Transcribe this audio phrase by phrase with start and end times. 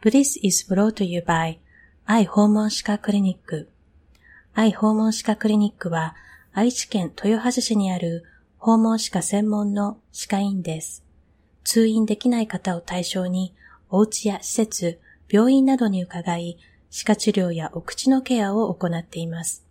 [0.00, 1.58] Bliss is brought to you by
[2.06, 3.68] 愛訪問歯科クリニック。
[4.54, 6.14] 愛訪問歯科クリニックは
[6.52, 8.22] 愛知県豊橋市にある
[8.58, 11.02] 訪問歯科専門の歯科医院です。
[11.64, 13.56] 通院できない方を対象に
[13.90, 16.58] お家や施設、病院などに伺い、
[16.90, 19.66] 歯科治療やお口のケアを行っています。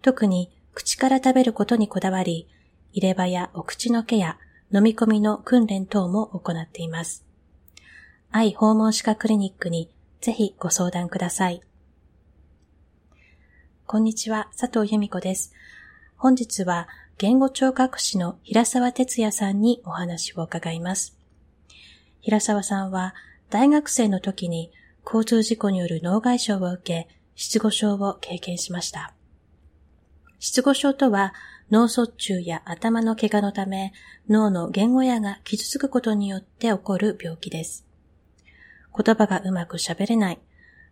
[0.00, 2.46] 特に口から食べることにこだわり、
[2.92, 4.38] 入れ歯やお口のケア、
[4.72, 7.23] 飲み込みの訓練等も行っています。
[8.36, 9.88] 愛訪問歯科クリニックに
[10.20, 11.62] ぜひご相談ください。
[13.86, 15.52] こんにちは、佐藤由美子です。
[16.16, 21.16] 本日は言語聴覚士の平沢哲也さんにお話を伺います。
[22.22, 23.14] 平沢さんは
[23.50, 24.72] 大学生の時に
[25.06, 29.14] 交通事故による脳外傷を受け、失語症を経験しました。
[30.40, 31.34] 失語症とは
[31.70, 33.92] 脳卒中や頭の怪我のため
[34.28, 37.86] 脳の言語野が傷つくことによって起こる病気です。
[38.96, 40.38] 言葉がうまく喋れない。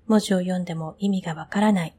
[0.06, 1.94] 文字を読んでも意味がわからない。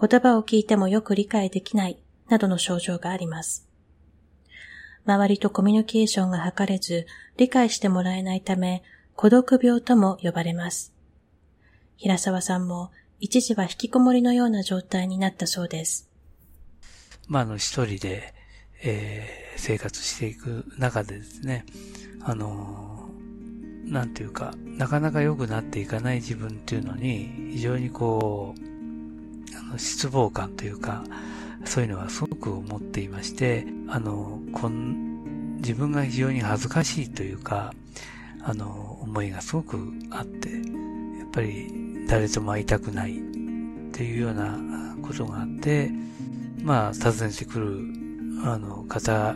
[0.00, 1.98] 言葉を聞いてもよく理解できない。
[2.28, 3.66] などの症状があります。
[5.06, 7.06] 周りとコミュニケーションが図れず、
[7.38, 8.82] 理解してもらえないため、
[9.16, 10.92] 孤独病とも呼ばれます。
[11.96, 16.08] 平沢さんも一時は引きこもりのような状態になったそうです。
[17.26, 18.34] まあ、あの、一人で、
[18.82, 21.64] えー、生活していく中でですね、
[22.20, 23.07] あの
[23.90, 31.04] なんていうか、なかなか良くなっていかない自分っていうのに、非常にこう、あの失望感というか、
[31.64, 37.74] そういうのはすごく思っていまして、あの、こん自分が非常に恥ずかしいというか、
[38.42, 39.78] あの、思いがすごく
[40.10, 43.20] あって、やっぱり誰とも会いたくないっ
[43.92, 44.58] ていうような
[45.02, 45.90] ことがあって、
[46.62, 47.80] まあ、訪ねてくる、
[48.44, 49.34] あの、方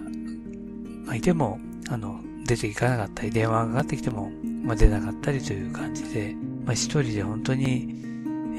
[1.06, 2.20] がいても、あの、
[2.52, 4.30] 出ていかなかったり、電話がかかってきても、
[4.62, 7.94] まあ、出なかったりという感じで、まあ、一人で本当に、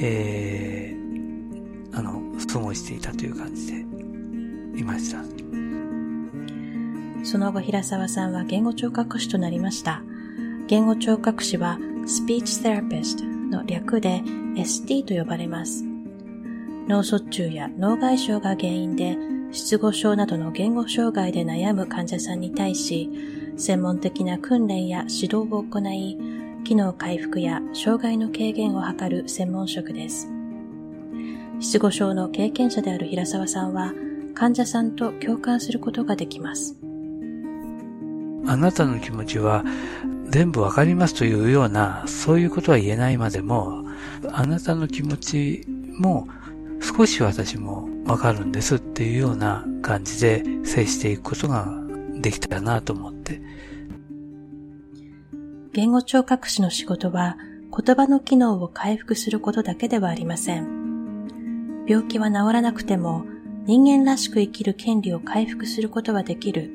[0.02, 3.80] えー、あの、過ごしていたという感じで、
[4.80, 5.24] いました。
[7.24, 10.02] その後、平沢さんは言語聴覚士となりました。
[10.68, 14.24] 言語聴覚士は、スピーチセラピストの略で
[14.56, 15.86] ST と呼ばれます。
[16.88, 19.16] 脳卒中や脳外傷が原因で、
[19.52, 26.18] 失語症などの言語障害で悩む患者さんに対し、専門的な訓練や指導を行い、
[26.64, 30.30] 機能回復や障害の軽減を図る専門職です。
[31.60, 33.94] 失語症の経験者である平沢さんは、
[34.34, 36.76] 患者さんと共感することができます。
[38.46, 39.64] あなたの気持ちは
[40.30, 43.86] 全部わかりますというような、そういうことは言えないまでも、
[44.32, 45.66] あなたの気持ち
[46.00, 46.28] も
[46.82, 51.83] 少し私もわかるんですっていうような感じで接していくことが
[52.24, 53.40] できたらなと思って。
[55.74, 57.38] 言語聴覚士の仕事は
[57.76, 61.86] 言葉の機能を回復することだけではありません。
[61.88, 63.26] 病気は治らなくても
[63.66, 66.72] 人間らしく生きる権利を回復することはできる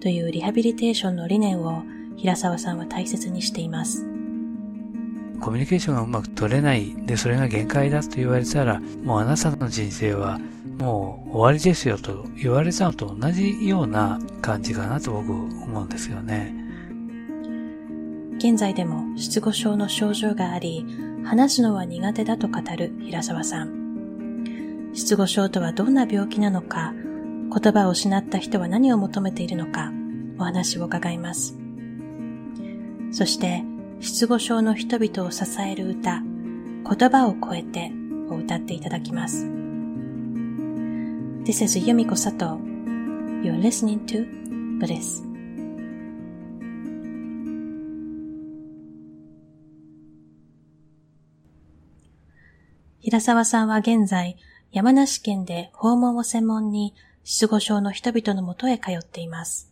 [0.00, 1.82] というリハビリテーションの理念を
[2.16, 4.04] 平沢さんは大切にしています。
[5.40, 10.38] コミュニケーションがうまく取れない、で、それが限界だと言われたら、もうあなたの人生は
[10.82, 16.52] もう終わりですよと言われたのと同じような感じかなと僕思うんですよね。
[18.38, 20.84] 現在でも失語症の症状があり、
[21.24, 24.90] 話すのは苦手だと語る平沢さん。
[24.92, 29.92] 失語症とはどんな病気なのか、言葉を失った人は何を求めているのか、
[30.40, 31.56] お話を伺います。
[33.12, 33.62] そして、
[34.00, 37.92] 失語症の人々を支える歌、言葉を超えて
[38.28, 39.61] を歌っていただきます。
[41.44, 42.56] This is Yumiko Sato.
[43.42, 44.24] You're listening to
[44.78, 45.24] Bliss.
[53.00, 54.36] 平沢さんは現在、
[54.70, 56.94] 山梨県で訪問を専門に
[57.24, 59.68] 失語症の人々のもとへ通っています。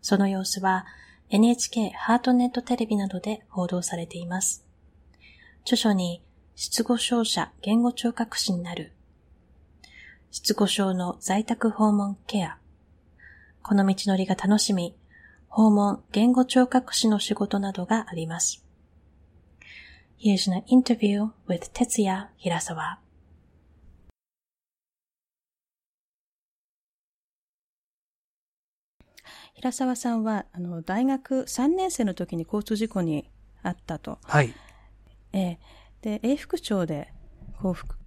[0.00, 0.84] その様子は
[1.30, 4.64] NHK ハートネットテレビなどで報道されています。
[5.62, 6.22] 著書に
[6.56, 8.90] 失語症者言語聴覚士になる
[10.34, 12.56] 失語症の在宅訪問ケア。
[13.62, 14.96] この道のりが楽しみ、
[15.46, 18.64] 訪問、言語聴覚士の仕事などがあります。
[20.18, 22.98] Here's an interview with 哲也平沢。
[29.52, 33.30] 平沢さんは、あの、大学3年生の時に交通事故に
[33.62, 34.18] あったと。
[34.22, 34.54] はい。
[35.34, 35.58] えー、
[36.00, 37.12] で、永福町で
[37.60, 38.01] 幸福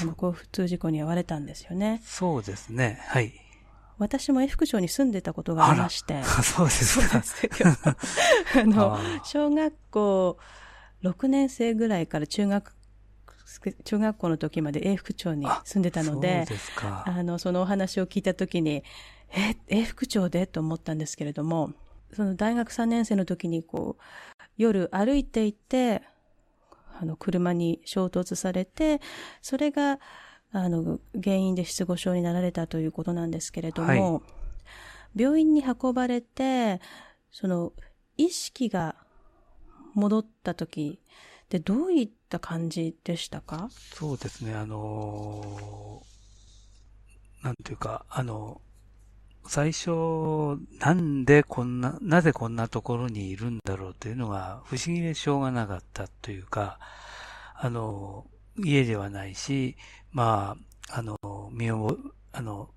[0.00, 2.00] あの交通事故に遭われたんですよね。
[2.04, 3.00] そうですね。
[3.08, 3.32] はい。
[3.98, 6.22] 私も永福町に住んでたことがありまして。
[6.42, 7.96] そうですか。
[8.60, 10.38] あの、小学校
[11.02, 12.74] 6年生ぐらいから中学、
[13.84, 16.46] 中学校の時まで永福町に住んでたので。
[17.04, 18.84] あの、そのお話を聞いた時に、
[19.32, 20.46] え、永福町で？
[20.46, 21.72] と思ったんですけれども、
[22.14, 24.02] その大学3年生の時にこう、
[24.56, 26.02] 夜歩いていて、
[27.00, 29.00] あの、車に衝突されて、
[29.40, 29.98] それが、
[30.52, 34.20] あの、原因で失語症になられたということなんですけれども、は
[35.16, 36.80] い、病院に運ばれて、
[37.30, 37.72] その、
[38.18, 38.96] 意識が
[39.94, 41.00] 戻った時
[41.48, 43.70] でどういった感じでしたか？
[43.94, 48.60] そうですね、あのー、なんていうか、あの、
[49.50, 56.78] 最初、なんでこんな、なぜこんなところにいるんだろうというのが不思議でしょうがなかったというか、
[57.56, 58.26] あの、
[58.56, 59.76] 家ではないし、
[60.12, 60.56] ま
[60.88, 61.18] あ、あの、
[61.50, 61.98] 身を、
[62.30, 62.70] あの、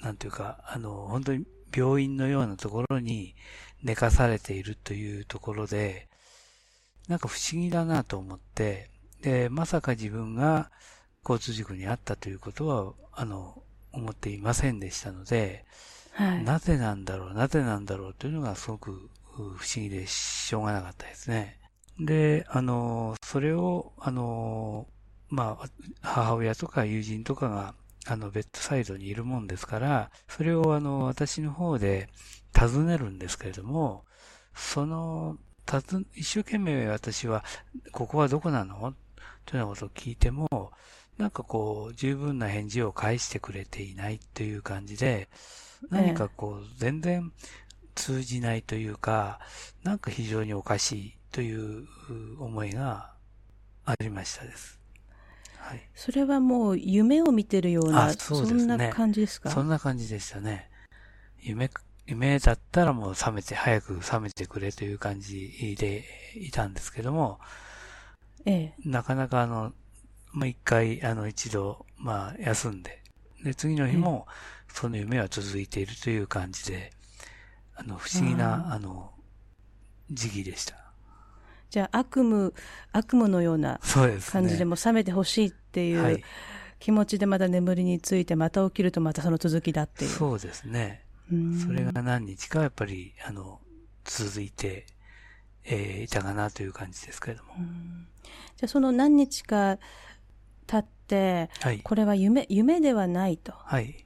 [0.00, 1.44] なんていうか、あの、本当に
[1.76, 3.34] 病院のようなところに
[3.82, 6.08] 寝かされているというところで、
[7.06, 8.88] なんか不思議だなと思って、
[9.20, 10.70] で、まさか自分が
[11.22, 13.62] 交通事故に遭ったということは、あの、
[13.92, 15.66] 思っていませんでしたので、
[16.14, 21.58] はい、なぜなんだろう、なぜなんだろうというのがすごく不思議でしょうがなかったですね。
[21.98, 24.86] で、あの、それを、あの、
[25.28, 25.68] まあ、
[26.02, 27.74] 母親とか友人とかが、
[28.06, 32.08] あの、ベッドサイドにいるもんですから、それをあの、私の方で
[32.52, 34.04] 尋ねるんですけれども、
[34.54, 37.44] その、たず、一生懸命私は、
[37.90, 38.94] ここはどこなの？
[39.46, 40.72] というようなことを聞いても、
[41.18, 45.28] なんかこう、十分な返事を返してくれていないという感じで、
[45.90, 47.32] 何かこう、全然
[47.94, 49.40] 通じないというか、
[49.82, 51.86] なんか非常におかしいという
[52.38, 53.12] 思いが
[53.84, 54.80] ありましたです。
[55.58, 55.88] はい。
[55.94, 59.50] それはもう夢を見てるような、そね、そんな感じですか？
[59.50, 60.70] そんな感じでしたね。
[61.40, 61.70] 夢、
[62.06, 66.04] 夢だったらもう覚めて、早く覚めてくれという感じで
[66.34, 67.40] いたんですけども、
[68.44, 68.88] ええ。
[68.88, 69.72] なかなかあの、
[70.32, 73.02] まあ、一回、あの、一度、まあ、休んで、
[73.42, 74.26] で、次の日も、
[74.74, 76.90] その夢は続いているという感じで、
[77.76, 79.12] あの、不思議な、あの、
[80.10, 80.74] 時期でした。
[81.70, 82.50] じゃあ、悪夢、
[82.92, 83.78] 悪夢のような
[84.32, 86.20] 感じでも覚めてほしいっていう
[86.80, 90.10] 気持ちでまた眠りについて、また起きるとまたその続きだっていう。
[90.10, 91.04] そうですね。
[91.64, 93.60] それが何日かやっぱり、あの、
[94.04, 94.86] 続いて、
[95.62, 97.54] えー、いたかなという感じですけれども。
[97.54, 99.78] じゃあ、その何日か
[100.66, 103.52] 経って、はい、これは夢、夢ではないと。
[103.52, 104.03] はい。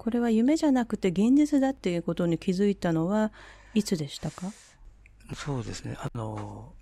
[0.00, 3.32] これは夢じゃなくて現実だっていうことに気づいたのは
[3.74, 4.50] いつでしたか？
[5.34, 5.94] そうですね。
[6.00, 6.72] あの、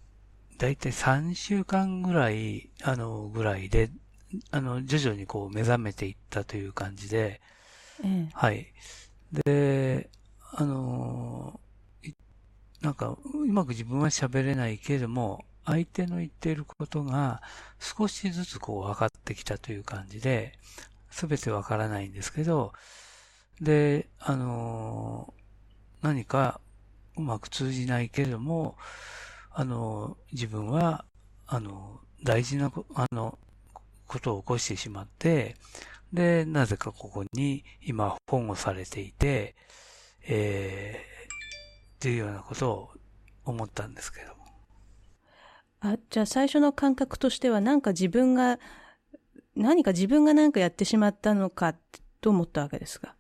[0.56, 3.91] だいたい3週間ぐらい、あの、ぐらいで、
[4.53, 7.41] あの、徐々にこう目覚めていったという感じで、
[8.05, 8.73] ええ、はい。
[9.44, 10.11] で、
[10.53, 11.59] あの、
[12.81, 17.43] なんか、うまく自分は喋れないけれども、相手の言っていることが
[17.81, 20.53] 少しずつこう分かってきたという感じで、
[21.11, 22.73] すべて分からないんですけど、
[23.60, 25.34] で、あの、
[26.02, 26.60] 何か
[27.16, 28.76] うまく通じないけれども、
[29.50, 31.05] あの、自分は、
[31.46, 33.38] あの、大事な、あの、
[34.06, 35.56] ことを起こしてしまって、
[36.12, 39.55] で、なぜかここに今保護されていて、
[40.26, 41.32] えー、
[41.96, 42.90] っていうようなことを
[43.44, 44.34] 思ったんですけども。
[45.81, 48.58] あ、じゃあ最初の感覚としてはなんか自分が、
[49.55, 51.74] 何か自分が何かやってしまったのか
[52.20, 53.18] と思ったわけですが。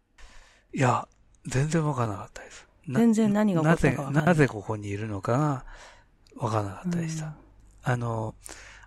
[0.78, 1.08] いや、
[1.44, 2.68] 全然わからなかったです。
[2.88, 5.64] 全然何が起こったかかなぜ、なぜここにいるのかが
[6.36, 7.26] わからなかったでした。
[7.26, 7.32] うん、
[7.82, 8.36] あの、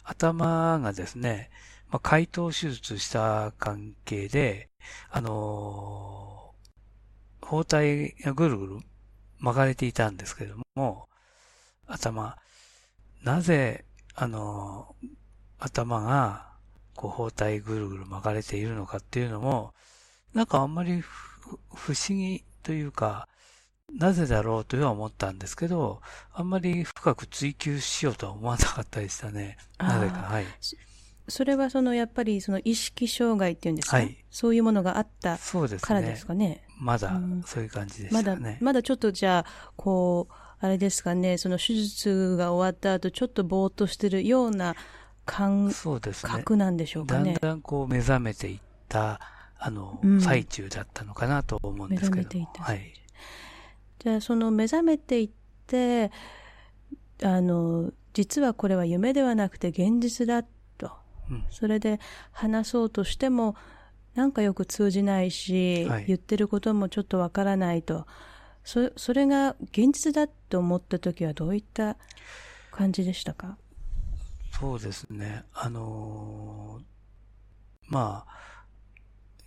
[0.05, 1.50] 頭がですね、
[1.89, 4.69] まあ、解凍手術した関係で、
[5.10, 8.79] あのー、包帯がぐるぐる
[9.39, 11.10] 巻かれていたんですけれども、
[11.88, 12.38] 頭、
[13.21, 13.83] なぜ、
[14.15, 15.07] あのー、
[15.60, 16.53] 頭が、
[16.95, 19.74] こう、包帯ぐるぐる巻かれているのかっていうのも、
[20.34, 23.28] なんかあんまり不思議というか、
[23.94, 26.02] なぜだろうとは思ったんですけど、
[26.34, 29.58] あんまり深く追求しようとは思わなかったでしたね。
[29.78, 30.46] なぜか、はい。
[31.28, 36.48] それはそのやっぱりその意識障害っていうんですか、はい、そういうものがあったからですかね？
[36.48, 37.14] ねまだ
[37.46, 44.76] そういう感じでしたね、まだ、まだちょっとじゃあ、こう、あれですかね、その手術が終わった後、ちょっとぼーっとしてるような
[45.26, 47.34] 感覚なんでしょうかね？
[47.34, 48.60] だんだんこう目覚めていっ
[48.90, 49.22] た、
[49.63, 52.15] あの、うん、最中だったのかなと思うんですけど。
[52.18, 52.63] 目覚めていた。
[52.63, 52.94] はい。
[54.00, 55.30] じゃあその目覚めていっ
[55.68, 56.12] て、
[57.24, 60.44] あの、実はこれは夢ではなくて現実だ
[61.50, 62.01] それで
[62.34, 63.56] 話そうとしても、
[64.15, 68.06] なんかよく通じないし、はい、言ってることもちょっとわからないと。
[68.65, 71.96] そそれが現実だと思った時はどういった
[72.72, 73.58] 感じでしたか？
[74.60, 75.46] そうですね。
[75.53, 76.84] あのー、
[77.88, 78.34] まあ、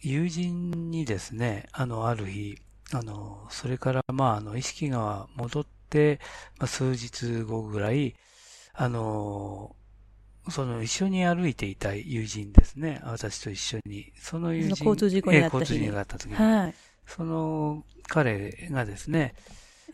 [0.04, 2.58] 友人にですね、あの、ある日、
[2.92, 6.20] あの、それから、まあ、あの、意識が戻って、
[6.58, 8.14] まあ、数日後ぐらい、
[8.74, 9.74] あの、
[10.50, 13.00] その一緒に歩いていた友人ですね。
[13.04, 14.12] 私と一緒に。
[14.18, 14.68] その友人。
[14.70, 16.36] 交通事故にあった交通事故があった時に。
[16.36, 16.74] はい。
[17.06, 19.34] その彼がですね、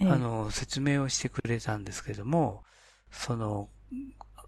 [0.01, 2.65] あの、説明をしてくれたんですけども、
[3.13, 3.69] その、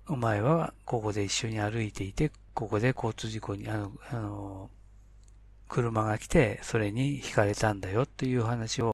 [0.08, 4.70] お前はここで一緒に歩いていて、ここで交通事故に、あの、あの、
[5.72, 8.92] 車が来て、それに惹かれたんだよっていう話を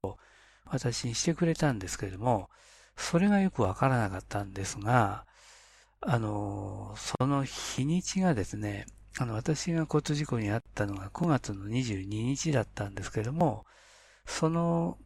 [0.64, 2.48] 私にしてくれたんですけれども、
[2.96, 5.26] それがよくわからなかったんですが、
[6.00, 8.86] あの、その日にちがですね、
[9.18, 13.66] あの、私が交通事故に遭ったのが9月の22日だったんですけれども、
[14.24, 14.98] その、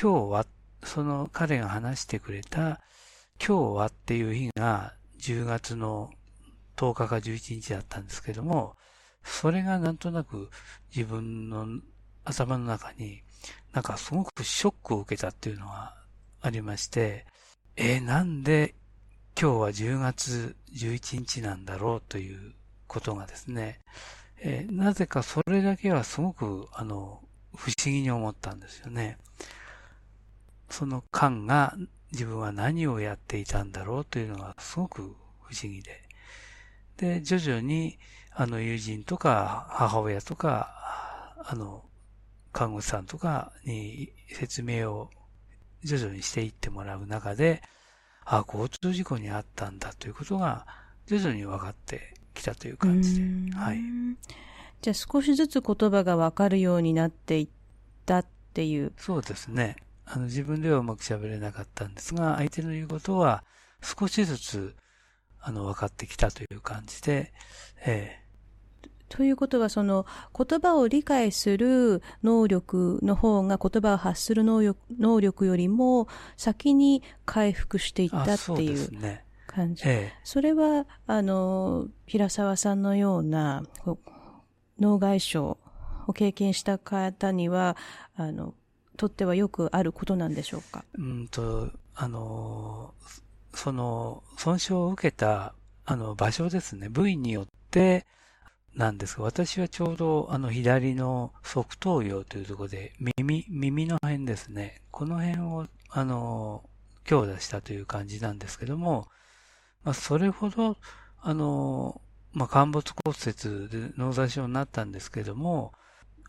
[0.00, 0.46] 今日は、
[0.82, 2.80] その彼が話してくれた、
[3.46, 6.10] 今日はっていう日が10月の
[6.76, 8.76] 10日か11日だったんですけども、
[9.28, 10.50] それがなんとなく
[10.94, 11.66] 自分の
[12.24, 13.22] 頭の中に、
[13.72, 15.94] なんかすごくショックを受けたっていうのが
[16.40, 17.26] ありまして、
[17.76, 18.74] えー、なんで
[19.40, 22.54] 今日は10月11日なんだろうという
[22.88, 23.80] ことがですね、
[24.40, 27.20] えー、なぜかそれだけはすごく、あの、
[27.54, 29.18] 不思議に思ったんですよね。
[30.70, 31.76] その間が
[32.12, 35.02] 自分は何をやっていたんだろうというのがすごく
[35.40, 36.02] 不思議で。
[36.96, 37.98] で、徐々に、
[38.40, 40.72] あの、友人とか母親とか、
[41.44, 41.82] あの、
[42.52, 45.10] 看護師さんとかに説明を
[45.82, 47.62] 徐々にしていってもらう中で、
[48.24, 50.68] あ、交通事故にあったんだということが
[51.06, 53.56] 徐々に分かってきたという感じで。
[53.56, 53.80] はい。
[54.82, 57.48] じゃあ少しずつ言葉が分かるようになっていっ
[58.06, 58.92] たっていう。
[58.98, 59.74] そうですね。
[60.04, 63.42] あの自分ではうまく喋れなかったんですが、相手の言うことは
[63.82, 64.76] 少しずつ
[65.40, 67.32] あの分かってきたという感じで、
[67.84, 68.27] ええ
[69.08, 78.24] ということは、その言葉を理解する能力の方が言葉を発する能力能力よりも先に回復していったっ
[78.56, 78.90] ていう
[79.46, 79.82] 感じ。
[79.82, 79.94] そ、ね。
[79.94, 83.62] ええ、それは、あの、平沢さんのような
[84.78, 85.58] 脳外傷を
[86.14, 87.76] 経験した方には、
[88.14, 88.54] あの、
[88.96, 90.84] とってはよくあることなんでしょうか？
[90.94, 92.94] うんと、あの、
[93.54, 98.06] その、損傷を受けた、あの、場所ですね、部位によって、
[98.78, 104.80] なんですが、私はちょうどあの左の側頭葉というところで耳、耳の辺ですね。
[104.92, 106.62] この辺をあの、
[107.04, 109.08] 強打したという感じなんですけども、
[109.82, 110.76] まあ、それほど、
[111.20, 112.00] あの、
[112.32, 115.72] まあ、陥没骨折で脳挫傷になったんですけども、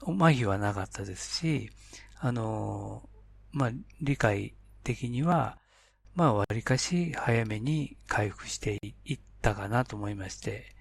[0.01, 1.69] 麻痺はなかったですし、
[2.19, 3.07] あの、
[3.51, 5.57] まあ、理解的には、
[6.15, 10.75] まあ、割かし早めに回復していったかなと思いまして、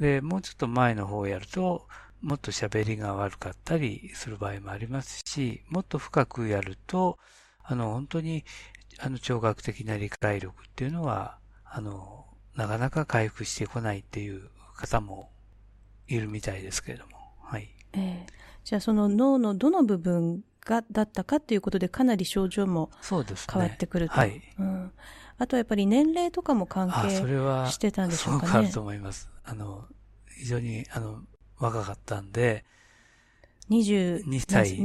[0.00, 1.86] で、もうちょっと前の方をやると、
[2.20, 7.18] もっと喋りが悪かったりする場合もありますし、もっと深くやると、
[7.62, 8.44] あの、本当に、
[8.98, 15.30] あの、聴覚的な理解力っていうのは、あの、なかなか回復してこないっていう方も
[16.08, 17.68] いるみたいですけれども、はい。
[17.92, 18.32] ええー、
[18.64, 23.18] じゃあその脳のどの部分が、だったかっていうことでかなり症状も変
[23.62, 24.14] わってくると。
[24.14, 24.42] ね、はい。
[24.58, 24.92] うん。
[25.38, 28.52] あとやっぱり年齢とかも関係してたんでしょうかね。
[28.52, 29.30] あると思います。
[29.44, 29.86] あの、
[30.36, 31.22] 非常に、あの、
[31.58, 32.64] 若かったんで、
[33.70, 34.76] 22歳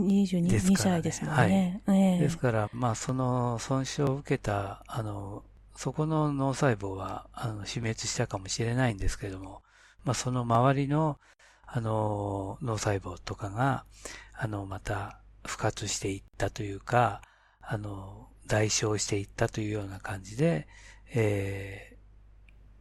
[0.48, 1.29] ですから、ね、歳ですね。
[1.29, 5.44] はいえー、ですから、まあ、その損傷を受けた、あの、
[5.75, 9.62] そこの脳細胞は、あの、死滅したかもしれないんですけれども、
[10.03, 11.20] まあ、その周りの、
[11.65, 13.86] あの、脳細胞とかが、
[14.34, 17.22] あの、また、復活していったというか、
[17.62, 20.68] あの、代償していったというような感じで、
[21.13, 21.98] ええ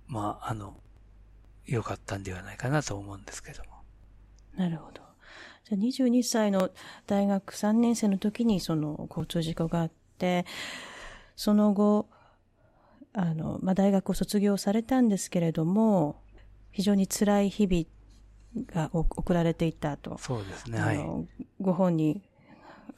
[0.08, 0.74] ー、まあ、あの、
[1.66, 3.70] 良かったんではないかなと思うんですけども。
[4.56, 5.02] なるほど。
[5.64, 6.70] じゃあ22歳の
[7.06, 10.46] 大学3年生の時にその交通事故があって、
[11.36, 12.08] その後、
[13.12, 16.22] あの、まあ、大学を卒業されたんですけれども、
[16.70, 20.16] 非常に辛い日々が送られていたと。
[20.18, 20.78] そうですね。
[20.80, 21.06] はい。
[21.60, 22.22] ご本に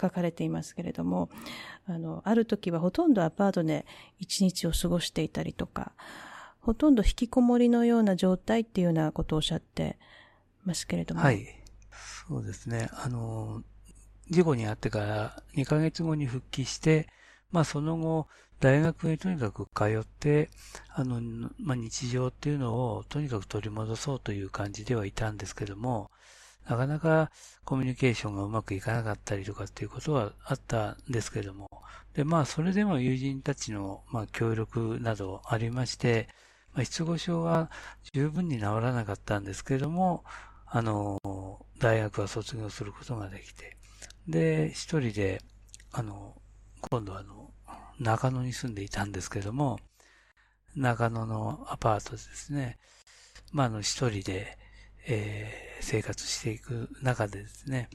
[0.01, 1.29] 書かれていますけれども、
[1.87, 3.87] あの、ある時はほとんどアパートで
[4.19, 5.93] 一日を過ごしていたりとか、
[6.61, 9.99] ほとんど引きこもりのような状態っていうようなことをおっしゃって
[10.65, 11.23] ますけれども。
[11.23, 11.47] はい。
[12.29, 12.89] そうですね。
[12.93, 13.63] あの、
[14.31, 17.09] 事故に遭ってから2ヶ月後に復帰して、
[17.51, 18.29] まあその後、
[18.61, 20.51] 大学にとにかく通って、
[20.95, 21.21] あの、
[21.59, 26.11] まあ日常っていうのをとにかく取り戻そうという感じではいたんですけども、
[26.69, 27.31] なかなか
[27.65, 31.69] コミュニケーションがうまくいかなかったりとかっていうことはあったんですけども、
[32.15, 36.29] で、まあそれでも友人たちの、まあ協力などありまして、
[36.73, 37.71] まあ、失語症は
[38.15, 40.25] 十分に治らなかったんですけども、
[40.67, 41.19] あの、
[41.79, 43.77] 大学は卒業することができて、
[44.29, 45.43] で、一人で、
[45.93, 46.41] あの、
[46.91, 47.51] 今度はあの、
[47.99, 49.79] 中野に住んでいたんですけども、
[50.77, 52.79] 中野のアパートですね、
[53.53, 54.57] まあ、あの、一人で、
[55.07, 57.89] えー、生活していく中でですね、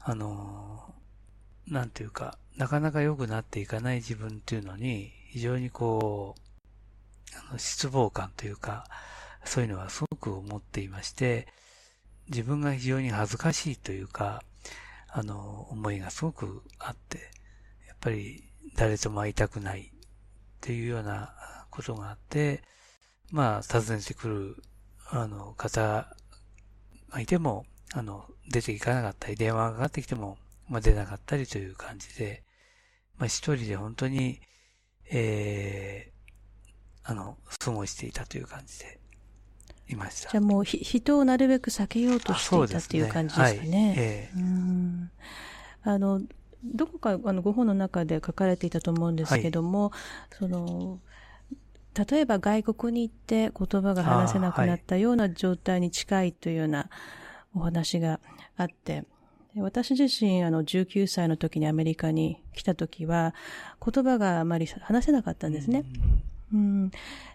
[0.00, 0.94] あの、
[1.66, 8.84] なんていうか、なかなか良くなっていかない自分っていうのに、非常にこう、あの失望感というか、
[9.44, 11.48] そういうのはすごく思っていまして、
[12.28, 14.42] 自分が非常に恥ずかしいというか、
[15.08, 17.18] あの、思いがすごくあって、
[17.86, 18.44] やっぱり
[18.76, 19.90] 誰とも会いたくないっ
[20.60, 21.34] ていうような
[21.70, 22.62] ことがあって、
[23.30, 24.62] まあ、訪ねてくる、
[25.10, 26.16] あの、方
[27.20, 32.42] いても、あの、出ていかなかったり、電話がかかってきても、まあ、出なかったりという感じで、
[33.18, 34.40] まあ、一人で本当に、
[35.10, 39.00] ええー、あの、過ごしていたという感じで、
[39.88, 40.30] いました。
[40.30, 43.68] じゃあもうひ、人をなるべく避けようとしていたっていう感じですかね。
[43.68, 43.86] ね。
[43.88, 44.36] はい、ええ。
[44.36, 45.10] うん
[45.82, 46.20] あの、
[46.64, 49.96] どこかあのご本の中で書かれていたと思うんですけども、は
[50.32, 50.98] い、その、
[51.96, 56.90] 例えば外国に行って言葉が話せなくなったような状態に近いというような
[57.54, 58.20] お話が
[58.56, 59.04] あって、
[59.56, 63.34] 私自身、あの、19歳の時にアメリカに来た時は、
[63.82, 65.84] 言葉があまり話せなかったんですね。
[66.52, 66.90] うん、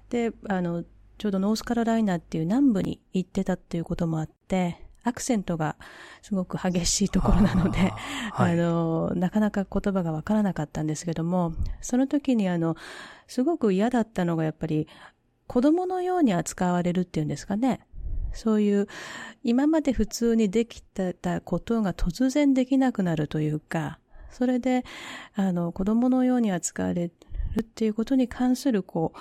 [0.09, 0.83] で、あの、
[1.17, 5.75] ちょうどノースカロライナっていう南部に行ってたっていうこともあって、アクセントが
[6.21, 7.91] すごく激しいところなので、
[8.33, 12.75] あはい、あの、なかなか言葉がわからなかったんですけども、その時にあの、
[13.27, 14.87] すごく嫌だったのがやっぱり
[15.47, 17.81] 子供のように扱われるっていうんですかね。
[18.33, 18.87] そういう、
[19.43, 24.85] 今まで普通にできてたことが突然できなくなるというか、それで、
[25.35, 27.11] あの、子供のように扱われ
[27.55, 29.19] るっていうことに関する、こう、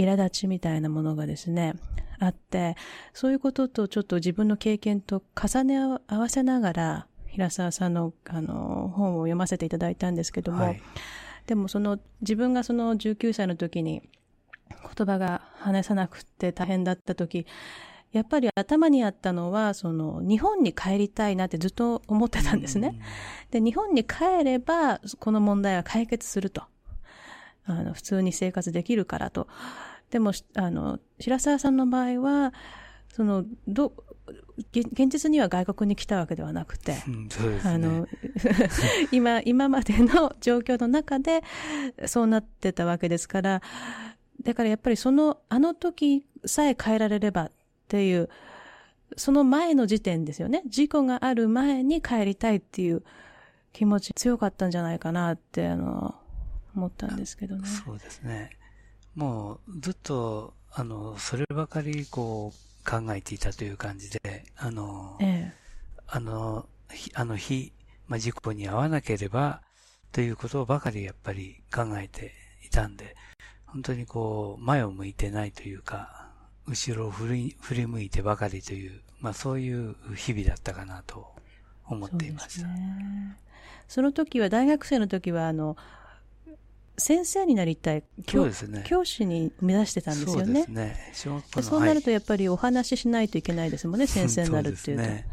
[0.00, 1.74] 苛立ちみたいなものがですね、
[2.22, 2.76] あって、
[3.12, 10.82] そういうこととちょっと自分の経験と重ね合わせながら、平沢さんの、あの、本を読ませていただいたんですけども、はい、
[11.46, 14.02] でもその、自分がその19歳の時に、
[14.96, 17.46] 言葉が話さなくて大変だった時、
[18.12, 23.00] やっぱり頭にあったのは、その、日本に帰りたいなってずっと思ってたんですね。
[23.50, 26.62] で、日本に帰れば、この問題は解決すると。
[27.64, 29.48] あの、普通に生活できるからと。
[30.12, 32.52] でも、あの、白沢さんの場合は、
[33.14, 33.94] その、ど、
[34.70, 37.30] 現実には外国に来たわけではなくて、うんね、
[37.64, 38.06] あの、
[39.10, 41.42] 今、今までの状況の中で、
[42.04, 43.62] そうなってたわけですから、
[44.42, 47.50] だからやっぱりその、あの時さえ変えられればっ
[47.88, 48.28] ていう、
[49.16, 50.62] その前の時点ですよね。
[50.66, 53.02] 事故がある前に帰りたいっていう
[53.72, 56.14] 気持ち強かったんじゃないかなって、あの、
[56.76, 57.66] 思ったんですけどね。
[57.66, 58.50] そうですね。
[59.14, 65.52] もうずっと、あの、そればかりこう考えていたという感じで、あの、ええ、
[66.06, 66.66] あの、
[67.14, 67.72] あの日、
[68.06, 69.62] まあ、事故に遭わなければ
[70.12, 72.32] ということばかりやっぱり考えて
[72.66, 73.16] いたんで、
[73.66, 76.30] 本当にこう、前を向いてないというか、
[76.66, 81.34] 後ろを振り振り向いてばかりという、まあそういう日々だったかなと
[81.86, 82.50] 思っていました。
[82.60, 83.36] そ,、ね、
[83.88, 85.76] その時は、大学生の時は、あの、
[86.98, 88.52] 先生になりたい教,、ね、
[88.84, 90.44] 教師に目指してたんですよね。
[90.44, 91.42] そうですね。
[91.62, 95.02] そうなるとやっぱりお話ししないといけないですもんね、 先生になるっていうと。
[95.02, 95.26] ね、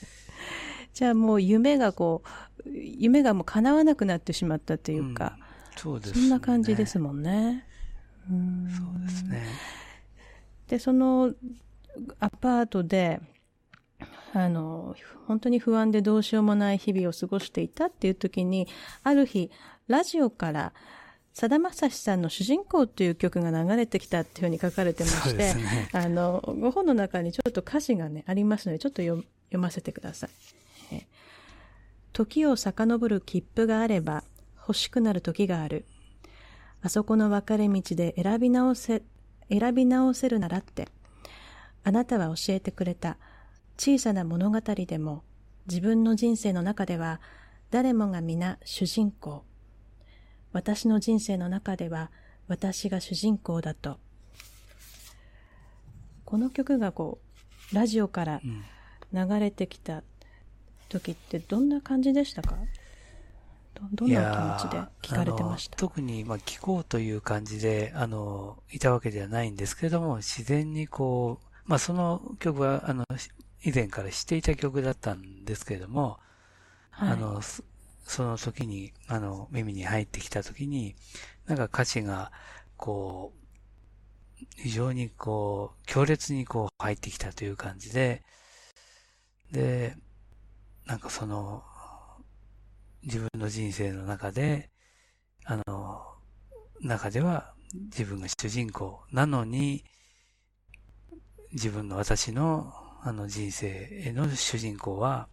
[0.92, 2.22] じゃあもう夢がこ
[2.64, 5.38] う、夢がもう叶わなくなってしまったというか、
[5.74, 7.64] うん、そうです、ね、そんな感じですもんね。
[8.30, 9.46] うんそうですね。
[10.68, 11.32] で、その
[12.20, 13.20] アパートで、
[14.32, 14.94] あの、
[15.26, 18.68] 本当に不安でどうしようもない日々を過ごしていたっていう時に、
[19.02, 19.50] ある日、
[19.88, 20.72] ラジオから、
[21.32, 30.30] さだまさしさんの主人公っていう曲が流れてきたっていうふうに書かれてまして、ね、あの、ご本の中にちょっと歌詞がね、ありますので、ちょっと読ませてください。
[32.12, 34.24] 時を遡る切符があれば
[34.60, 35.84] 欲しくなる時がある。
[36.80, 39.02] あそこの分かれ道で選び直せ、
[39.50, 40.88] 選び直せるならって、
[41.84, 43.18] あなたは教えてくれた
[43.76, 45.22] 小さな物語でも
[45.68, 47.20] 自分の人生の中では
[47.70, 49.44] 誰もが皆主人公。
[50.56, 52.10] 私の人生の中では
[52.48, 53.98] 私が主人公だと。
[56.24, 57.18] この曲がこ
[57.72, 58.40] う、ラジオから
[59.12, 60.02] 流れてきた
[60.88, 62.56] 時ってどんな感じでしたか、
[63.92, 65.76] どんな気持ちで聞かれてました？
[65.76, 73.04] 特に、まあ、聞こうという感じで、あの、いたわけではないんですけれども、自然にこう、まあ、その曲は、あの、
[73.62, 76.18] 以前から知っていた曲だったんですけれども、
[76.92, 77.42] はい、あの、
[78.06, 80.94] その時に、あの、耳に入ってきた時に、
[81.46, 82.32] なんか歌詞が、
[82.76, 83.46] こう
[84.56, 88.22] 非常にこう、強烈にこう入ってきたという感じで、
[89.50, 89.96] で、
[90.86, 91.62] なんかその、
[93.02, 94.70] 自分の人生の中で、
[95.44, 96.04] あの、
[96.80, 99.84] 中では自分が主人公なのに、
[101.52, 105.28] 自分の私のあの人生への主人公は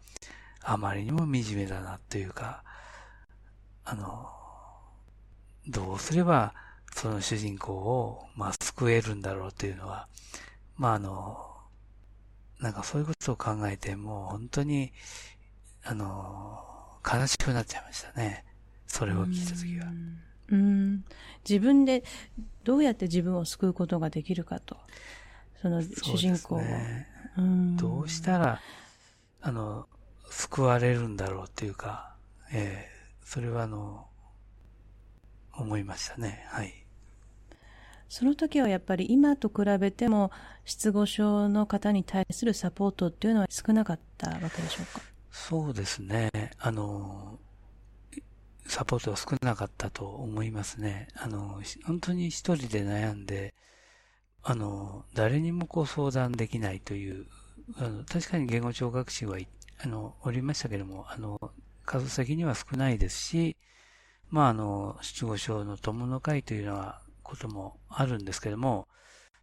[0.63, 2.63] あまりにも惨めだなというか、
[3.84, 4.30] あの、
[5.67, 6.54] どうすれば
[6.95, 10.08] その主人公を、まあ、救えるんだろうというのは、
[10.78, 11.38] まあ、あの、
[12.60, 14.93] なんかそういうことを考えて、もう本当に、
[15.84, 16.63] あの、
[17.06, 18.45] 悲しくなっちゃいましたね。
[18.88, 19.88] それを聞いたときは。
[20.49, 21.04] うん。
[21.47, 22.04] 自分で
[22.63, 24.78] どうやって自分を救うことができるかと。
[25.62, 26.62] その主人公を。
[26.62, 27.08] ね、
[27.78, 28.62] どうしたら、
[29.41, 29.88] あの、
[30.36, 32.15] 救われるんだろうっていうか、
[32.52, 34.08] えー、それはあの、
[35.54, 36.46] 思いましたね。
[36.50, 36.74] はい。
[38.10, 40.32] その時はやっぱり今と比べても
[40.65, 45.02] 失語症の方に対するサポートっていうのは少なかったわけでしょうか？
[45.32, 46.30] そうですね。
[46.60, 47.39] あの、
[48.67, 51.08] サポートは少なかったと思いますね。
[51.15, 53.54] あの、本当に一人で悩んで、
[54.43, 57.26] あの、誰にもこう相談できないという、
[57.78, 59.38] あの確かに言語聴覚士は、
[59.84, 61.39] あの、おりましたけれども、あの、
[61.86, 63.58] 数先には少ないですし、
[64.30, 68.88] まあ、あの、失語症の友の会というのは、こともあるんですけども、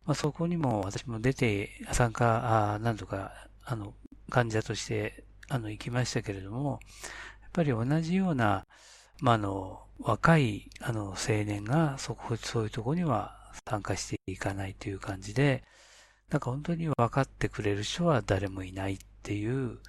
[0.06, 3.94] まあ、そこにも私も出て、参加、あなんとか、あの、
[4.30, 6.80] 患者として、あの、行きましたけれども、
[7.42, 8.66] やっぱり同じような、
[9.20, 13.36] まあ、あの、若い、あの、青年が、そこ、そういうところには
[13.68, 15.64] 参加していかないという感じで、
[16.30, 19.80] なんか本当に分かってくれる人は誰もいないってい、う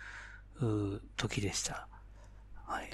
[1.17, 1.87] 時でした。
[2.65, 2.89] はい。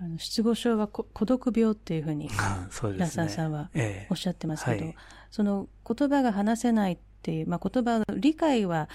[0.00, 2.30] あの失語症は孤独病っていうふうに、
[2.70, 3.24] そうですね。
[3.24, 3.70] ラサさんは
[4.10, 4.96] おっしゃってますけど、ええはい、
[5.30, 8.88] その言葉が話せないっていう、まあ、言葉の理解は、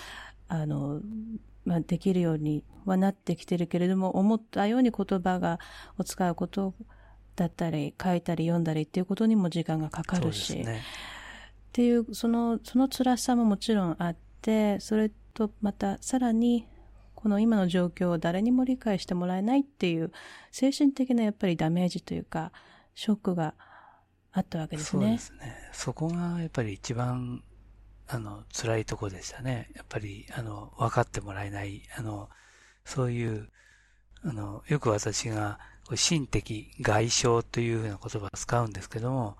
[0.48, 1.02] あの、
[1.66, 5.60] まあ、できるようにはなってきてるけれども、思ったように言葉が、
[5.98, 6.74] を使うこと
[7.36, 16.68] だったり、書いたり読んだりっていうことにも時間がかかるし、ね、っていう、その、その辛さももちろんあって、それとまたさらに、
[17.22, 20.14] この今の状況を誰にも理解してもらえないっていう
[20.52, 22.54] 精神的なやっぱりダメージというか、
[22.96, 23.56] ショックが
[24.32, 25.04] あったわけですね。
[25.04, 25.70] そうですね。
[25.74, 27.44] そこがやっぱり一番、
[28.08, 29.70] あの、辛いとこでしたね。
[29.76, 32.30] やっぱり、あの、分かってもらえない、あの、
[32.86, 33.50] そういう、
[34.24, 35.60] あの、よく私が、
[35.96, 39.36] 心的外傷というふうな言葉を使うんですけども、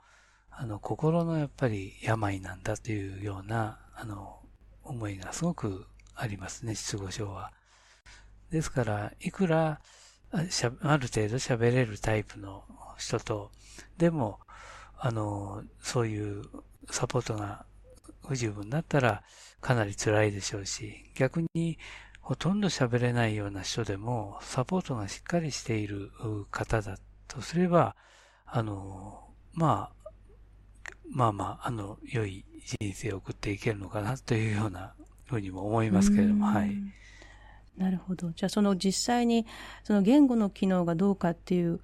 [0.52, 4.42] あの、心のやっぱり病なんだというような、あの、
[4.84, 7.54] 思いがすごくありますね、失語症は。
[8.52, 9.80] ですから、いくら、
[10.32, 12.64] ある程度喋れるタイプの
[12.98, 13.52] 人と、
[13.98, 14.40] でも、
[14.98, 16.44] あの、そういう
[16.92, 17.66] サポートが
[18.28, 19.24] 不十分だったら
[19.62, 21.78] かなり辛いでしょうし、逆に
[22.22, 26.12] ほとんど喋れないような人でも、サポートがしっかりしている
[26.52, 27.96] 方だとすれば、
[28.46, 30.12] あの、まあ、
[31.12, 32.46] まあまあ、あの、良い
[32.80, 34.94] 人生を送っていけるのかなというような
[35.26, 36.76] ふうにも思いますけれども、はい。
[37.80, 38.32] なるほど。
[38.32, 39.46] じゃあその実際に
[39.84, 41.80] その言語の機能がどうかっていう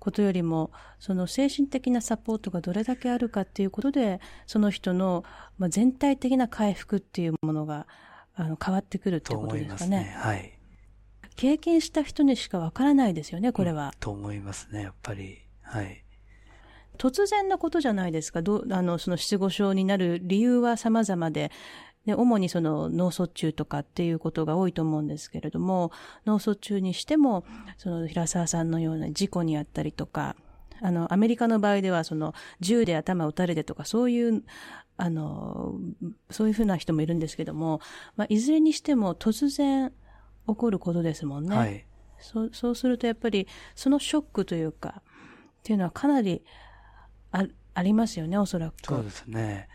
[0.00, 5.24] ことよりも、うん、その精神的なサポートがどれだけあるかっていうことで、その人の
[5.56, 7.86] まあ全体的な回復っていうものが
[8.34, 9.98] あの変わってくるっていうことですかね。
[10.00, 10.52] ねはい。
[11.36, 15.38] 経験した人にしかわからないですよね、これは、うん、と思いますね、やっぱり。
[15.62, 16.02] はい。
[16.98, 18.42] 突然なことじゃないですか。
[18.42, 21.52] どあの、その失語症になる理由は様々で、
[22.06, 25.92] で、主にその脳卒中とかっていうことが多いと思うんですけれども、
[26.24, 27.44] 脳卒中にしても、
[27.76, 30.36] その平沢さんのような事故にあったりとか、
[30.80, 34.44] あの、アメリカの場合では、その、銃で頭を撃たれてとか、そういう、
[34.96, 35.74] あの、
[36.30, 37.80] そういうふうな人もいるんですけども、
[38.16, 39.92] まあ、いずれにしても突然
[40.46, 41.56] 起こることですもんね。
[41.56, 41.86] はい。
[42.18, 45.02] そう、そうするとやっぱり、そのショックというか、っ
[45.64, 46.44] ていうのはかなり
[47.32, 48.74] あ、ありますよね、おそらく。
[48.86, 49.68] そうですね。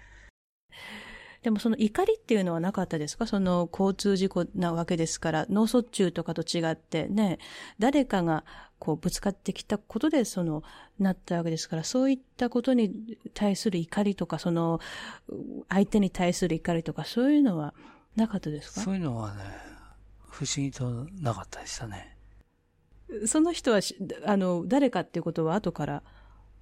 [1.44, 3.26] でもその怒りっていうのはなかったですか？
[3.26, 7.40] その交通事故なわけですから、脳卒中とかと違ってね、
[7.80, 8.44] 誰かが
[8.78, 10.62] こうぶつかってきたことでその
[11.00, 14.80] なったわけですから、そういったことに対する怒りとか、その
[15.68, 17.74] 相手に対する怒りとか、そういうのは
[18.16, 18.82] なかったですか？
[18.82, 19.42] そういうのはね、
[20.30, 22.18] 不思議となかったでしたね。
[23.26, 23.80] その人は、
[24.26, 26.04] あの、誰かっていうことは後から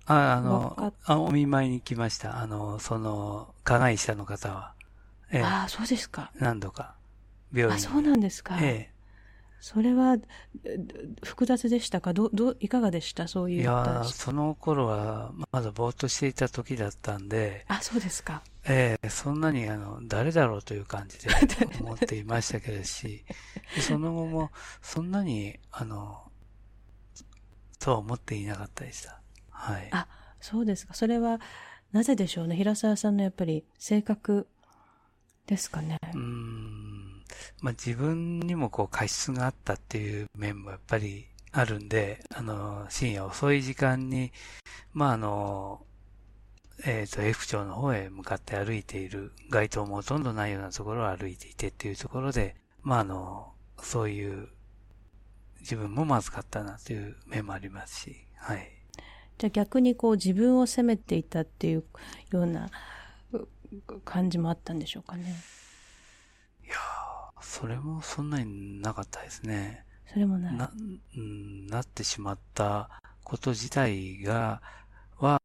[0.09, 2.39] あ、あの、あお見舞いに来ました。
[2.41, 4.73] あの、その、加害者の方は。
[5.31, 6.31] ええ、ああ、そうですか。
[6.39, 6.95] 何度か。
[7.53, 8.57] 病院あ、そうなんですか。
[8.59, 8.99] ええ。
[9.61, 10.17] それは、
[11.23, 12.13] 複雑でしたか？
[12.13, 13.27] ど、ど、いかがでした？
[13.27, 13.61] そういう。
[13.61, 17.65] いやその頃は、まだぼーっとしていた時だったんで。
[17.67, 18.41] あ、そうですか。
[18.65, 21.29] ええー、そんなに、あの、誰だろうという感じで
[21.81, 23.25] 思っていましたけどし、
[23.79, 26.31] その後も、そんなに、あの、
[27.79, 29.18] とは思っていなかったでした。
[29.59, 29.89] はい。
[29.91, 30.07] あ、
[30.39, 30.93] そうですか。
[30.93, 31.39] それは、
[31.91, 32.55] なぜでしょうね。
[32.55, 34.47] 平沢さんのやっぱり性格
[35.47, 35.97] ですかね。
[36.13, 37.23] うん。
[37.61, 44.31] まあ、自分にもこう過失があったっていう面もやっぱりあるんで、あの、深夜遅い時間に、
[44.93, 45.81] まあ、あの、
[46.85, 54.47] えっ、ー、と、F 町の方へ向かって歩いている、街灯もほとんどないようなところを歩いていてっていうところで、まあ、あの、そういう
[55.59, 58.78] 自分もまずかったなという面もありますし、はい。
[59.39, 61.85] じゃあ逆にこう自分を責めていたっていう
[62.31, 62.69] ような
[64.03, 65.33] 感じもあったんでしょうかね。
[66.65, 69.85] いやー、それもそんなになかったですね。
[70.11, 70.55] それもない。
[70.57, 70.69] な、
[71.15, 72.89] うん、なってしまった
[73.23, 74.61] こと自体が、
[75.15, 75.39] は、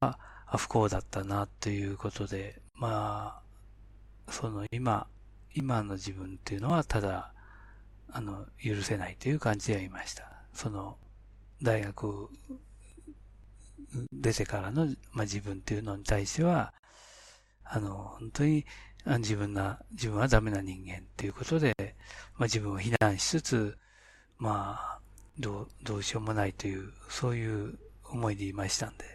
[0.57, 3.41] 不幸だったなということで、ま
[4.27, 5.07] あ、その今、
[5.55, 7.33] 今の自分っていうのはただ、
[8.11, 10.29] あの、許せないという感じではいました。
[10.53, 10.97] その、
[11.63, 12.29] 大学
[14.13, 16.75] 出てからの、まあ、自分っていうのに対しては、
[17.65, 18.65] あの、本当に
[19.07, 21.75] 自分な、自分はダメな人間っていうことで、
[22.37, 23.79] まあ、自分を非難しつつ、
[24.39, 24.99] まあ、
[25.39, 27.79] どう、どうしようもないという、そういう
[28.11, 29.05] 思いでいましたんで。
[29.05, 29.09] い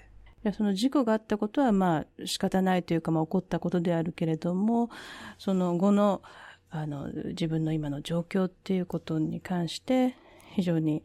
[0.44, 4.90] や、その事故があったことは、まあ、仕方ないというか、まあ、起こったことであるけれども、
[5.38, 6.22] その後の、
[6.70, 10.16] あの、自分の今の状況っていうことに関して、
[10.56, 11.04] 非常に、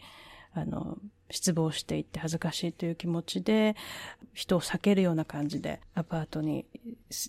[0.53, 0.99] あの、
[1.35, 3.75] 失望していって恥ずかしいという気持ちで、
[4.33, 6.65] 人を避けるような感じでアパートに、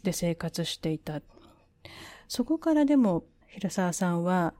[0.04, 1.22] で生活していた。
[2.28, 4.54] そこからでも、平沢さんは、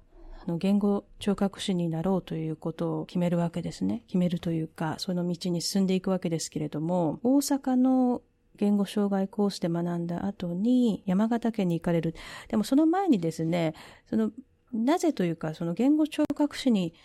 [0.44, 4.04] あの、言語聴覚士になろうということを決めるわけですね。
[4.08, 8.24] 決めるというか、その道に進んでいくわけですけれども、大阪の
[8.58, 12.16] 言語障害コースで学んだ後に山形県に行かれる。
[12.48, 13.76] でもその前にですね、
[14.10, 14.32] その、
[14.74, 16.96] なぜというか、その言語聴覚士に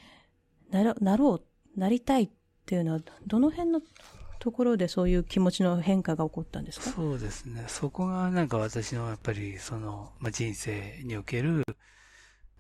[0.71, 1.43] なろう
[1.77, 2.31] なりたいっ
[2.67, 3.81] ていうのは、どの辺の
[4.39, 6.91] ところでそういう気持ちの変化が起こったんですか？
[6.91, 7.65] そうですね。
[7.69, 11.65] そこがなんか私のやっぱりその、まあ、人生における、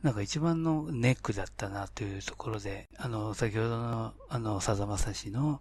[0.02, 5.60] なんか一番のネックだったなというところで、あの、先ほどの、あの、さざまさしの、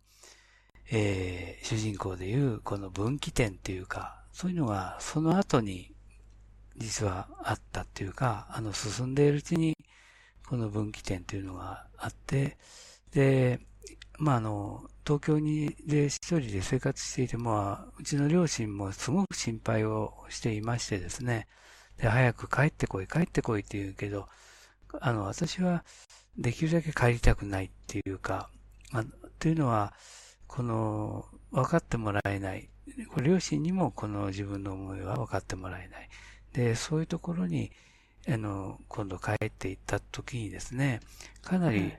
[0.91, 5.93] えー、主人公でいうこの分岐点っていうか、そういうのがその後に
[6.77, 9.75] 実はあったっていうか、あの、進んでいるうちに、
[10.47, 12.57] この分岐点っていうのがあって、
[13.12, 13.60] で、
[14.17, 21.48] まあ、あの、東京にで一人で生活していて、まあ、うちの両親もすごく心配をしていましてですね、
[21.98, 24.28] で、早く帰ってこい、帰ってこいって言うけど、
[25.00, 25.84] あの、私は
[26.38, 28.50] できるだけ帰りたくないっていうか、
[28.91, 29.06] まあ
[29.39, 29.93] というのは、
[30.48, 32.69] この、分かってもらえない。
[33.24, 36.10] 両親にもこの自分の思いは分かってもらえない。
[36.54, 37.72] で、そういうところに、
[38.28, 41.00] あの、今度帰っていった時にですね、
[41.41, 41.93] かなり、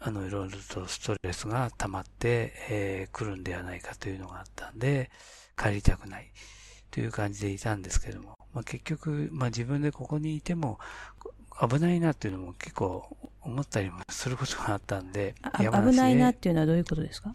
[0.00, 5.10] あの、いろいろとストレスが溜まって、えー、来るんではないかというのがあったんで、
[5.56, 6.30] 帰りたくない
[6.90, 10.78] という感じでいたんですけども、まあ、結局、まあ、自分でここにいても
[11.60, 15.64] 危ないなっていうのも結構思ったりもすることがあったんで、危
[15.96, 17.32] ないなっていうのはどういうことですか？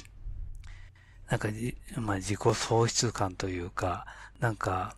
[1.30, 1.50] なんか、
[1.98, 4.06] まあ、自己喪失感というか、
[4.40, 4.96] なんか、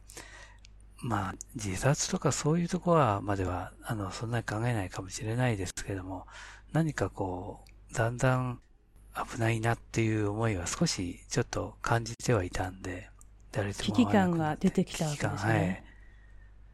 [0.98, 6.26] まあ、自殺とかそういうところまでは、あの、そんなに考えないかもしれないですけども、
[6.76, 8.60] 何かこう、だんだん
[9.32, 13.10] 危ないなっていう思いは少しちょっと感じてはいたんで、
[13.54, 15.54] 誰とも危機感が出てきたわけですね。
[15.54, 15.84] はい。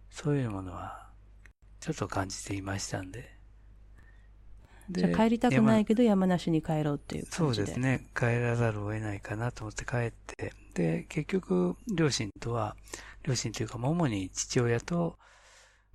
[0.09, 1.11] そういうものは、
[1.79, 3.37] ちょっと感じていましたんで。
[4.89, 8.07] じゃあ帰りたくないけど山梨に帰ろうっていうそうですね。
[8.17, 12.75] 帰らざるを得ないかなと思って帰って、で、結局、両親とは、
[13.21, 15.19] 両親というか、主に父親と、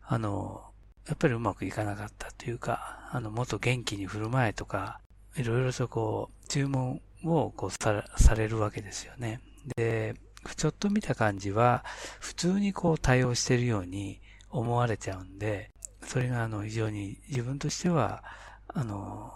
[0.00, 0.70] あの、
[1.06, 5.00] やっぱりうまくいかなかったというか、あの、もっと元気に振る舞えとか、
[5.36, 9.40] いろいろとこう、注文をこうさされるわけですよね。
[9.76, 10.14] で、
[10.56, 11.84] ちょっと見た感じは、
[12.20, 15.70] 普通にこう対応してるように思われちゃうんで、
[16.02, 18.24] それがあの非常に自分としては、
[18.68, 19.32] あの、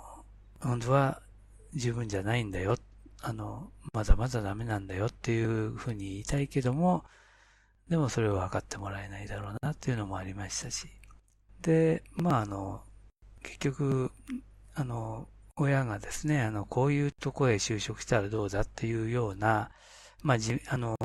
[0.60, 1.22] 本当は
[1.74, 2.76] 十分じゃないんだよ。
[3.22, 7.04] あの、まだまだダメなんだよっていうふうに言いたいけども、
[7.88, 10.99] でもそれを分かってもらえないだろうなっていうのもありましたし。
[11.62, 12.82] で、まあ、あの、
[13.42, 14.10] 結局、
[14.74, 19.70] あの、親がですね、あの、こういうとこへ就職したらどうだっていうような、
[20.22, 20.96] まあ、じ、あの、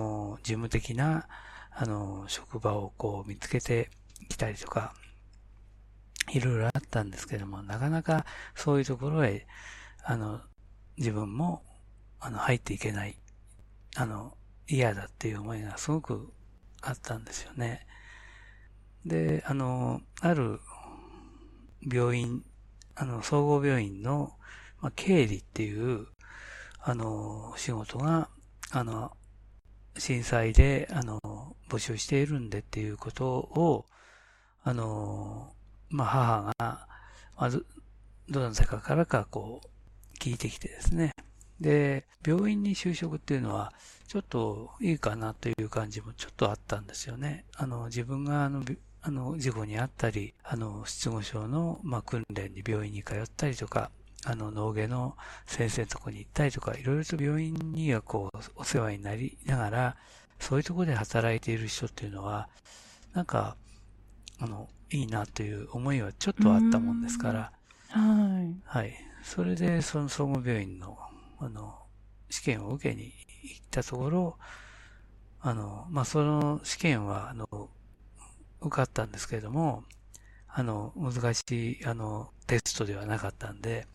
[0.44, 1.28] 事務的な、
[1.72, 3.90] あの、職場をこう見つけて
[4.30, 4.94] きたりとか、
[6.32, 9.46] いろいろあったんですけども、なかなかそういうところへ、
[10.04, 10.42] あの、
[10.98, 11.64] 自分も、
[12.20, 13.20] あの、入っていけない、
[13.96, 14.38] あの、
[14.68, 16.34] 嫌だっていう思いがすごく
[16.82, 17.86] あったんですよね。
[19.06, 20.60] で、あの、ある
[21.82, 22.44] 病院、
[22.96, 24.34] あの、総合病院の、
[24.82, 26.08] まあ、経理っていう、
[26.82, 28.30] あの、仕事が、
[28.72, 29.12] あの、
[29.98, 31.20] 震災で、あの、
[31.70, 33.86] 募集しているんでっていうことを、
[34.64, 35.54] あの、
[35.90, 36.88] まあ、母が、
[37.38, 37.66] まず、
[38.28, 41.12] どなたかからか、こう、聞いてきてですね。
[41.60, 43.72] で、病院に就職っていうのは、
[44.08, 47.46] ちょっといいかなという感じもちょっとあったんですよね。
[47.56, 48.64] あの、自分があの、
[49.08, 53.92] あの、事故にあったり、あの、失語症の、まあ、訓練に病院に通ったりとか、
[54.26, 55.16] あの、脳外の
[55.46, 59.98] 先生のとこに行ったりとか、いろいろと病院にはこう、お世話になりながら、
[60.40, 62.50] そういうところで働いている人っていうのは、
[63.14, 63.58] なんか、
[64.40, 67.52] あの、いいなという思いはちょっとあったもんですから、
[67.90, 68.60] はい。
[68.66, 68.96] はい。
[69.22, 70.98] それで、その総合病院の、
[71.38, 71.78] あの、
[72.32, 73.14] 試験を受けに
[73.44, 74.40] 行ったところ、
[75.42, 77.70] あの、まあ、その試験は、あの、
[78.66, 79.84] 受かったんですけれども、
[80.48, 83.88] あの、難しい、あの、テストではなかったんで、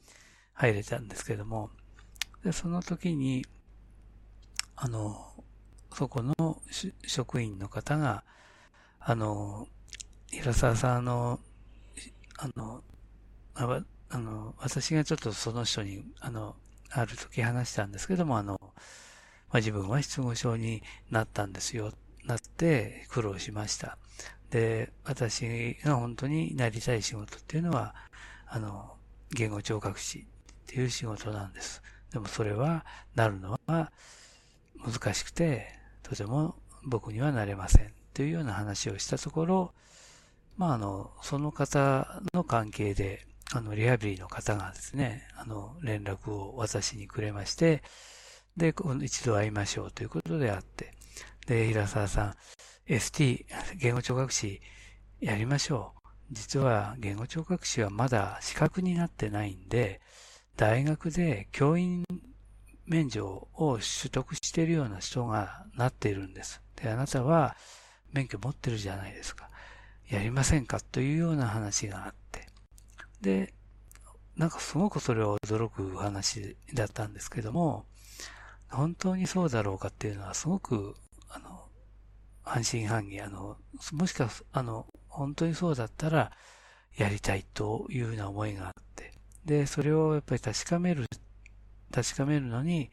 [0.54, 1.70] 入れたんですけれども、
[2.44, 3.46] で、その時に、
[4.76, 5.26] あの、
[5.94, 6.34] そこの
[7.06, 8.24] 職員の方が、
[8.98, 9.66] あの、
[10.28, 11.40] 平沢さん、の、
[12.38, 12.82] あの、
[13.54, 16.56] ああの、私がちょっとその人に、あの、
[16.90, 18.70] ある時話したんですけども、あの、ま
[19.52, 21.92] あ、自分は失語症になったんですよ、
[22.24, 23.98] なって苦労しました。
[24.50, 27.94] で、私が本当になりたい仕事っていうのは、
[28.46, 28.96] あの、
[29.30, 30.24] 言語聴覚士っ
[30.66, 31.82] ていう仕事なんです。
[32.12, 32.84] でもそれは、
[33.14, 33.92] なるのは
[34.84, 37.92] 難しくて、とても僕にはなれません。
[38.12, 39.74] というような話をしたところ、
[40.56, 47.82] まあ、あの、その方の関係で、あの、リハビリの方がですね、あの、連絡を私にくれまして、
[48.56, 50.92] で、一度会いましょうということであって、
[51.46, 52.34] で、平沢さん、
[52.90, 54.60] ST、言語聴覚士
[55.20, 56.08] やりましょう。
[56.32, 60.00] 実は言語聴覚士はまだ資格になってないんで、
[60.56, 62.04] 大学で教員
[62.86, 66.60] 免除を取得しているような人がなっているんです。
[66.82, 67.54] で、あなたは
[68.12, 69.50] 免許持ってるじゃないですか。
[70.08, 70.80] やりませんか？
[70.80, 72.48] というような話があって。
[73.20, 73.54] で、
[74.34, 77.86] なんかすごくそれは驚く話だったんですけども、
[78.68, 80.96] 本当にそうだろうかっていうのはすごく、
[82.50, 83.56] 半信半疑、あの、
[83.92, 86.32] もしか、あの、本当にそうだったら、
[86.96, 89.12] やりたいというような思いがあって、
[89.44, 91.06] で、それをやっぱり確かめる、
[91.92, 92.90] 確かめるのに、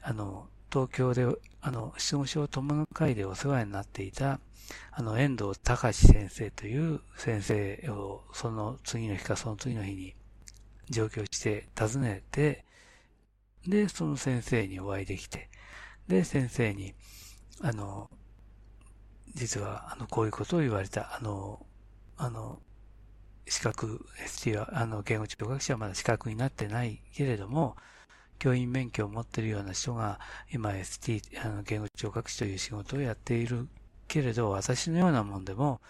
[0.00, 1.26] あの、東京で、
[1.60, 4.40] あの、質問症友の会でお世話になっていた、
[4.92, 10.14] あの、遠藤隆先生という先生を、その次の日かその次の日に
[10.88, 12.64] 上京して訪ねて、
[13.66, 15.50] で、その先生にお会いできて、
[16.08, 16.94] で、先生に、
[17.60, 18.10] あの、
[19.36, 21.14] 実は、あの、こういうことを言われた。
[21.14, 21.64] あの、
[22.16, 22.58] あの、
[23.46, 27.76] 資格、ST は、あの、言語聴覚士はまだ資格になってないけれども、
[28.38, 30.18] 教員免許を持っているような人が、
[30.50, 33.68] 今 ST、あの、言語聴覚士という仕事をやっている
[34.08, 35.82] けれど、私のようなもんでも、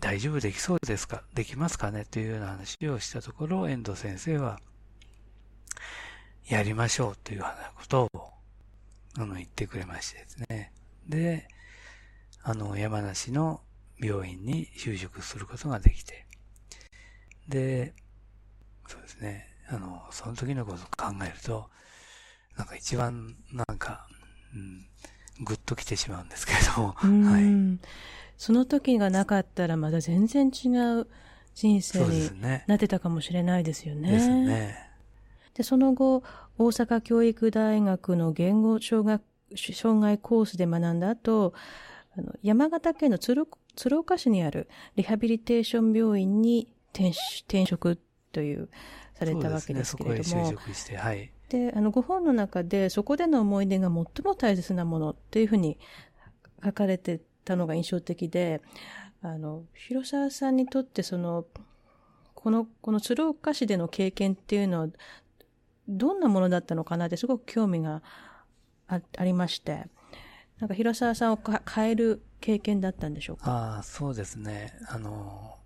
[0.00, 1.22] 大丈夫できそうですか？
[1.34, 2.04] できますかね？
[2.04, 4.58] というような話をしたところ、遠藤先生は、
[6.48, 8.32] やりましょうというようなことを、
[9.16, 10.72] あの、言ってくれましてですね。
[11.08, 11.46] で、
[12.44, 13.60] あの、山梨の
[13.98, 16.26] 病院に就職することができて、
[17.48, 17.94] で、
[18.88, 21.70] そうですね、あの、その時のことを考えると、
[22.56, 24.06] なんか一番、なんか、
[24.54, 24.86] うん、
[25.44, 27.78] ぐっと来てしまうんですけれども、 はい。
[28.36, 30.68] その時がなかったらまだ全然違
[31.00, 31.06] う
[31.54, 32.30] 人生に
[32.66, 34.10] なってたかもしれないですよね。
[34.10, 34.90] ですね。
[35.54, 36.24] で、その後、
[36.58, 39.20] 大阪教育大学の言語障害
[39.54, 41.54] 障害コースで学んだ後、
[42.16, 47.12] あの山形県の鶴鶴岡市にあるリハビリテーション病院に転
[47.46, 47.98] 転職
[48.32, 48.68] という、
[49.14, 50.24] されたわけですけれども。
[50.24, 51.30] そ、ね、こへ就職して、はい。
[51.48, 55.78] で、あの、ご本の中で、そこでの思い出が最も大切なものっていうふうに
[56.64, 58.62] 書かれてたのが印象的で、
[59.22, 61.46] あの、広沢さんにとってその、
[62.34, 64.88] この、この鶴岡市での経験っていうのは、
[65.88, 68.02] どんなものだったのかなってすごく興味が
[68.88, 69.86] あありまして、
[70.62, 71.40] なんか広沢さんを
[71.74, 73.50] 変える経験だったんでしょうか？
[73.50, 74.72] ああ、そうですね。
[74.86, 75.58] あの、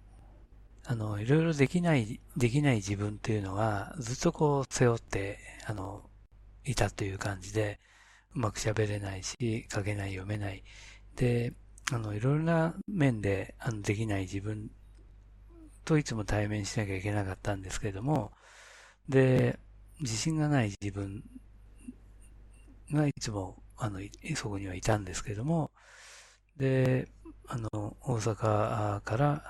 [0.86, 6.08] あの、いろいろできない、できない自分っていうのは、ずっとこう背負って、あの、
[6.64, 7.78] いたという感じで、
[8.34, 10.64] うまく喋れないし、書けない、読めない。
[11.14, 11.52] で、
[11.92, 14.70] あの、いろいろな面で、あの、できない自分
[15.84, 18.32] といつも対面しなきゃいけなかったんですけれども、
[19.10, 19.58] で、
[20.00, 21.22] 自信がない自分
[22.90, 24.00] がいつも、あの、
[24.36, 25.70] そこにはいたんですけれども、
[26.56, 27.08] で、
[27.46, 29.42] あの、大阪から、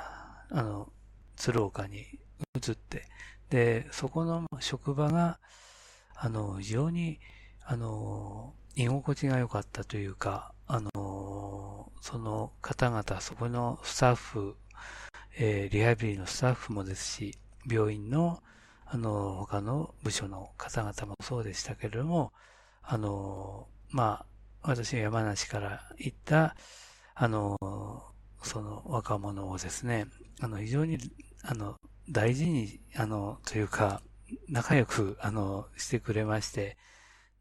[0.51, 0.93] あの、
[1.37, 2.07] 鶴岡に
[2.57, 3.09] 移って、
[3.51, 5.39] で、そこの職場が、
[6.14, 7.20] あの、非常に、
[7.64, 14.57] あの、居心地が良かったというか、あの、その方々、そこのスタッフ、
[15.39, 17.39] えー、リハビリのスタッフもですし、
[17.70, 18.43] 病院の、
[18.85, 22.33] あの、他の部署の方々もそうでしたけれども、
[22.83, 24.24] あの、ま
[24.62, 26.57] あ、私が山梨から行った、
[27.14, 27.57] あの、
[28.43, 30.07] その若者をですね、
[30.41, 30.99] あの、非常に、
[31.43, 31.76] あの、
[32.11, 34.03] 大事に、あの、というか、
[34.49, 36.76] 仲良く、あの、してくれまして、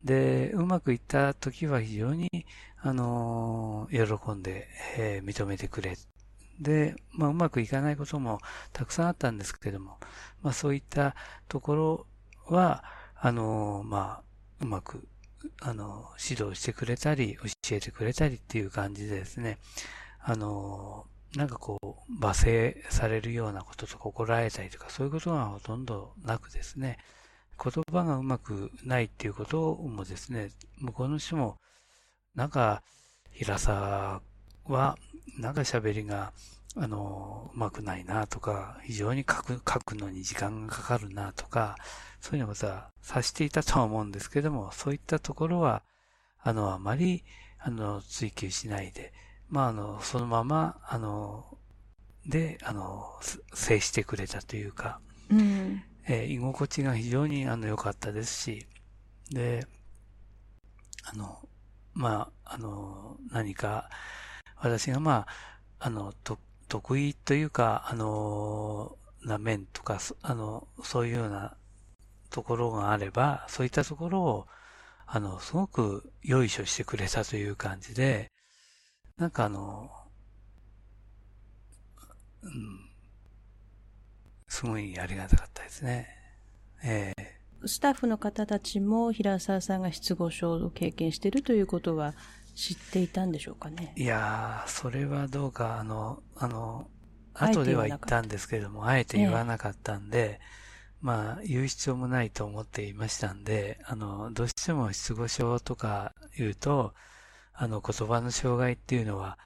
[0.03, 2.29] で、うまくいった時は非常に、
[2.77, 4.67] あの、喜んで、
[4.97, 5.97] えー、認めてくれ。
[6.59, 8.39] で、まあ、うまくいかないことも
[8.71, 9.97] たくさんあったんですけれども、
[10.41, 11.15] まあ、そういった
[11.47, 12.07] ところ
[12.45, 12.83] は、
[13.15, 15.07] あの、まあ、うまく、
[15.61, 19.57] あの、指導してくれたり、教えてくれたりっていう感じでですね、
[20.19, 26.97] あの、なんかこう、罵声されるようなこととか怒られたりとか、そういうことがほとんどなくですね、
[27.61, 31.57] 言葉がうまくないっていうこともですね、向こうの人も、
[32.35, 32.83] なんか、
[33.31, 34.21] 平沢
[34.65, 34.97] は、
[35.39, 36.33] なんか喋りが、
[36.77, 41.77] あの、うまくないなとか、非常に書く、書くのに時間がかかるなとか、
[42.19, 45.83] そういうのもさ、察していたとは思うんですけども、そういったところは、
[46.41, 47.23] あの、あまり、
[47.59, 49.13] あの、追求しないで、
[49.47, 51.57] まあ、あの、そのまま、あの、
[52.25, 53.05] で、あの、
[53.53, 54.99] 制してくれたというか、
[55.29, 58.65] うん、えー、居心地が非常にあの良かったですし、
[59.31, 59.65] で、
[61.03, 61.47] あの、
[61.93, 63.89] まあ、あの、何か、
[64.57, 65.27] 私がまあ、
[65.79, 71.55] あの、と、得意というか、あの、な面とか、あの、そういうような
[72.29, 74.47] ところがあれば、そういったところを、
[75.07, 78.31] あの、すごくよいしょしてくれたという感じで、
[79.17, 79.89] なんかあの、
[82.43, 82.89] うん、
[84.47, 86.07] すごいありがたかったですね。
[86.83, 92.13] ええー、スタッフの方たちも平沢さんが失語症を経験しているということは
[92.55, 93.93] 知っていたんでしょうかね。
[93.95, 96.87] いやー、それはどうか、あの、あの、
[97.33, 100.65] 後では言ったんですけれども、あえて言わなかったんで、え
[101.05, 106.93] まあ、言う必要もないと思っていましたんで、あの、どうしても失語症とか言うと、
[107.53, 109.37] あの、言葉の障害っていうのは、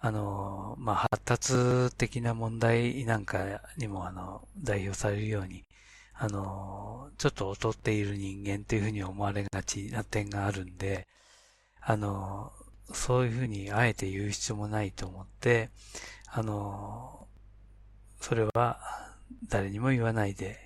[0.00, 3.38] あの、まあ、発達的な問題なんか
[3.76, 5.64] にも、あの、代表されるように、
[6.14, 11.06] あの、ちょっと劣っている人間というふうに思われがちな点があるんで、
[11.88, 12.52] あの、
[12.92, 15.70] そういうふうにあえて言う必要もないと思って、
[16.26, 17.28] あの、
[18.20, 18.80] それは
[19.48, 20.58] 誰にも言わないで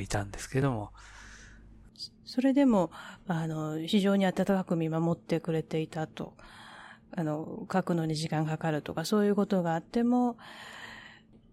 [0.00, 0.90] いたんですけども、
[2.24, 2.90] それでも、
[3.28, 6.34] あの、非常に温かく見守ってくれていたと。
[7.16, 10.36] あの、書くのに時間かかるとか、そういうことがあっても、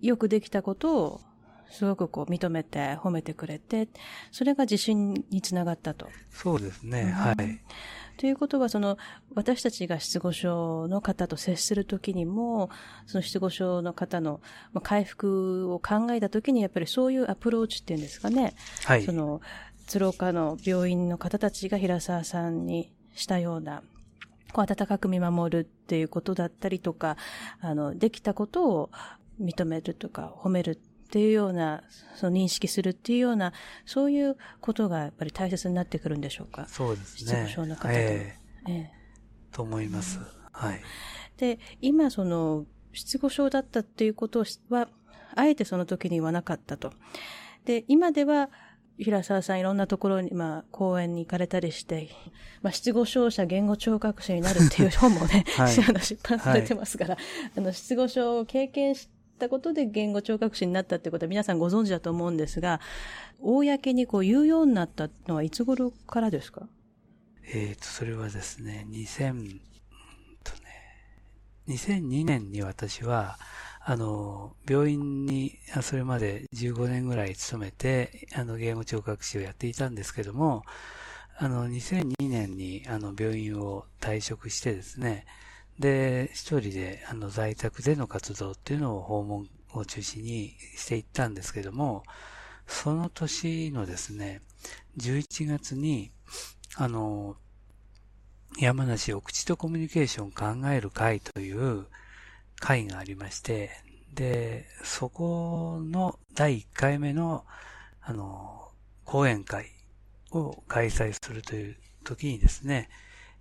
[0.01, 1.21] よくできたことを、
[1.69, 3.87] すごくこう認めて、褒めてくれて、
[4.31, 6.09] それが自信につながったと。
[6.31, 7.35] そうですね、うん、はい。
[8.17, 8.97] ということは、その、
[9.33, 12.69] 私たちが失語症の方と接するときにも、
[13.05, 14.39] その失語症の方の
[14.81, 18.55] 回復を考えたときに、やっぱりそういうアプローチっていうんですかね。
[18.85, 19.03] はい。
[19.03, 19.41] その、
[19.87, 23.83] 鶴岡の病院の方たちが平沢さんにしたような、
[24.53, 27.17] こう温かく見守るっていうことだったりとか、
[27.59, 28.89] あの、できたことを
[29.41, 30.79] 認めるとか褒める
[31.13, 31.83] っていうような、
[32.15, 33.53] その認識するっていうような、
[33.85, 36.65] そういうことがやっぱり大切になってくるんでしょうか？
[36.67, 37.31] そうですね。
[37.31, 37.89] 失語症の方と。
[37.91, 40.19] えー、えー、と思います。
[40.51, 40.81] はい。
[41.37, 44.89] で、今その、失語症だったっていうことは、
[45.35, 46.91] あえてその時に言わなかったと。
[47.65, 48.49] で、今では、
[48.97, 52.09] 平沢さんいろんなところに、まあ、講演に行かれたりして、
[52.63, 57.23] まあ、失語症者言語聴覚者になるっていう本もね、 はい、 出版されてますから、はい、
[57.57, 59.09] あの、失語症を経験し
[59.39, 62.79] たことで言語聴覚士になったってことは皆さんご存知だと思うんですが、
[63.39, 66.67] 公にこう言うようになったのはいつ頃からですか？
[67.53, 69.59] えっ、と、それはですね、2000、
[70.43, 70.59] とね、
[71.67, 73.37] 2002年に私は、
[73.85, 80.63] あの、病院に、それまで15年ぐらい勤めて、あの、言語聴覚士をやっていたんですけども、
[81.37, 85.25] あの、2002年に、あの、病院を退職してですね、
[85.79, 92.03] で、一人で、あの、在宅での活動っていうのを訪問を中心にしていったんですけども、
[92.67, 94.41] その年のですね、
[94.97, 96.11] 11月に、
[96.75, 97.35] あの、
[98.59, 101.87] 山梨お口とコミュニケーションを考える会という、
[102.59, 103.71] 会がありまして、
[104.13, 107.45] で、そこの第1回目の、
[108.01, 108.69] あの、
[109.03, 109.71] 講演会
[110.31, 112.89] を開催するという時にですね、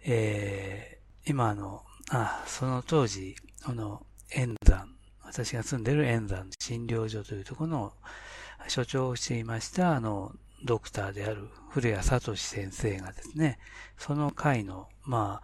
[0.05, 1.85] えー、今あの、
[2.15, 3.35] あ、その当時、
[3.65, 4.87] あの、円山、
[5.25, 7.93] 私が住んでる円山診療所というところの
[8.69, 10.33] 所長をしていました、あの、
[10.63, 13.59] ドクターである古谷聡先生がですね、
[13.97, 15.41] その会の、ま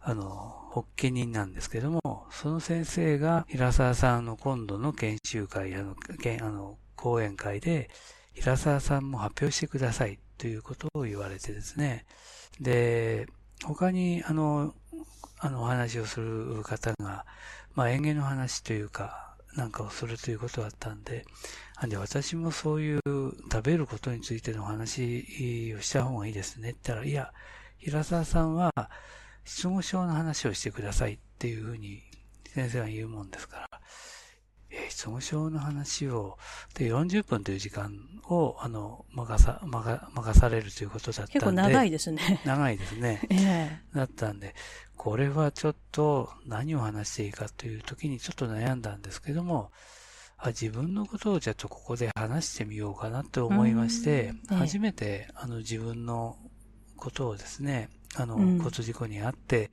[0.00, 7.88] あ、あの、発起人なんですけども、その先生が平沢さんの今度の研修会、あの、あの講演会で、
[8.32, 12.04] 平沢さんも発表してくださいということを言われてですね、
[12.60, 13.28] で、
[13.62, 14.74] 他に、あの、
[15.44, 17.26] あの、お話をする方が、
[17.74, 21.26] まあ、園芸の話というか、なんかをするということだったんで、
[21.82, 27.30] なんで私もそういう食べることについてのお話をした方がいいですねって言ったら、いや、
[27.76, 28.72] 平沢さんは
[29.44, 32.02] 失語症の話をしてくださいっていうふうに
[32.46, 33.80] 先生は言うもんですから、
[34.74, 36.38] えー、失語症の話を、
[36.74, 37.92] で、40分という時間
[38.28, 41.32] を、あの、任さ、任されるということだったんで。
[41.32, 42.40] 結構長いですね。
[42.44, 43.20] 長いですね。
[43.30, 44.54] ええー、だったんで、
[44.96, 49.70] これはちょっと何を話していいかという時にちょっと悩んだんですけども、
[50.36, 56.36] あ自分のことをちょっとここで話してみようかなと思いまして、ええ、初めてあの自分の
[56.96, 59.70] ことをですね、あの、交通事故にあって、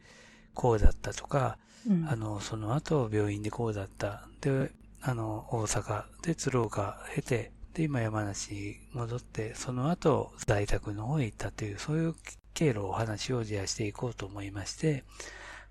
[0.54, 4.28] こうだったとか、うん、あの、その後病院でこうだった。
[4.42, 4.72] で、
[5.02, 12.16] あの、大阪で鶴岡経て、で、今山梨に戻って、その後在宅の方へ行ったという、そういう
[12.54, 15.04] 経路を話をじゃあしていこうと思いまして、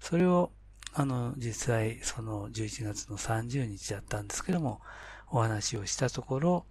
[0.01, 0.51] それを
[0.93, 4.81] あの、実際、その11月の30日だったんですけども、
[5.31, 6.67] お話をしたところ、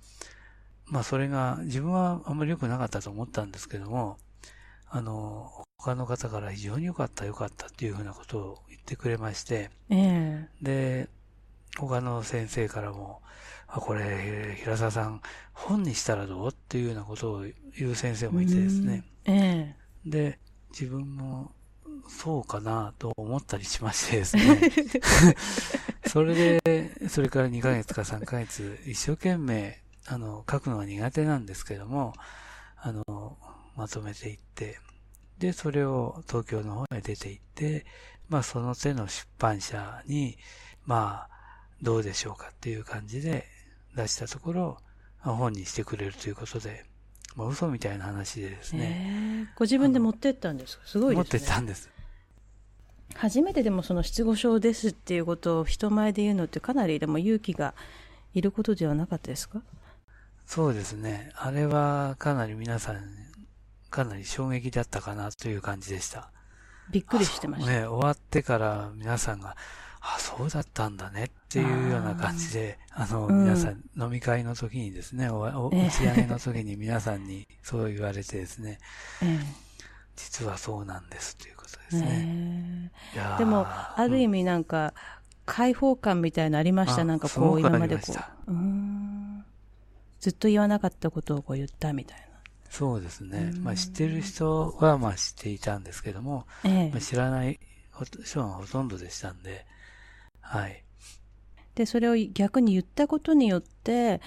[0.86, 4.18] まあそれが自分はあんまり良くなかったと思ったんですけども、
[4.90, 11.10] あの、他の方から非常に良かった良かったっていうふうなことを言ってくれまして、えー、で、
[11.78, 13.22] 他の先生からも、
[13.68, 15.22] あ、これ、平沢さん、
[15.54, 16.48] 本にしたらどう？
[16.50, 17.46] っていうようなことを
[17.78, 19.04] 言う先生もいてですね。
[19.26, 20.40] えー、で、
[20.72, 21.52] 自分も
[22.08, 24.72] そうかなと思ったりしましてですね。
[26.08, 32.14] それで、それから2ヶ月か3ヶ月、一生懸命、あの、書くのは苦手なんですけども、
[32.78, 33.38] あの、
[33.76, 34.80] まとめていって、
[35.38, 37.86] で、それを東京の方へ出ていって、
[38.28, 40.38] まあ、その手の出版社に、
[40.86, 41.39] まあ、
[41.82, 43.46] どうでしょうかっていう感じで
[43.96, 44.78] 出したところ、
[45.22, 46.86] 本にしてくれるということで、
[47.36, 49.52] まあ、嘘みたいな話でですね。
[49.56, 50.84] ご自分で持ってったんですか？
[50.86, 51.38] すごいですね。
[51.38, 51.90] 持ってったんです。
[53.16, 57.74] 初めてでもその失語症ですっていうことを人前で言うのってかなりでも勇気が
[58.34, 59.62] いることではなかったですか？
[60.46, 61.32] そうですね。
[61.36, 63.02] あれはかなり皆さん、
[63.90, 66.32] かなり衝撃だったかなという感じでした。
[66.92, 67.72] びっくりしてました。
[67.72, 69.56] ね、終わってから皆さんが、
[70.02, 78.80] あ、そうだったんだねっていうような感じで、あの、うん、皆さん飲み会の時にですね、おお打ち上げの時に皆さんにそう言われてですね、
[79.22, 79.40] えー、
[80.16, 82.92] 実はそうなんですということですね。
[83.16, 84.94] えー、でも、ある意味なんか、
[85.46, 88.14] 開放感みたいなのありました、なんかこう、今までこ
[88.48, 88.52] う。
[88.52, 89.44] うん。
[90.20, 92.26] ずっと言わなかったことをこう言ったみたいな。
[92.70, 93.52] そうですね。
[93.60, 97.60] まあ知ってる人はまあ知っていたんですけども、ええ、まあ、知らない
[98.24, 99.66] 人がほとんどでしたんで、
[100.50, 100.84] はい。
[101.76, 104.20] で、それを逆に言ったことによって、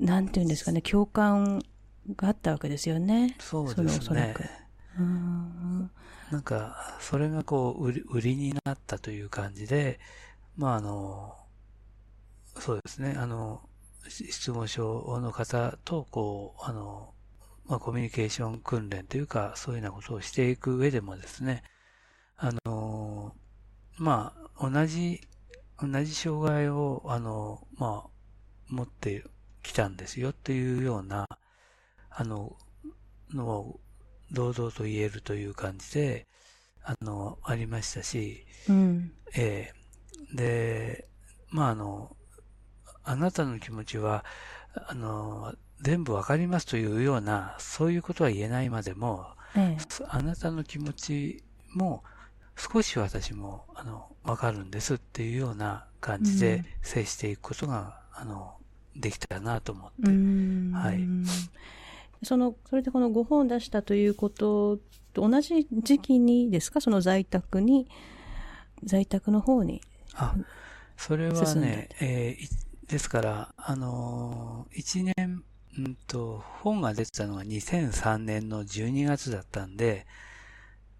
[0.00, 1.60] なんていうんですかね、共感
[2.16, 3.36] があったわけですよね。
[3.38, 4.34] そうですね。
[4.98, 5.90] うん
[6.30, 10.00] なんか、それがこう売り、売りになったという感じで、
[10.56, 11.36] まああの、
[12.58, 13.62] そうですね、あの、
[14.08, 17.12] 質問症の方と、こう、あの、
[17.66, 21.62] まあコミュニケーション訓練というか、そういうようなことをしていく上でもですね、
[22.36, 23.34] あの、
[23.98, 25.20] まあ、同じ、
[25.80, 28.10] 同じ障害を、あの、まあ、
[28.68, 29.24] 持って
[29.62, 31.26] きたんですよっていうような、
[32.10, 32.56] あの、
[33.32, 33.80] のを
[34.32, 36.26] 堂々と言えるという感じで、
[36.82, 40.34] あの、ありましたし、うん、ええ。
[40.34, 41.08] ー、で、
[41.50, 42.16] まあ、あの、
[43.04, 44.24] あなたの気持ちは、
[44.74, 51.44] あの、全部わかりますというような、そういうことは言えないまでも、ええ、あなたの気持ち
[51.74, 52.02] も、
[52.58, 58.56] 少し私も、あの、わかるんですっていうような感じで接していくことが、うん、あの、
[58.96, 60.76] できたなと思って。
[60.76, 61.06] はい。
[62.24, 64.78] その、それでこの5本出したということ
[65.12, 66.80] と同じ時期にですか？
[66.80, 67.88] その在宅に、
[68.82, 69.80] 在宅の方に。
[70.14, 70.34] あ、
[70.96, 75.44] それはね、えー、ですから、あのー、1年、
[75.78, 80.06] うんと、本が出てたのが2003年の12月だったんで、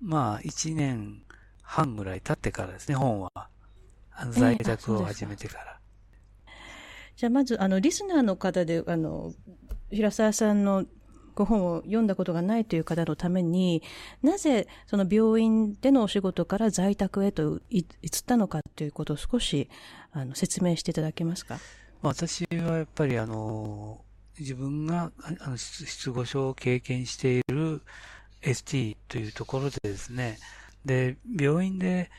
[0.01, 1.23] まあ、1年
[1.71, 3.31] 半ぐらい経ってからですね、本は。
[4.31, 5.79] 在宅を始めてから。
[7.15, 9.35] じゃあまず、あの、リスナーの方で、あの、
[9.91, 10.87] 平沢さんの
[11.35, 13.83] ご本を読んだことがないという方のために、
[14.23, 17.85] なぜその病院でのお仕事から在宅へと移っ
[18.27, 19.69] たのかということを少し
[20.11, 21.59] あの説明していただけますか？
[22.03, 24.01] 私はやっぱりあの、
[24.39, 27.83] 自分があの失語症を経験している
[28.43, 30.39] ST というところでですね、
[30.85, 32.11] で、病院で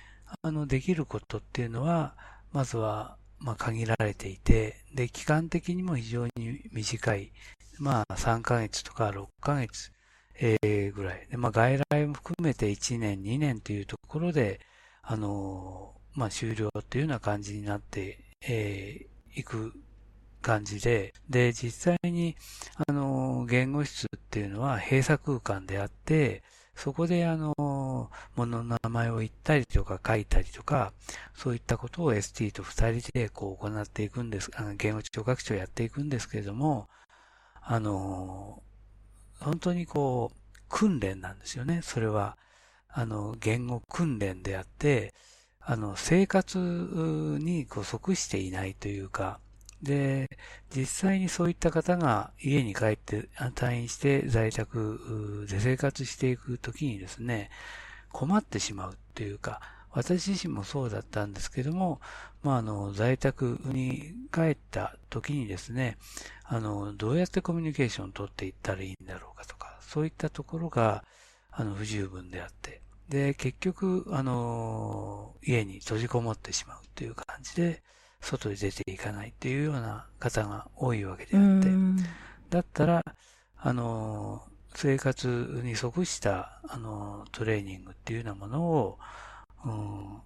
[0.43, 2.15] あのできることっていうのは、
[2.51, 7.31] まずはまあ限られていて、で、期間的にも非常に短い、
[7.79, 9.91] まあ3ヶ月とか6ヶ月、
[10.39, 11.27] えー、ぐらい。
[11.29, 14.59] で、まあ外来も含めて1年、2年というところで、
[15.01, 19.73] あのー、まあ終了っていうような感じになって、えー、いく
[20.41, 22.35] 感じで、で、実際に、
[22.87, 26.43] あの、言語室っていうのは閉鎖空間であって、
[26.79, 30.93] そこであの、物の名前を言ったりとか書いたりとか、
[31.35, 36.87] そういったことを ST と二人でこう行っていくんです、あの言語聴覚士をやっていくんですけれども、
[37.61, 38.63] あの、
[39.41, 40.37] 本当にこう、
[40.69, 41.81] 訓練なんですよね。
[41.83, 42.37] それは、
[42.87, 45.13] あの、言語訓練であって、
[45.59, 49.41] あの、生活にこう即していないというか、
[49.81, 50.29] で、
[50.75, 57.49] 実際にそういった方が家に帰って退院して在宅で生活していくときにですね、
[58.11, 59.61] 困ってしまうっていうか、
[59.91, 61.99] 私自身もそうだったんですけども、
[62.43, 65.97] まあ、あの、在宅に帰った時にですね、
[66.43, 71.03] あの、どうやってコミュニケーションを取っていったらいいんだろうかとか、そういったところが、
[71.51, 77.81] あの、不十分であって、で、結局、あの、家に閉じこもってしまうという感じで、
[78.21, 81.69] 外に出ていかないっていうような方が多いわけであって、
[82.49, 83.03] だったら、
[83.57, 84.43] あの、
[84.75, 88.99] 生活に即した、あの、トレーニングっていうようなものを、
[89.65, 90.21] うん、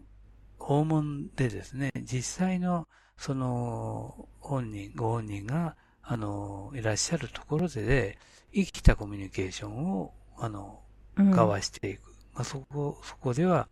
[0.59, 2.87] 訪問でですね、実際の、
[3.17, 8.17] その、本人、ご本人が、あの、いらっしゃるところでで、
[8.53, 10.81] 生きたコミュニケーションを、あの、
[11.17, 12.07] 交わしていく。
[12.07, 13.67] うん、まあ、そこ、そこでは、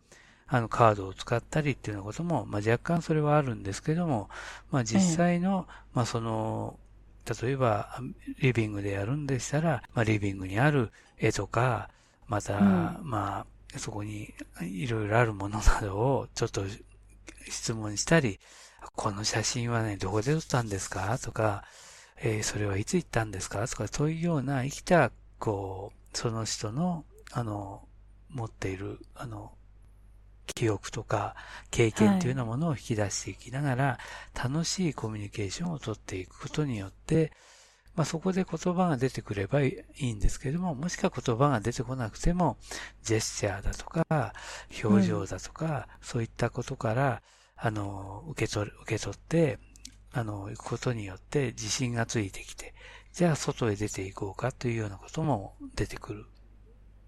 [0.54, 4.28] あの、カードを使ったりっていうようなことも、まあ、若干それはあるんですけども、
[4.70, 6.78] まあ、実際の、まあ、その、
[7.42, 7.98] 例えば、
[8.38, 11.88] リビングでやるんでしたら、まあ、リビングにある絵とか、
[12.28, 16.64] また、うん、まあ、そこにいろいろあるものなどをちょっと
[17.48, 18.38] 質問したり、
[18.94, 21.64] この写真はね、どこで撮ったんですかとか、
[22.20, 27.88] えー、それはいつ行ったんですかとか、そういうような生きた、こう、その人の、あの、
[28.28, 29.52] 持っている、あの、
[30.54, 31.34] 記憶とか
[31.70, 33.98] 経験というようなものを引き出していきながら、
[34.34, 37.32] 楽しいコミュニケーションをとっていくことによって、
[37.94, 42.56] まあ、そこで言葉が出てくればいいんですけども、もしくは言葉が出てこなくても、
[43.02, 44.32] ジェスチャーだとか、
[44.82, 47.22] 表情だとか、うん、そういったことから、
[47.56, 49.58] あの、受け取る、受け取って、
[50.12, 52.74] あの、行くことによって自信がついてきて、
[53.12, 56.24] じゃあ外へ出ていこうかというようなことも出てくる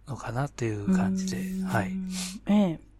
[0.06, 1.92] のかなという感じで、はい。
[2.46, 2.93] ええ。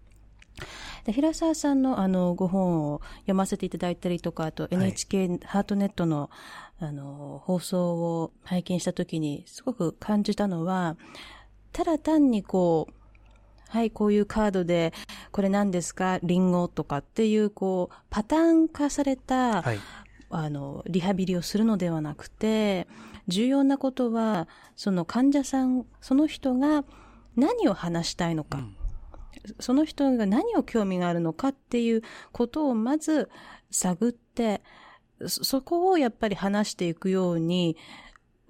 [1.05, 6.31] で平沢さんのあのご本を読ませていただいたりとか、あと NHK ハートネットの、
[6.81, 10.97] あの放送を拝見したときにすごく感じたのは、
[11.73, 12.95] ただ単にこう、
[13.69, 14.93] はい、こういうカードで、
[15.33, 19.81] これ何ですかリンゴとかっていう、こう、パターン化された、はい、
[20.31, 22.87] あの、リハビリをするのではなくて、
[23.27, 26.85] 重要なことは、その患者さん、その人が
[27.37, 28.59] 何を話したいのか。
[28.59, 28.77] うん
[29.61, 33.31] その人が何を興味があるのかっていうことをまず
[33.71, 34.63] 探って、
[35.27, 37.77] そこをやっぱり話していくように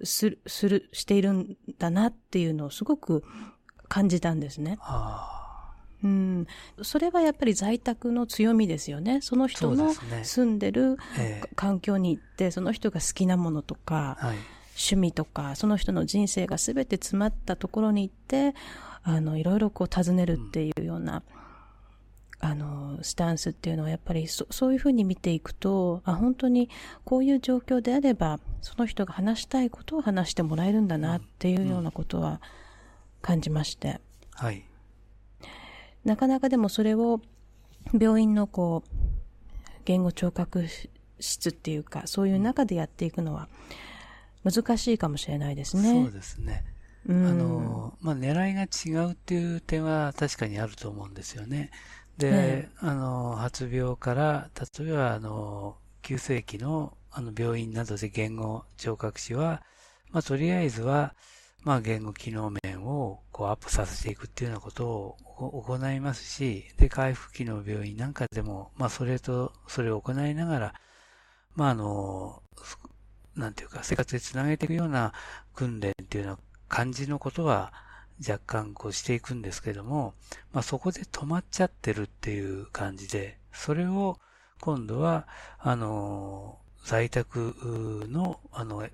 [0.03, 3.23] する、する、しているんだなっていうのをすごく
[3.87, 4.77] 感じたんですね。
[6.03, 6.47] うん、
[6.83, 9.21] それはやっぱり在宅の強みですよね。
[9.21, 9.93] その人の
[10.23, 10.97] 住んでる
[11.55, 14.17] 環境に行って、その人が好きなものとか、
[14.75, 18.53] 趣味とか、その人の人生が全て詰まったところに行って、
[19.07, 21.21] あの、いろいろこう尋ねるっていうような、
[22.39, 26.69] あの、スタンスっていうのはやっぱりそそういうふうに見ていくと、あ、本当に
[27.05, 32.41] こういう状況であれば、その人が話したいことを話してもらえるんだなっていうようなことは
[33.21, 34.01] 感じまして。
[34.31, 34.65] はい。
[36.03, 37.21] なかなかでもそれを
[37.93, 38.89] 病院のこう、
[39.85, 40.65] 言語聴覚
[41.19, 43.49] 室っていうか、そういう中でやっていくのは
[44.43, 46.05] 難しいかもしれないですね。
[46.05, 46.65] そうですね。
[47.07, 51.71] あの、まあ、狙いが違うっていう点は確かにあると思うんですよね。
[52.17, 54.49] で、あの、発病から、
[54.79, 59.63] 例えば、あの、急性期の、あの、病院などで言語聴覚士は、
[60.11, 61.15] まあ、とりあえずは、
[61.63, 70.73] まあ、言語機能面を、こう、アップさせていくっていうようなことを行いますし、で、回復期の病院なんかでも、まあ、それと、それを行いながら、
[71.55, 72.43] まあ、あの、
[73.35, 75.13] なんていうか、生活でつなげていくような
[75.53, 77.73] 訓練っていうような感じのことは
[78.25, 80.13] 若干こうしていくんですけども、
[80.51, 84.19] まあそこで止まっちゃってるっていう感じで、それを
[84.61, 85.27] 今度は、
[85.59, 87.53] あの、在宅
[88.09, 88.87] の、あの、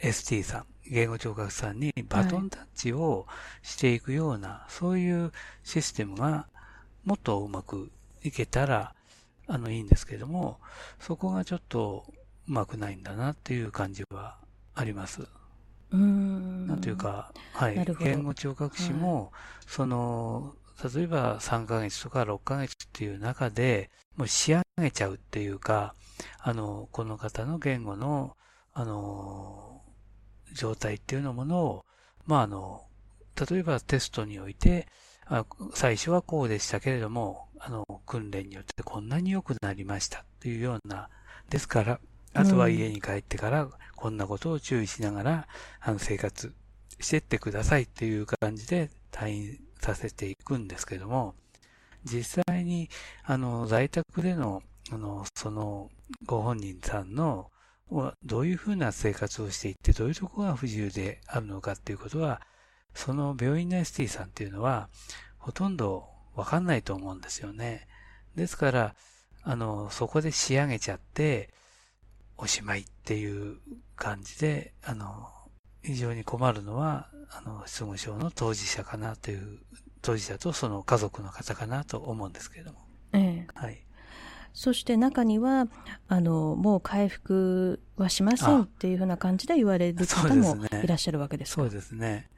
[0.00, 3.26] ST さん、言語聴覚さんにバトンタッチを
[3.62, 6.48] していくような、はい、そういうシステムが
[7.04, 7.90] もっとうまく
[8.22, 8.94] いけたら、
[9.46, 10.60] あの、いいんですけども、
[10.98, 12.04] そこがちょっと
[12.48, 14.38] うまくないんだなっていう感じは
[14.74, 15.28] あります。
[15.92, 16.66] うん。
[16.66, 17.84] なんというか、はい。
[18.00, 19.30] 言語聴覚士も、はい、
[19.66, 20.54] その、
[20.94, 25.94] 例えば3ヶ月とか6ヶ月っていう中で、もう仕上げちゃうっていうか、
[26.38, 28.36] あの、この方の言語の、
[28.72, 29.82] あの、
[30.54, 31.84] 状態っていうのものを、
[32.26, 32.84] まあ、あの、
[33.50, 34.86] 例えばテストにおいて、
[35.26, 41.08] あ最初はこうでしたけれども、あの、訓練によってこんなに良くなりましたっていうような、
[41.48, 42.00] ですから、
[42.34, 45.48] あとは家に帰ってからこんなことを注意しながら、
[45.80, 46.54] あの、生活
[46.98, 51.34] してってくださいっていう感じで退院させていくんですけども、
[52.04, 52.88] 実際に、
[53.24, 55.90] あの、在宅での、あの、その、
[56.26, 57.50] ご本人さんの、
[58.24, 62.40] どういうふうな生活をしていって、どういうとこが不自由であるのかっていうことは、
[62.94, 64.88] その病院の ST さんっていうのは、
[65.38, 67.86] ほとんどわかんないと思うんですよね。
[68.34, 68.94] ですから、
[69.42, 71.52] あの、そこで仕上げちゃって、
[72.42, 73.58] おしまいっていう
[73.94, 75.28] 感じで、あの、
[75.82, 79.60] 非常に困るのは、あの、失語症の当事者かなという、
[80.00, 82.80] 当事者とその家族の方かなと思うんですけれども。
[83.12, 83.46] ええ。
[83.54, 83.86] はい。
[84.52, 85.68] そして中には、
[86.08, 91.62] あの、もう回復はしませんっていうふうな感じで言われる方もいらっしゃるわけですか？
[91.62, 92.28] そうですね。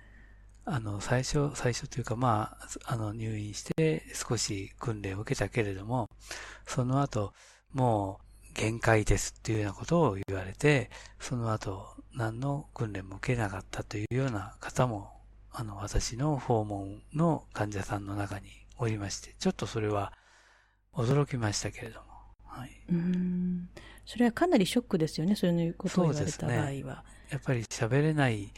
[0.67, 6.11] あの、最初、最初というか、まあ、あの、入院して少し訓練を受けたけれども、
[6.67, 7.33] その後、
[7.73, 8.25] もう
[8.55, 15.11] 限界ですっていうようなことを言われて、その後、何の訓練も受けなかったというような方も、
[15.51, 18.47] あの、私の訪問の患者さんの中に
[18.79, 20.13] おりまして、ちょっとそれは
[20.95, 22.07] 驚きましたけれども。
[22.47, 22.71] はい。
[22.89, 23.69] うん。
[24.07, 26.71] それはかなりショックですよね、そういうことを言われた場合は。
[26.71, 26.83] ね、
[27.31, 28.51] やっぱり喋れないっ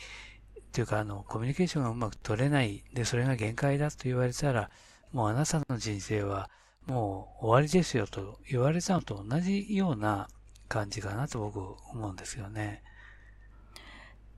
[0.72, 4.70] ていうか、あの、コミュニケーションがうまく取れない、で、それが限界だと言われたら、
[5.12, 6.50] もうあなたの人生は
[6.86, 10.28] もう終わりですよと言われたのと同じような
[10.68, 11.60] 感じかなと僕
[11.90, 12.82] 思うんですよね。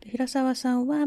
[0.01, 1.07] 平沢さんは、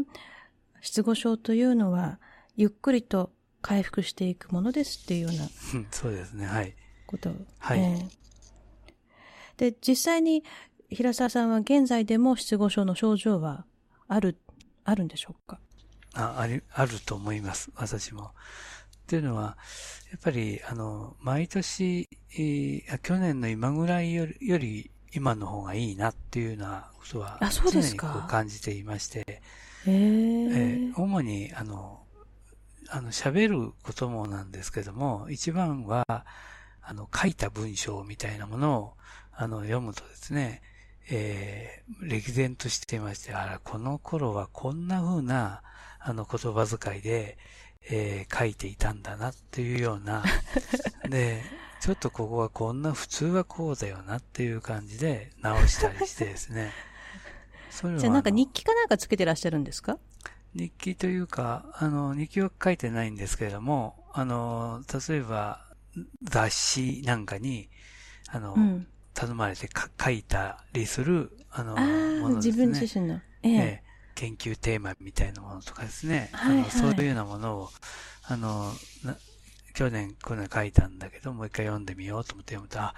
[0.80, 2.20] 失語症というのは、
[2.56, 5.48] ゆっくりと回復していくものですっていうような。
[5.90, 6.74] そうですね、はい。
[7.06, 7.30] こと。
[7.58, 8.10] はい、えー、
[9.56, 10.44] で、実際に
[10.90, 13.64] 平沢さんは現在でも失語症の症状は
[14.08, 14.38] ある、
[14.84, 15.58] あるんでしょうか？
[16.14, 18.32] あ、あり、あると思います、私も。
[19.02, 19.56] っていうのは、
[20.10, 29.42] やっぱり、あの、毎年、えー、去年の今ぐらいよりより今の方がいいなっていうようなことは、常にこう感じていまして、
[29.86, 32.00] えー、主に、あの、
[32.88, 36.04] あの、喋ることもなんですけども、一番は、
[36.82, 38.92] あの、書いた文章みたいなものを、
[39.32, 40.62] あの、読むとですね、
[41.10, 45.62] えー、歴然としていまして、あら、この頃はこんな風な、
[46.00, 47.38] あの、言葉遣いで、
[47.90, 50.22] えー、書いていたんだなっていうような、
[51.08, 51.42] で、
[51.80, 56.72] ちょっとここはこんな普通はこうだよなっていう感じで直したりしてですね。
[57.70, 59.98] そじゃあなんか日記かなんかつけてらっしゃるんですか？
[60.54, 65.66] 日記というか、あの、日記は書いてないんですけれども、あの、例えば
[66.22, 67.70] 雑誌なんかに、
[68.28, 69.68] あの、うん、頼まれて
[69.98, 71.80] 書いたりする、あの、あ
[72.20, 72.66] ものですね。
[72.66, 73.14] 自分自身の。
[73.42, 76.30] えええ研究テーマみたいなものとかですね。
[76.32, 77.70] はいはい、あのそういうようなものを、
[78.24, 78.72] あの、
[79.74, 82.94] 去年この書いたんだけど、もう一回読んでみようと思って読むと、あ、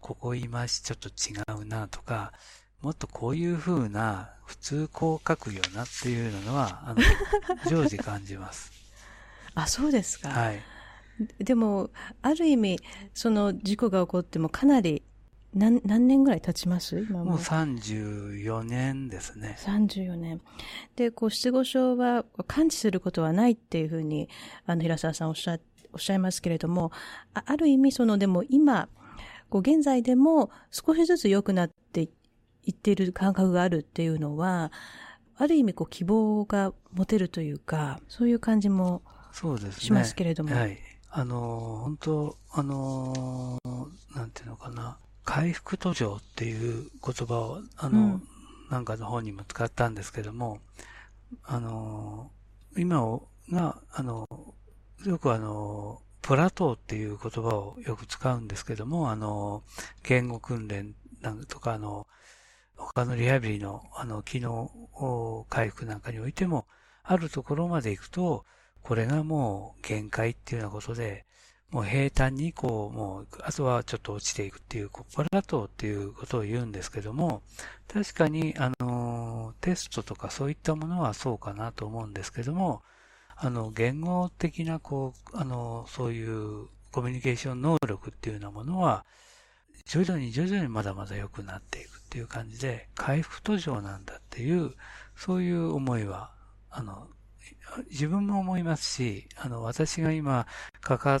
[0.00, 2.32] ここ言い回しちょっと違うなとか、
[2.80, 7.00] もっとこういう風な、普通こう書くよなっていうのは、あの、
[7.70, 8.72] 常時感じます。
[9.54, 10.30] あ、そうですか。
[10.30, 10.62] はい。
[11.38, 11.90] でも、
[12.22, 12.80] ある意味、
[13.14, 15.02] その事故が起こってもかなり
[15.54, 16.98] 何、何年ぐらい経ちます？
[16.98, 17.32] 今も。
[17.32, 19.56] もう34年ですね。
[19.60, 20.40] 34年。
[20.96, 24.28] で、こう、失語症は感知することはないっていうふうに、
[24.66, 25.58] あの、平沢さんおっしゃ、
[25.92, 26.90] おっしゃいますけれども、
[27.34, 28.88] あある意味、その、でも今、
[29.50, 32.08] こう、現在でも少しずつ良くなって
[32.64, 34.72] いっている感覚があるっていうのは、
[35.36, 39.84] ある意味、こう、希望が持てるというか、そういう感じもそうですね。
[39.84, 40.54] しますけれども。
[40.54, 40.78] はい。
[41.10, 43.58] あの、本当あの、
[44.14, 44.98] なんていうのかな。
[45.24, 48.22] 回復途上っていう言葉を、あの、うん、
[48.70, 50.60] なんかの本にも使ったんですけども、
[51.44, 52.30] あの、
[52.76, 54.26] 今を、が、あの、
[55.04, 59.62] よくあの、プラトーっていう言葉をよく使うんですけども、あの、
[60.04, 62.06] 言語訓練なんとか、あの、
[62.76, 64.70] 他のリハビリの、あの、機能
[65.48, 66.66] 回復なんかにおいても、
[67.02, 68.44] あるところまで行くと、
[68.82, 71.26] これがもう限界っていうようなことで、
[71.72, 77.42] もう平坦にこう、もう、あとはちょっと落ちていくっていう、ここからとっていうことを言うんですけども、
[77.90, 82.82] 確かに、あの、テストとかそういったものはそうかなと思うんですけども、
[83.36, 89.06] あの、言語的な、こう、あの、そういうコミュニケーション能力っていうようなものは、
[89.86, 94.74] 徐々に徐々にまだまだ良くなっていくっていう感じで、回復途上なんだっていう、
[95.16, 96.34] そういう思いは、
[96.70, 97.08] あの、
[97.90, 100.46] 自分も思いますし、あの、私が今、
[100.82, 101.18] 関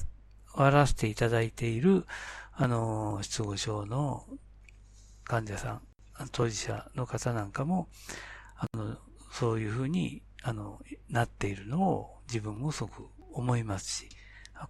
[0.54, 2.06] わらせていただいている、
[2.52, 4.24] あの、失語症の
[5.24, 5.82] 患者さん、
[6.30, 7.88] 当事者の方なんかも、
[8.56, 8.96] あの、
[9.32, 14.08] そういうふうに、あの、なっているのを自分もすごく思いますし、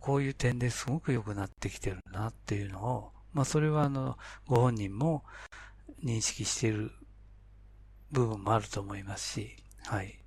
[0.00, 4.16] こういう点ですごく良くなってきてるなっていうのを、まあそれはあの、
[4.46, 5.24] ご本人も
[6.04, 6.92] 認識している
[8.12, 9.56] 部分もあると思いますし、
[9.86, 10.18] はい。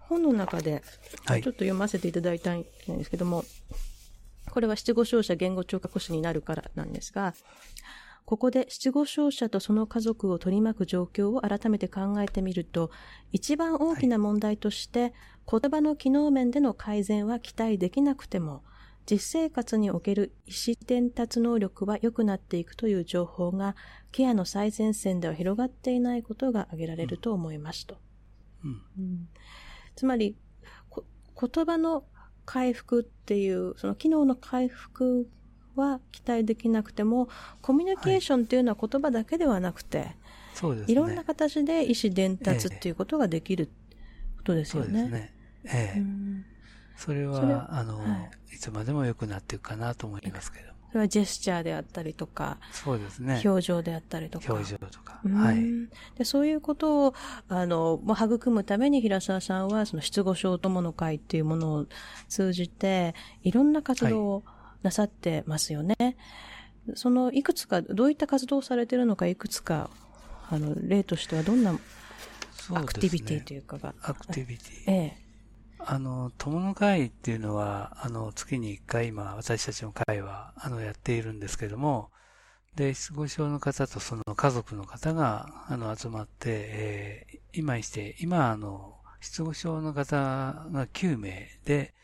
[0.00, 0.82] 本の中で、
[1.26, 3.46] ちょっと読ませていただいたんですけども、はい
[4.52, 7.32] これは失語症者言語聴覚士になるからなんですが、
[8.26, 12.90] ここで失語症者とその家族を取り巻く状況を改めて考えてみると、
[13.32, 15.12] 一番大きな問題として、はい、
[15.62, 18.62] 言葉の機能面での改善は期待できなくても、
[19.10, 23.74] 実生活における意思伝達能力は良くなっていくという情報が、
[24.10, 27.96] ケアの最前線では広がっていないことが挙げられると思いますと。
[28.64, 29.28] うん、うん、
[29.96, 30.36] つまり、
[31.40, 32.04] 言葉の
[32.52, 35.26] 回復っていう、その機能の回復
[35.74, 37.30] は期待できなくても、
[37.62, 40.16] コミュニケーションっていうのは言葉だけではなくて、はい、
[40.52, 40.92] そうですね。
[40.92, 43.70] いろんな形で意思伝達っていうことができる
[44.36, 44.86] ことですよね。
[44.86, 45.34] そうですね。
[45.64, 46.02] ええ。
[46.98, 50.71] それは、あの、はい、いつまでも良くなっていくかなと思いますけど。
[50.92, 53.40] それはジェスチャーであったりとか、そうですね。
[53.42, 54.52] 表情であったりとか。
[54.52, 55.22] 表情とか。
[55.26, 55.64] はい。
[56.18, 57.14] でそういうことを、
[57.48, 61.86] あの、もう育むために平沢さんは、その失語症友の会っていうものを
[62.28, 64.44] 通じて、いろんな活動を
[64.82, 65.96] なさってますよね。
[65.98, 66.16] はい、
[66.94, 69.88] その、いくつか、どういった活動をされているのか、いくつか、
[70.50, 71.70] あの、例としてはどんな
[72.70, 73.92] アクティビティというかが。
[73.92, 74.68] ね、アクティビティ。
[74.88, 75.21] ええ。
[75.86, 82.10] あの、友の会っていうのは、あの、月に一回今、私たちの会は、あの、やっているんですけども、
[82.76, 91.94] で、失語症の方とその家族の方が、あの、集まって、えー、今して、今、あの、失語症の方が9名で、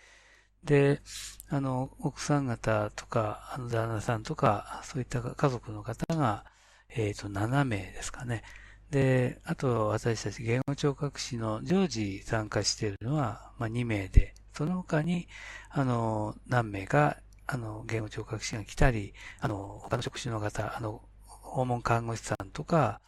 [0.64, 1.01] で、
[1.49, 6.45] あの、奥さん方とか、あの、旦那さんとか、そういった家族の方が、
[6.91, 8.43] えっ、ー、と、7名ですかね。
[8.91, 15.28] で、あと私たち言語聴覚士の常時参加しているのは、まあ、2名で、その他に、
[15.70, 23.01] あの、何名か、あの、言語聴覚士が来たり、あの、他の職種の方、あの、訪問看護師さんとか、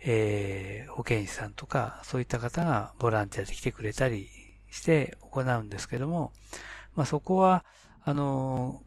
[0.00, 4.28] えー、保健師さんとか、そういった方がボランティアで来てくれたり
[4.70, 6.32] して行うんですけども、
[6.94, 7.64] まあ、そこは、
[8.02, 8.82] あの、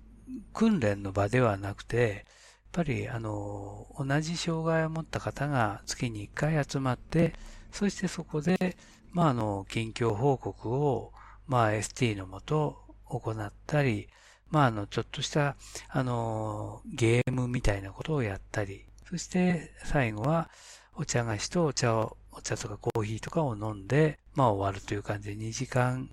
[0.53, 2.25] 訓練の場ではなくて、
[2.71, 7.33] っぱり、あの、同じ障害を持った方が月に1回集まって、
[7.69, 8.77] そしてそこで、
[9.11, 11.11] まあ、あの、近況報告を、
[11.47, 14.07] まあ、ST のもと行ったり、
[14.49, 15.57] まあ、あの、ちょっとした、
[15.89, 20.49] あの、ゲームみたいなことをやったり、そして最後は、
[20.95, 26.09] お茶菓子とお茶を、お茶とかコーヒーとかを飲んで、まあ終わるという感じで2時間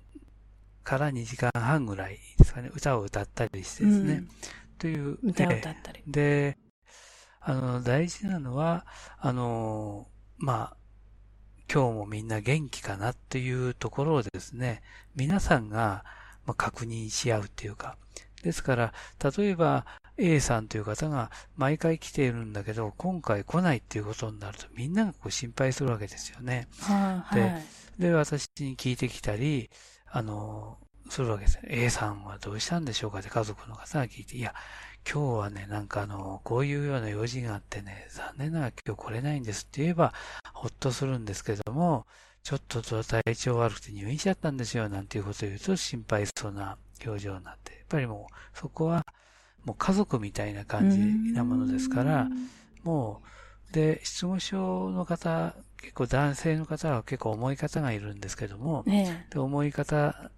[0.83, 4.29] から2時間半ぐらいですかね、歌を歌ったりしてですね、うん、
[4.79, 5.19] という。
[5.21, 6.01] 歌を歌ったり。
[6.07, 6.57] で、
[7.41, 8.85] あの、大事なのは、
[9.19, 10.07] あの、
[10.37, 10.77] まあ、
[11.71, 14.81] 今日もみんな元気かなっていうところをですね、
[15.15, 16.03] 皆さんが
[16.57, 17.97] 確認し合うっていうか、
[18.41, 18.93] ですから、
[19.37, 19.85] 例えば
[20.17, 26.67] A さんという方が毎回来ているんだけど、今回来ないっていうことになるとみんながこう心配するわけですよね。
[26.81, 29.69] はい、で、で、私に聞いてきたり、
[30.07, 30.77] あの、
[31.09, 31.59] するわけです。
[31.63, 34.53] A さんはどうしたんでしょうかって家族の方が聞いて、いや、
[35.11, 40.13] 今日はね、なんかあの、こういうような用事があってね、残念ながら今日来れないんですって言えば、
[40.53, 42.05] ほっとするんですけども、
[42.43, 49.05] ちょっと体調悪くて入院しちゃったんですよ、なんていうことを言うと心配そうな表情になって、やっぱりもう、そこは、
[49.65, 50.99] もう家族みたいな感じ
[51.33, 52.27] なものですから、
[52.83, 53.21] も
[53.71, 60.31] う、で、失語症の方、結構男性の方は結構重い方がいるんですけども、ね、で重い方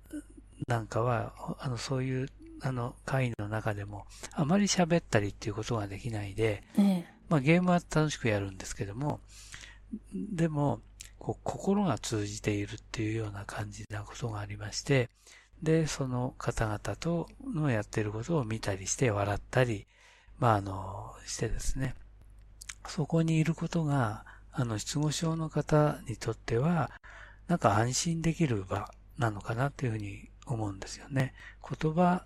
[0.68, 2.30] なんかは、あの、そういう、
[2.62, 6.64] あの、会の中でも、あまり喋ったりっていうことができないで、
[7.30, 9.22] まあゲームは楽しくやるんですけども、
[10.14, 10.82] でも、
[11.18, 15.10] こう、心が通じているっていうような感じなことがありまして、
[15.62, 19.86] で、その方々とのやってることを見たりして笑ったり、
[20.40, 21.94] まあ、あの、してですね。
[22.88, 26.92] そこにいることが、あの、失語症の方にとっては、
[27.48, 31.34] なんか安心できる場なのかなっていうふうに思うんですよね。
[31.62, 32.24] 言葉、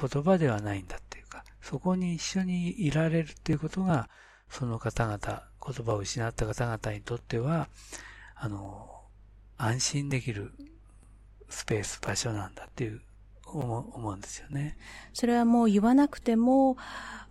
[0.00, 4.08] 言葉ではないんだっていうか、そこに一緒にいられるっていうことが、
[4.48, 7.68] その方々、言葉を失った方々にとっては、
[8.34, 9.02] あの、
[9.56, 10.52] 安心できる
[11.48, 13.00] スペース、場所なんだっていう
[13.46, 14.76] 思うんですよね。
[15.12, 16.76] それはもう言わなくても、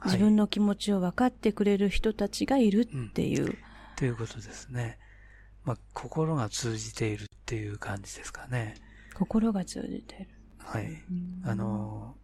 [0.06, 3.44] 自分の気持ちを分かってくれる人たちがいるっていう。
[3.44, 3.58] はいうん、
[3.96, 4.98] ということですね。
[5.64, 8.76] まあ、心が通じているっていう感じですかね。
[9.14, 10.28] 心が通じている。
[10.58, 11.04] はい。
[11.46, 12.16] あの、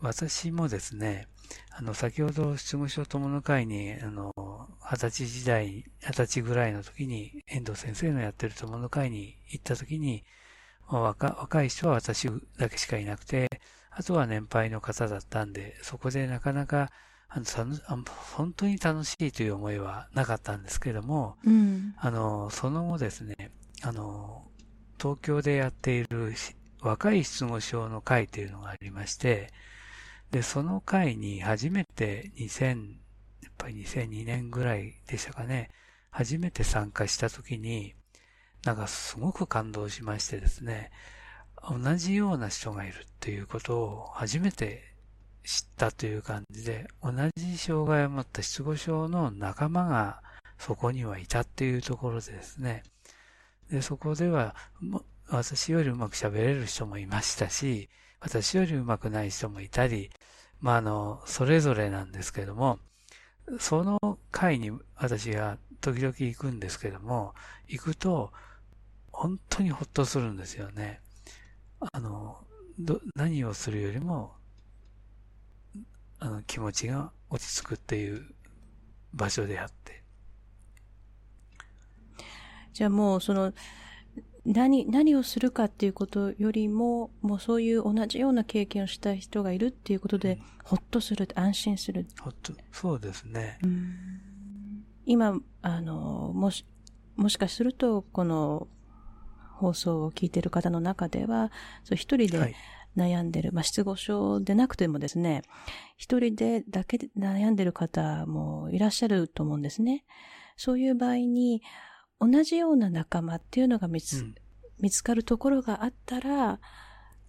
[0.00, 1.26] 私もですね、
[1.70, 4.32] あの、先ほど失語症友の会に、あの、
[4.80, 10.24] 二十歳時代、二十歳ぐらいの時に、遠藤先生のやってる友の会に行った時に、
[10.88, 12.28] 若若い人は私
[12.58, 13.48] だけしかいなくて、
[13.90, 16.90] あとは年配の方だったんで、そこでなかなか、
[17.28, 24.49] あの、本当に楽しいという思いはなかったんですけども、うん、あの、その後ですね、あの、
[25.00, 26.34] 東京でやっている
[26.82, 29.50] 若い失語症の会というのがありまして、
[30.30, 32.92] で、その会に初めて2000、
[33.42, 35.70] やっぱり2002年ぐらいでしたかね、
[36.10, 37.94] 初めて参加したときに、
[38.64, 40.90] なんかすごく感動しましてですね、
[41.68, 44.94] 同じような人がいるっていうことを初めて
[45.44, 50.22] 知ったという感じで、同じ障害を持った失語症の仲間が
[50.58, 52.82] そこにはいたっていうところでですね、
[53.70, 54.56] で、そこでは、
[55.28, 57.88] 私よりうまく喋れる人もいましたし、
[58.20, 60.10] 私よりうまくない人もいたり、
[60.60, 62.78] まあ、あの、それぞれなんですけども、
[63.58, 67.34] その会に私が時々行くんですけども、
[67.68, 68.32] 行くと、
[69.12, 71.00] 本当にほっとするんですよね。
[71.92, 72.44] あの、
[72.78, 74.34] ど、何をするよりも、
[76.18, 78.34] あの、気持ちが落ち着くっていう
[79.12, 79.99] 場所であって。
[82.72, 83.52] じゃあもう、その、
[84.46, 92.06] 何、何をするかっていうことよりも、もうそういう同じような経験をした人がいるっていうことで、うん、ほっとする、安心する。
[92.20, 93.58] ほっと、そうですね。
[95.04, 96.64] 今、あの、もし、
[97.16, 98.68] もしかすると、この
[99.56, 101.52] 放送を聞いている方の中では、
[101.84, 102.54] そう一人で
[102.96, 105.42] 悩んでる、はい、まあ、失語症でなくてもですね、
[105.98, 110.04] 一人でだけで悩んでる方もいらっしゃると思うんですね。
[110.56, 111.62] そういう場合に、
[112.20, 114.34] 同じような仲間っていうのが見つうん、
[114.80, 116.60] 見つかるところがあったら、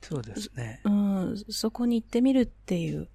[0.01, 0.81] そうですね。
[0.83, 3.07] うん、そこに行ってみるっていう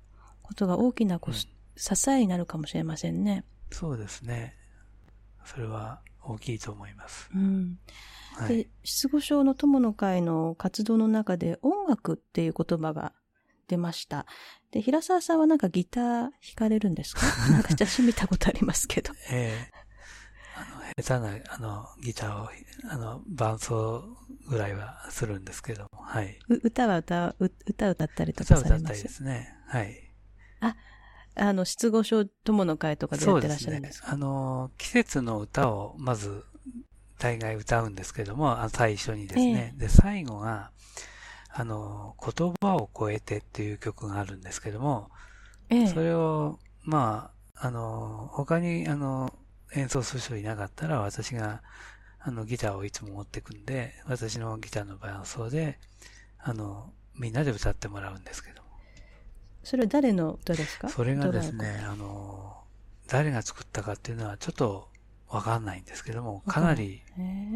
[0.43, 3.45] ことが大きなこ、うん、支えになるかもしれませんね。
[3.73, 4.55] そうですね。
[5.45, 7.29] それは大きいと思います。
[7.35, 7.79] うん。
[8.37, 13.13] はい、で、失語症の友の会の活動の中で音楽っていう言葉が
[13.69, 14.27] 出ました。
[14.71, 17.23] で、平沢さんはなんかギター弾かれるんですか？
[17.51, 19.13] なんか写真見たことありますけど。
[19.31, 19.86] ええ
[20.99, 22.49] 下手な、あの、ギターを、
[22.91, 24.03] あの、伴奏
[24.49, 26.39] ぐらいはするんですけども、はい。
[26.49, 29.55] 歌は歌、歌歌ったりとかされます歌歌ったりですね。
[29.67, 29.95] はい。
[30.61, 30.75] あ、
[31.35, 34.07] あの、失語症友の会とかでやってらっしゃるんですか？
[34.07, 34.25] そうですね。
[34.25, 36.45] あの、季節の歌をまず
[37.19, 39.73] 大概歌うんですけども、最初にですね。
[39.75, 40.71] えー、で、最後が、
[41.51, 45.11] あの、言葉を超えてっていう曲があるんですけども、
[45.69, 49.31] えー、それを、まあ、あの、他に、あの、
[49.75, 51.63] 演奏する人いなかったら、私が、
[52.21, 55.79] あの、ギターをいつも持ってくんで、私のギターの伴奏で、
[56.39, 58.63] あの、みんなで歌ってもらうんですけど。
[59.65, 60.89] それは誰の歌ですか？
[60.89, 62.57] それがですね、あの、
[63.09, 64.89] 誰が作ったかっていうのはちょっと
[65.29, 67.03] わかんないんですけども、かなり、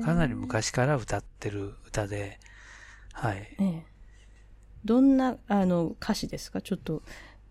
[0.04, 2.40] かなり昔から歌ってる歌で、
[3.12, 3.56] はい。
[3.60, 3.86] ええ、
[4.84, 6.60] どんな、あの、歌詞ですか？
[6.62, 7.02] ちょっと、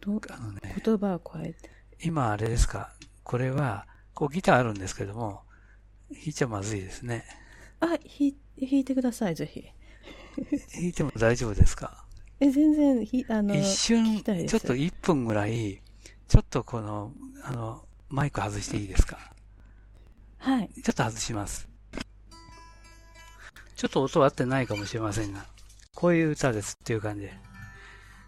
[0.02, 1.70] どあのね、言葉を加えて。
[2.02, 2.94] 今あれですか？
[3.24, 3.88] これは、
[4.20, 5.44] こうギターあるんですけども、
[6.12, 7.24] 弾いちゃまずいですね。
[7.80, 7.98] あ、弾
[8.58, 9.64] いてください、ぜひ。
[10.76, 12.04] 弾いても大丈夫ですか？
[12.42, 15.82] え、全然、ひ、あの、一瞬、ちょっと1分ぐらい、
[16.28, 17.14] ちょっとこの、
[17.44, 19.32] あの、マイク外していいですか？
[20.40, 20.70] はい。
[20.84, 21.70] ちょっと外します。
[23.78, 25.46] ちょっと音合ってないかもしれませんが、
[25.96, 27.34] こういう歌ですっていう感じで。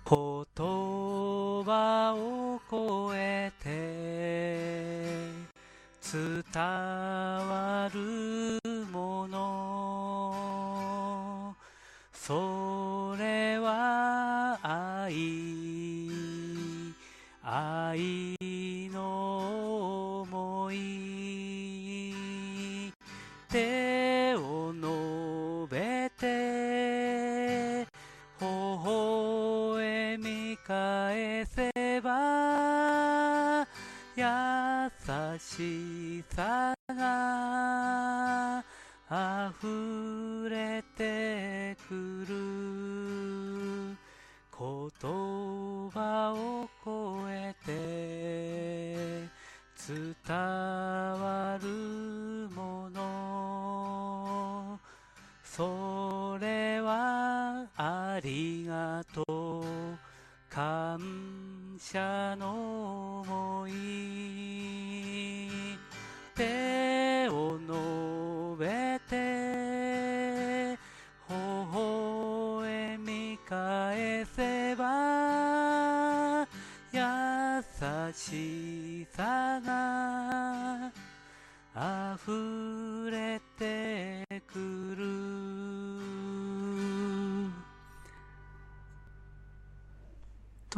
[0.10, 5.41] 言葉を超えて
[6.12, 8.60] 伝わる
[8.92, 10.76] もの。
[12.12, 16.10] それは愛。
[17.42, 22.12] 愛の思い。
[23.48, 27.88] 手を伸べて
[28.42, 28.46] 微
[28.84, 31.01] 笑み返
[35.42, 38.64] しさが
[39.10, 42.36] 溢れてくる
[44.58, 44.70] 言
[45.90, 47.72] 葉を超えて
[49.86, 51.68] 伝わる
[52.56, 54.80] もの。
[55.44, 60.12] それはありがとう。
[60.52, 61.00] 感
[61.80, 62.61] 謝の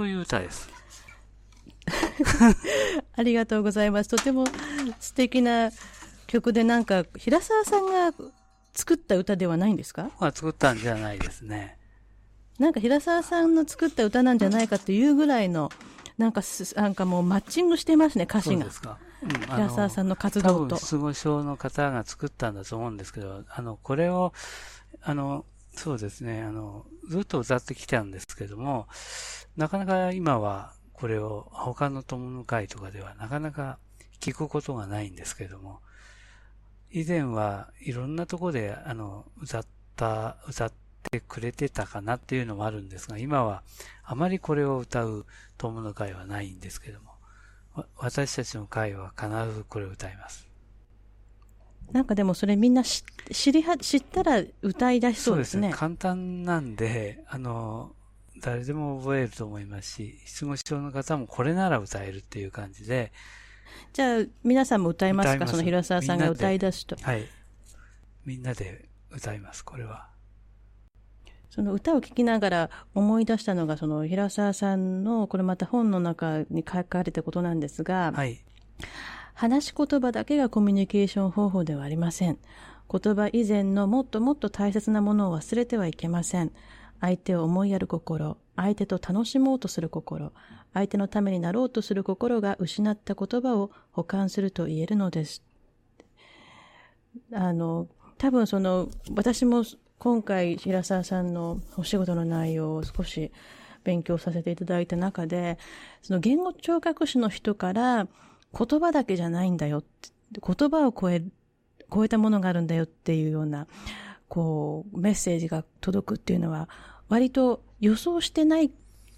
[0.04, 0.70] という歌です。
[3.16, 4.10] ありがとうございます。
[4.10, 4.46] とても
[5.00, 5.72] 素敵な
[6.28, 8.12] 曲で、なんか、平沢さんが
[8.74, 10.12] 作った歌ではないんですか？
[10.20, 11.78] まあ作ったんじゃないですね。
[12.60, 15.72] なんか平沢さんの作った歌なんじゃないかというぐらいの、
[16.18, 18.82] なんかす、なんかもうマッチングしてますね、歌詞がそ
[19.22, 20.76] うん、平沢さんの活多動と。
[20.76, 24.34] 分失語症の方が作ったんだと思うんですけど、あの、これを、
[25.02, 25.46] あの、
[25.76, 28.88] そうですね、あの、ずっと歌ってきたんですけども、
[29.58, 33.80] なかなか今はこれを他の友の会とかではなかなか
[34.20, 35.80] 聞くことがないんですけども、
[36.92, 39.66] 以前はいろんなとこで、あの、歌っ
[39.96, 40.74] た、歌っ
[41.12, 43.64] てくれてたかなっていうのもあるんですが、今は
[44.04, 45.26] あまりこれを歌う
[45.58, 47.12] 友の会はないんですけども、
[47.98, 50.53] 私たちの会は必ずこれを歌います。
[51.94, 55.72] なんかでもそれみんな知知りは、知ったら歌い出しそうですね。
[55.74, 57.96] 簡単なんで、あの、
[58.42, 63.14] 誰でも覚えると思いますし、失語症の方もこれなら歌えるっていう感じで、
[63.94, 65.48] じゃあ、皆さんも歌いますか？
[65.48, 66.96] その平沢さんが歌い出すと。
[67.00, 67.26] はい。
[68.26, 70.10] みんなで歌います、これは。
[71.52, 78.44] その歌を聴きながら思い出したのが、その平沢さんの、これまた本の中に書かれたことなんですが、はい。
[79.34, 82.38] 話し言葉だけがコミュニケーション方法ではありません。
[82.92, 86.52] 言葉以前のもっともっと大切なものを忘れてはいけません。
[87.02, 90.32] 相手を思いやる心、相手と楽しもうとする心、
[90.74, 95.44] 相手のためになろうとする心が失った言葉を保管すると言えるのです。
[97.34, 99.64] あの、多分その、私も
[99.98, 103.32] 今回平沢さんのお仕事の内容を少し
[103.84, 105.58] 勉強させていただいた中で、
[106.02, 108.08] その言語聴覚士の人から
[108.58, 110.10] 言葉だけじゃないんだよって、
[110.46, 111.24] 言葉を超え、
[111.94, 113.68] 超えたものがあるんだよっていうような、
[114.28, 116.70] こう、メッセージが届くっていうのは、
[117.10, 118.72] 割と予想してない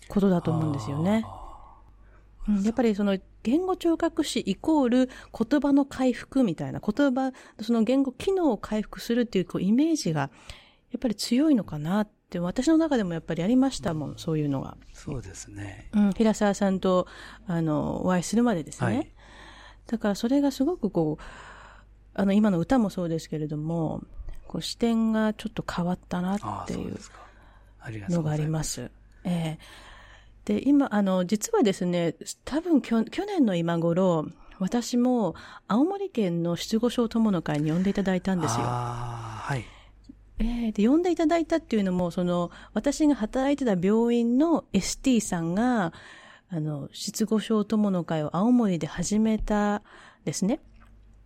[0.07, 1.25] ことだと思うんですよね。
[2.47, 7.31] うん、やっぱりその言語聴覚士イコール言葉の回復みたいな言葉、
[7.61, 10.29] その言語機能を回復するっていうこうイメージが
[10.91, 14.77] やっぱり強いのかなって私の中でもやっぱりありましたもん、そういうのが。
[14.93, 15.89] そうですね。
[15.93, 17.07] うん、平沢さんと
[17.47, 18.95] あのお会いするまでですね。
[18.95, 19.11] はい
[19.87, 21.23] だからそれがすごくこう、
[22.13, 24.01] あの今の歌もそうですけれども、
[24.47, 26.97] こう視点がちょっと変わったなっていう
[28.09, 28.37] のがあ。
[28.37, 28.91] りますす。
[29.23, 29.59] ええ
[30.45, 32.15] で、今、あの、実はですね、
[32.45, 34.27] 多分きょ去年の今頃、
[34.59, 35.35] 私も
[35.67, 38.63] 青森県の失語症友の会に呼んでいただいたんですよ。
[38.63, 39.65] はい。
[40.37, 45.93] ええで、呼んでいただいたっていうのも、その、私が働いてた病院の ST さんが、
[46.49, 49.81] あの、失語症友の会を青森で始めた
[50.23, 50.59] ですね。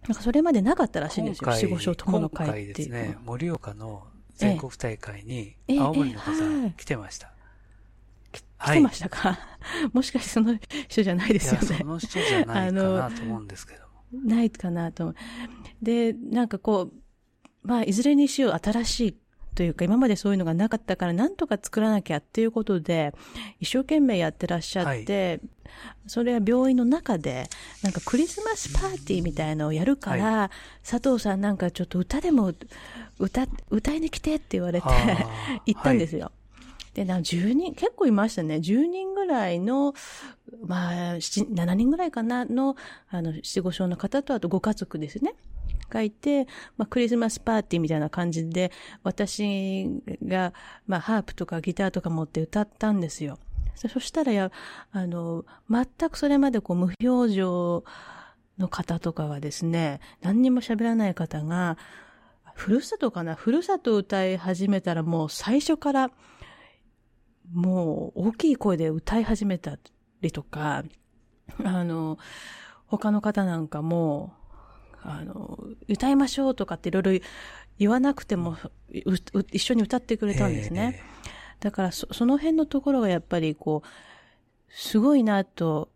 [0.08, 1.52] なんかそれまでなかったらしいんですよ。
[1.52, 3.02] 失語症友の今回会っていうのは。
[3.04, 6.32] ですね、盛岡の全国大会にええ青森の方
[6.78, 7.34] 来てました。
[8.32, 9.40] 来てましたか、
[9.94, 11.84] もしかしてその人じゃないですよねそ。
[11.86, 13.90] の人じゃないかなと思うんですけども。
[14.24, 15.14] ないかなと。
[15.82, 19.18] で、なんかこう、まあ、いずれにしよう新しい
[19.56, 23.14] というか、今までそういうのがなかったから、なんとか作らなきゃっていうことで、
[23.60, 25.42] 一生懸命やってらっしゃって、
[26.08, 27.50] それは病院の中で、
[27.84, 30.50] なんかクリスマスパーティーみたいなのをやるから、
[30.88, 32.54] 佐藤さんなんかちょっと歌でも
[33.20, 34.88] 歌、歌いに来てって言われて
[35.66, 36.32] 行ったんですよ。
[36.94, 38.56] で、な10人、結構いましたね。
[38.56, 39.94] 10人ぐらいの、
[40.66, 42.76] まあ、7 7人ぐらいかなの、
[43.10, 45.34] あの、失語症の方と、あとご家族ですね。
[45.90, 46.46] がいて、
[46.78, 48.72] まあ、クリスマスパーティーみたいな感じで、
[49.04, 49.90] 私
[50.24, 50.54] が、
[50.88, 53.38] まあ、ハープとかギターとか持って歌ったんですよ。
[53.76, 54.52] そそしたらや、
[54.92, 57.84] あの、全くそれまでこう、無表情
[58.58, 61.78] の方とかがですね、何にも喋らない方が、
[62.56, 63.36] ふるさとかな？
[63.36, 66.12] ふるさと歌い始めたらもう最初から、
[67.54, 69.80] もう大きい声で歌い始めた
[70.20, 70.84] りとか、
[71.64, 72.18] あの、
[72.86, 74.34] 他の方なんかも、
[75.04, 75.58] あの、
[75.88, 77.26] 歌いましょうとかっていろいろ
[77.78, 78.58] 言わなくても、
[79.52, 81.02] 一緒に歌ってくれたんですね。
[81.60, 83.88] だからそ、その辺のところがやっぱりこう、
[84.70, 85.90] すごいなと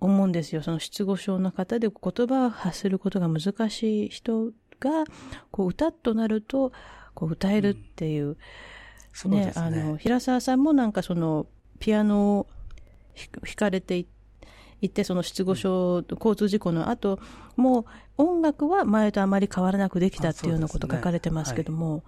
[0.00, 0.62] 思うんですよ。
[0.62, 5.04] その失語症の方で言葉を発することが難しい人が、
[5.50, 6.72] こう歌となると、
[7.14, 8.36] こう歌えるっていう。
[9.24, 11.46] うん、ね、ね、あの、平沢さんもなんかその、
[11.78, 12.46] ピアノを
[13.44, 14.06] 弾かれてい
[14.86, 17.18] って、その失語症、交通事故の後、
[17.56, 17.84] もう
[18.22, 22.04] 音楽は前とあまり変わらなくできたっていうようなこと書かれてますけども、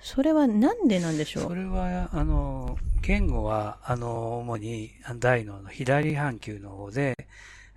[0.00, 1.42] それはなんでなんでしょう？
[1.44, 7.28] それは、あの、言語は、あの、主に大脳の左半球の方で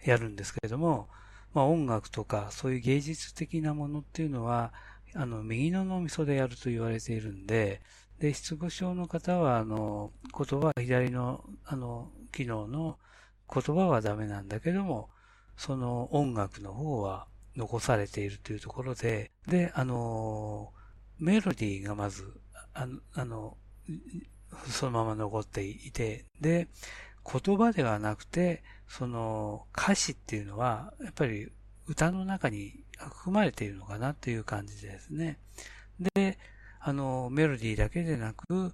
[0.05, 1.09] やるんですけれども、
[1.53, 4.71] まあ音楽とかそういう芸術的なものっていうのは、
[5.15, 7.81] あの、右の脳みそでやると言われているんで、
[8.19, 12.97] で、失語症の方は、あの、言葉、左の、あの、機能の
[13.51, 15.09] 言葉はダメなんだけども、
[15.57, 20.73] その音楽の方は残されているというところで、で、あの、
[21.19, 22.41] メロディーがまず、
[22.73, 23.57] あの、あの
[24.67, 26.67] そのまま残っていて、で、
[27.25, 31.51] 言葉ではなくて、その歌詞っていうのは、やっぱり
[31.87, 35.39] 歌の中に含まれているのかなっていう感じですね。
[36.15, 36.37] で、
[36.79, 38.73] あの、メロディーだけでなく、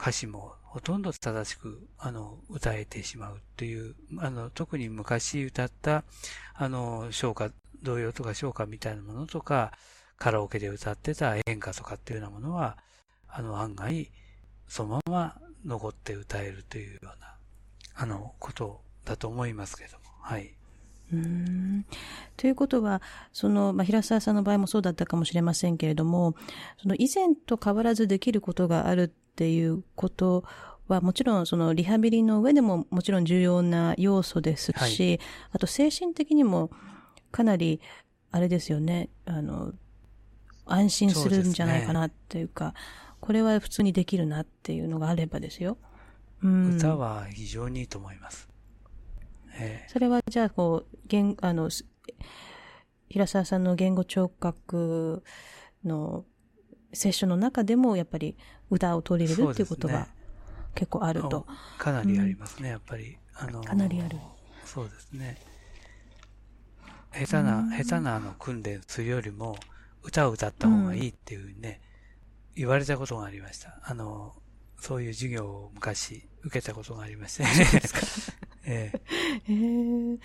[0.00, 6.04] 歌詞もほとんど正しく、あの、歌えてしまうっていう、あの、特に昔歌った、
[6.54, 7.50] あの、唱歌、
[7.82, 9.72] 童謡とか唱歌みたいなものとか、
[10.18, 12.76] カラオケで歌ってた演歌とかっていうようなものは、
[13.28, 14.10] あの、案外、
[14.68, 17.34] そのまま残って歌えるというような、
[17.94, 20.54] あの、ことだと思いますけども、はい。
[21.10, 21.86] うん
[22.36, 23.00] ということは、
[23.32, 26.34] その、まあ、平沢さんの場合もそうだったかもしれませんけれども、
[26.82, 30.42] その以前と変わらずできることがあるっていうこと
[30.88, 35.20] は、もちろんそのリハビリの上でももちろん重要な要素ですし、はい、
[35.52, 36.72] あと精神的にも
[37.30, 37.80] かなり、
[38.32, 39.74] あれですよね、あの、
[40.66, 42.74] 安心するんじゃないかなっていうか、うね、
[43.20, 45.78] これは普通にできるなっていうのがあればですよ。
[46.42, 48.48] うん、歌は非常にいいと思います。
[49.60, 51.70] えー、それはじゃあ、こう、言、あの、
[53.08, 55.22] 平沢さんの言語聴覚
[55.84, 56.24] の
[56.92, 58.36] セッションの中でも、やっぱり
[58.70, 60.08] 歌を取り入れるっていうことが
[60.74, 61.46] 結構あると。
[61.78, 63.18] かなりありますね、うん、やっぱり。
[63.34, 64.16] あのかなりある。
[64.64, 65.38] そうですね。
[67.12, 69.56] 下手な、下手なあの訓練するよりも、
[70.02, 71.80] 歌を歌った方がいいっていうね、
[72.56, 73.80] うん、言われたことがありました。
[73.82, 74.34] あの、
[74.78, 77.48] そういう授業を昔受けたことがありまして、ね。
[77.48, 78.00] そうですか。
[78.64, 79.00] ええ
[79.48, 80.18] えー、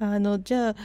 [0.00, 0.76] あの、じゃあ、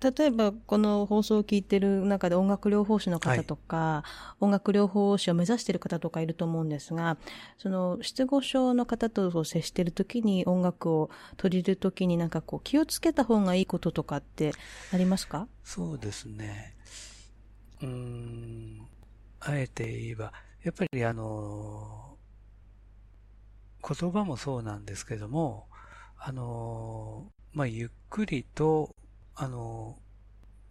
[0.00, 4.04] 例えばこの放送を聞いてる中で音楽療法士の方とか、は
[4.40, 7.16] い、音楽療法士を目指している方とかいると思うんですが、
[7.56, 14.52] その失語症の方と接しているときに音楽を取り入れるときになんかこう気をつけた方がいいこととかって
[14.92, 15.48] ありますか？
[15.62, 16.74] そうですね。
[17.82, 18.86] うん、
[19.40, 22.16] あえて言えば、やっぱりあの、
[23.86, 25.66] 言葉もそうなんですけども、
[26.18, 28.94] あの、まあ、ゆっくりと、
[29.36, 29.98] あの、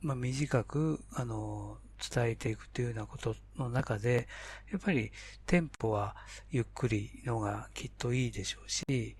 [0.02, 1.77] まあ、短く、あの、
[2.11, 4.27] 伝えていくというようなことの中で、
[4.72, 5.11] やっぱり
[5.45, 6.15] テンポは
[6.49, 9.15] ゆっくりのがきっといいでしょうし、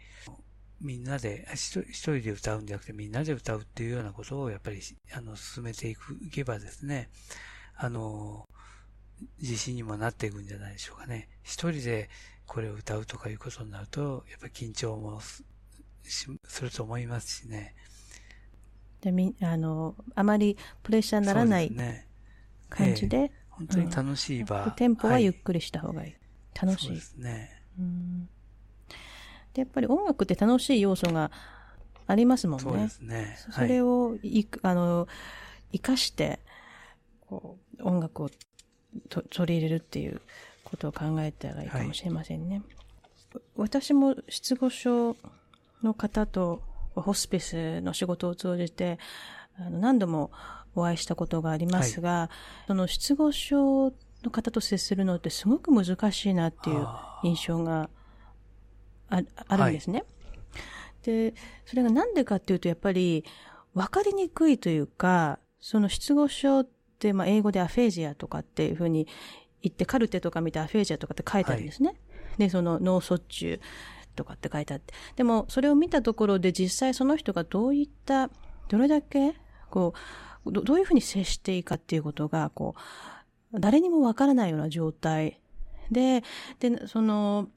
[0.81, 4.81] みんなで、一人で歌うんじゃなくてみんなで歌うっていうようなことをやっぱり、
[5.13, 7.09] あの、進めていく、いけばですね、
[7.75, 8.45] あの、
[9.39, 11.29] 自信にもなっていくんじゃないでしょうかね。
[11.43, 12.09] 一人で
[12.45, 15.47] これを歌うとかいうことになると、やっぱり緊張もす
[16.61, 17.75] ると思いますしね。
[19.03, 21.75] でみあの、あまりプレッシャーにならない
[22.69, 23.17] 感じで。
[23.17, 26.11] でねえー、本当に楽しい場、うん、テンポはゆっくりした方がいい。
[26.11, 26.15] は
[26.63, 26.88] い、楽しい。
[26.88, 27.61] そうですね。
[27.77, 28.30] うん
[29.53, 31.31] で、やっぱり音楽って楽しい要素が
[32.07, 32.63] ありますもんね。
[32.63, 33.38] そうですね。
[33.51, 35.07] それをい、あの、
[35.71, 36.39] 活かして、
[37.21, 38.30] こう、音楽を
[39.09, 40.21] と取り入れるっていう
[40.63, 42.61] ことを考えたらいいかもしれませんね。
[43.34, 45.15] はい、私も失語症
[45.84, 46.61] の方と
[47.01, 48.99] ホスピスの仕事を通じて、
[49.57, 50.31] あの何度も
[50.75, 52.29] お会いしたことがありますが、は
[52.65, 53.93] い、その失語症
[54.23, 56.87] の方と接するのってすごく難しいなっていう
[57.23, 57.89] 印象が
[59.09, 59.99] ああるんですね。
[59.99, 61.33] はい、で、
[61.65, 63.23] それがなんでかっていうと、やっぱり
[63.73, 69.07] 分かりにくいというか、その失語症って、まあ、英語でアフェージアとかっていうふうに
[69.61, 71.89] 言って、カルテとか見てアフェージアとかって書いてあるんですね。
[71.89, 71.97] はい、
[72.39, 73.59] で、その脳卒中
[74.14, 74.94] とかって書いてあって。
[75.15, 78.30] でも、それを見たところで実際その人がどういった、
[78.69, 79.35] どれだけ、
[79.69, 79.94] こ
[80.45, 82.76] う、どういうふうに接していいかっていうことが、こ
[83.53, 85.40] う、誰にもわからないような状態
[85.91, 86.23] で、
[86.60, 87.49] で、その、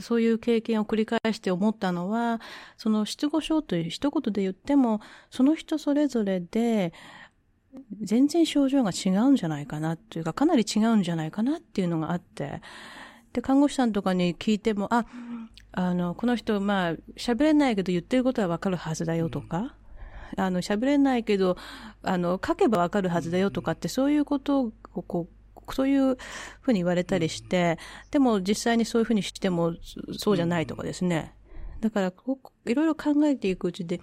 [0.00, 2.40] そういう経験を繰り返して思ったのは、
[2.76, 5.00] その失語症という一言で言っても、
[5.30, 6.92] その人それぞれで、
[8.00, 12.60] 全然症状が違うんじゃないかなっていうか、かなり違うんじゃないかなっていうのがあって、
[13.32, 15.06] で、看護師さんとかに聞いても、あ、
[15.72, 19.74] あの、この人、まあ、喋れないけど言ってることはわかるはずだよとか、
[20.36, 21.56] うん、あの、喋れないけど、
[22.02, 24.72] あの、書けばわかるはずだよとかって、そういうことを、
[25.02, 26.16] こう、そういう
[26.60, 27.78] ふうに言われたりして、
[28.10, 29.74] でも実際にそういうふうにしても
[30.18, 31.34] そうじゃないとかですね。
[31.80, 32.12] だから、
[32.66, 34.00] いろいろ考えていくうちで、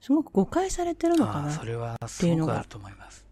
[0.00, 3.26] すごく誤解されてるのかなそれはすごくあると思います。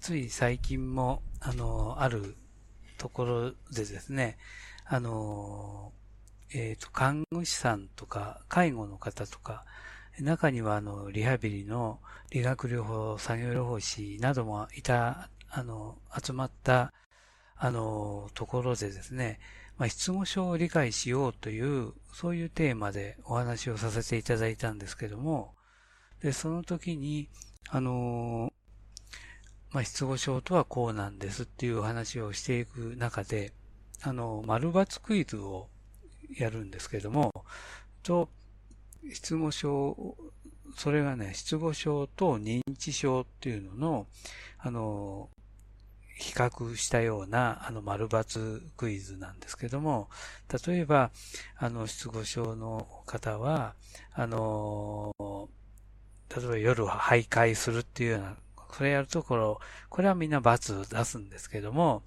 [0.00, 2.36] つい最近も、あの、ある
[3.00, 4.36] ところでですね、
[4.84, 5.92] あの、
[6.52, 9.64] えっ、ー、と、看護師さんとか、介護の方とか、
[10.20, 11.98] 中には、あの、リハビリの
[12.30, 16.92] 理学療法、作業療法士などもいた、あの、集まった、
[17.56, 19.40] あの、ところでですね、
[19.78, 25.54] まあ、失語症を理解しようという、そういうテーマでお話をさせていただいたんですけども、
[26.20, 27.30] で、その時に、
[27.70, 28.52] あの
[29.72, 33.52] まあ、失語症とはこうなんですっていう話をしていく中で、
[34.02, 35.68] あの、丸抜クイズを
[36.36, 37.30] やるんですけども、
[38.02, 38.28] と、
[39.12, 40.16] 失語症、
[40.76, 44.06] それがね、失語症と認知症っていうのの、
[44.58, 45.28] あの、
[46.20, 50.10] 比較したような、あの、丸抜クイズなんですけども、
[50.66, 51.10] 例えば、
[51.56, 53.74] あの、失語症の方は、
[54.12, 55.14] あの、
[56.36, 58.36] 例えば夜徘徊するっていうような、
[58.74, 62.02] それやるところ、これはみんな罰を出すんですけども、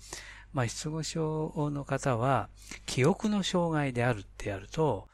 [0.53, 2.49] まあ、失語症の方は、
[2.85, 5.07] 記憶の障害であるってやると、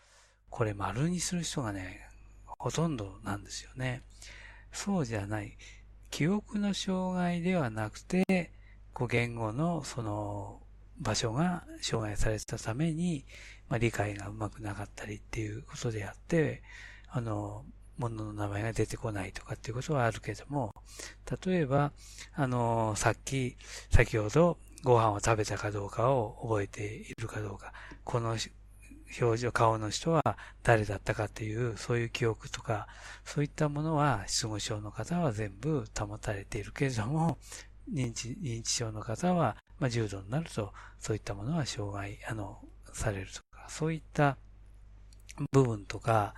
[0.50, 2.02] これ丸にする人がね、
[2.46, 4.04] ほとんどなんですよね。
[4.72, 5.58] そうじゃない。
[6.10, 8.52] 記憶の障害ではなくて、
[8.94, 10.60] こう言語のその
[11.00, 13.26] 場所が障害されてたために、
[13.70, 16.62] まあ、理解がうまくなかったりっていうことであって、
[17.08, 17.64] あの、
[18.00, 20.74] 物の名前が出てこないとかっていうことはあるけども、
[21.46, 21.92] 例えば、
[22.34, 23.58] あの、さっき、
[23.92, 27.74] 先ほどご飯を食べたかどうかを覚えているかどうか、
[28.04, 28.38] この
[29.22, 32.88] 表情、顔の人は誰だったかっていう、そういう記憶とか、
[33.26, 37.38] そういったものは失語症の方は全部保たれているけれども、
[37.92, 42.60] 認知、認知症の方は、まあ、重度になると、そういったものは障害、あの、
[42.94, 44.38] されるとか、そういった
[45.52, 46.36] 部分とか、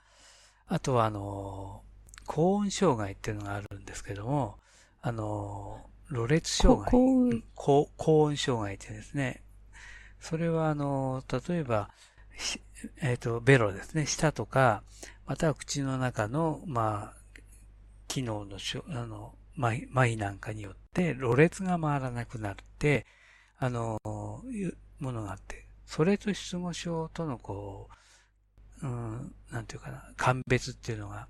[0.72, 1.84] あとは、あの、
[2.26, 4.57] 高温障害っていうのがあるんですけども、
[5.02, 6.89] あの、ろれつ障害。
[7.56, 9.43] 高高温障害ってですね。
[10.22, 11.89] それは、あの、例えば、
[13.02, 14.06] えっ、ー、と、ベロですね。
[14.06, 14.84] 舌とか、
[15.26, 17.41] または口の中の、まあ、
[18.07, 23.06] 機能のしょ、あの、麻痺なんかによって、ろれつが回らなくなって、
[23.57, 23.99] あの、
[24.49, 28.01] いうものがあって、それと失語症とのこう、
[28.84, 31.28] うん、なんていうかな、鑑別っていうのが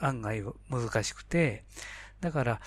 [0.00, 1.64] 案外難しくて、
[2.20, 2.60] だから、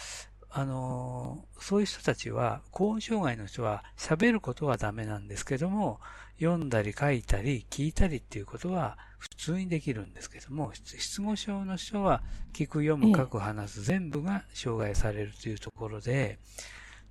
[0.49, 5.99] あのー、そういう人たちは、高音障害の人は喋ることはダメなんですけども、
[6.39, 12.23] 読んだり書いたり聞いたりっていうことは普通にできるんですけども、失語症の人は
[12.53, 16.39] 聞く、読む、書く、話す全部が障害されるというところで、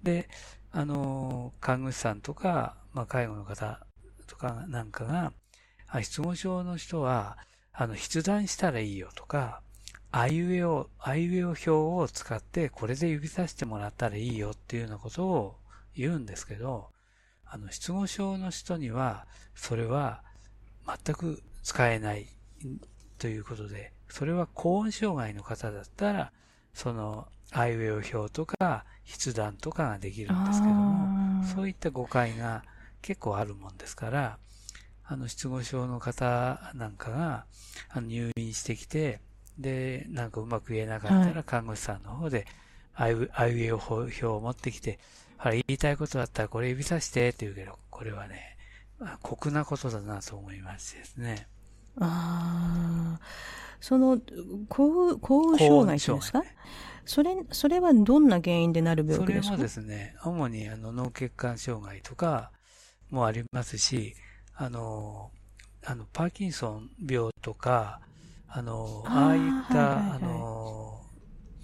[0.02, 0.28] で、
[0.72, 3.86] あのー、看護師さんとか、まあ、介護の方
[4.26, 5.32] とかなんかが、
[6.02, 7.38] 失語症の人は、
[7.72, 9.60] あの、筆談したらいいよとか、
[10.10, 15.56] あいうえを、あいうえお表を使ってこれで指さしてもらったらいいよっていうようなことを
[15.94, 16.88] 言うんですけど、
[17.44, 20.22] あの、失語症の人には、それは
[20.86, 22.26] 全く使えない
[23.18, 26.32] ということで、それは高音障害の方だったら、
[26.72, 32.64] その、あいうえお表とか、筆談とかができるんですけども、そういった誤解が
[33.02, 34.38] 結構あるもんですから、
[35.08, 37.46] あの、失語症の方なんかが、
[37.90, 39.20] あの、入院してきて、
[39.58, 42.46] で、なんかうまく言えなかったら、看護師さんの方で、
[42.94, 44.98] あいうえお表を持ってきて、
[45.38, 48.56] あれ、言いたいことだったらこれ指さしてって言うけど、これはね、
[49.22, 51.46] 酷なことだなと思いましてですね。
[52.00, 53.20] ああ、
[53.80, 54.18] その、
[54.68, 56.42] 高、高温障害ですか？
[57.04, 59.44] それ、それはどんな原因でなる病気ですか？
[59.44, 62.50] それもですね、主にあの脳血管障害とか
[63.10, 64.14] もありますし、
[64.58, 65.30] あの、
[65.84, 68.00] あの、パーキンソン病とか、
[68.48, 71.02] あの、ああいった、あの、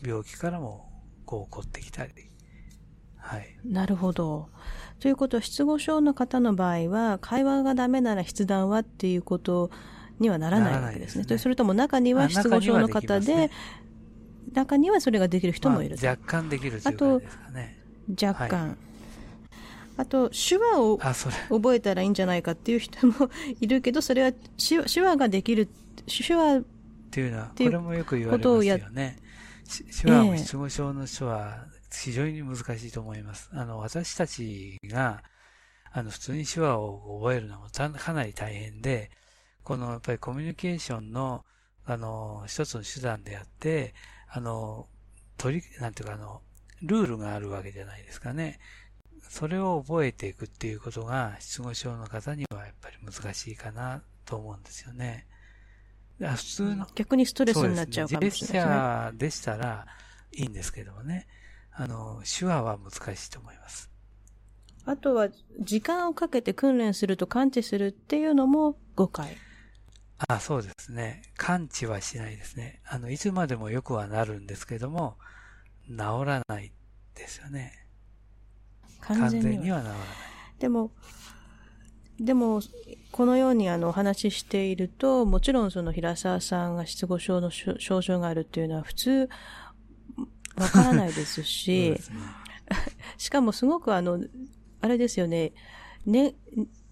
[0.05, 0.91] 病気からも、
[1.25, 2.13] こう、起こってきたり。
[3.17, 3.57] はい。
[3.65, 4.51] なるほど。
[5.01, 9.71] ということは、失語症の方の場合は、会話がダメなら筆談はっていうこと
[10.19, 11.25] にはならないわけですね。
[11.25, 13.51] すねそれとも中には失語症の方で、
[14.53, 17.79] 中にはそれができる人もいる、まあ、若干できるという感じですかね。
[18.23, 18.69] 若干。
[18.69, 18.92] はい
[20.03, 23.31] あと、手話を覚えたらいいんじゃないかっていう人も
[23.61, 25.69] いるけど、それは手話ができる、
[26.07, 26.63] 手話っ
[27.13, 29.17] ていうのは、これもよく言われますよね。
[30.03, 33.49] 手話も失語症の人は非常に難しいと思います。
[33.53, 35.23] あの、私たちが、
[35.93, 39.11] あの、普通に手話を覚えるのもかなり大変で、
[39.63, 41.45] このやっぱりコミュニケーションの、
[41.85, 43.95] あの、一つの手段であって、
[44.29, 44.89] あの、
[45.37, 46.43] 取り、なんていうかあの、
[46.83, 48.59] ルールがあるわけじゃないですかね。
[49.33, 55.27] それを覚えていくっていうことが、失語症の方にはやっぱり難しいかなと思うんですよね。
[56.19, 56.87] 普通の。
[56.95, 58.31] 逆にストレスになっちゃうかもしれない、ね。
[58.31, 59.87] ジェスチャーでしたら
[60.33, 61.27] いいんですけどもね。
[61.73, 63.91] あの、手話は難しいと思います。
[64.85, 65.31] あとは、
[65.61, 69.39] 時間をかけて訓練すると感知するっていうのも誤解。
[70.29, 71.23] あ、そうですね。
[71.39, 72.83] 感知はしないですね。
[72.85, 75.17] あの、いつまでもよくはなるんですけども、
[75.89, 76.71] 治らない
[77.15, 77.82] ですよね。
[79.03, 79.95] 完全には治らない。
[80.59, 80.91] でも、
[82.19, 82.63] でも、
[83.11, 89.29] このようにあのお話ししていると、もちろんその平沢さんが失語症の症状があるっていうのは普通
[90.57, 91.99] わからないですし、ね、
[93.19, 94.21] しかもすごくあの、
[94.81, 95.53] あれですよね、
[96.07, 96.35] ね、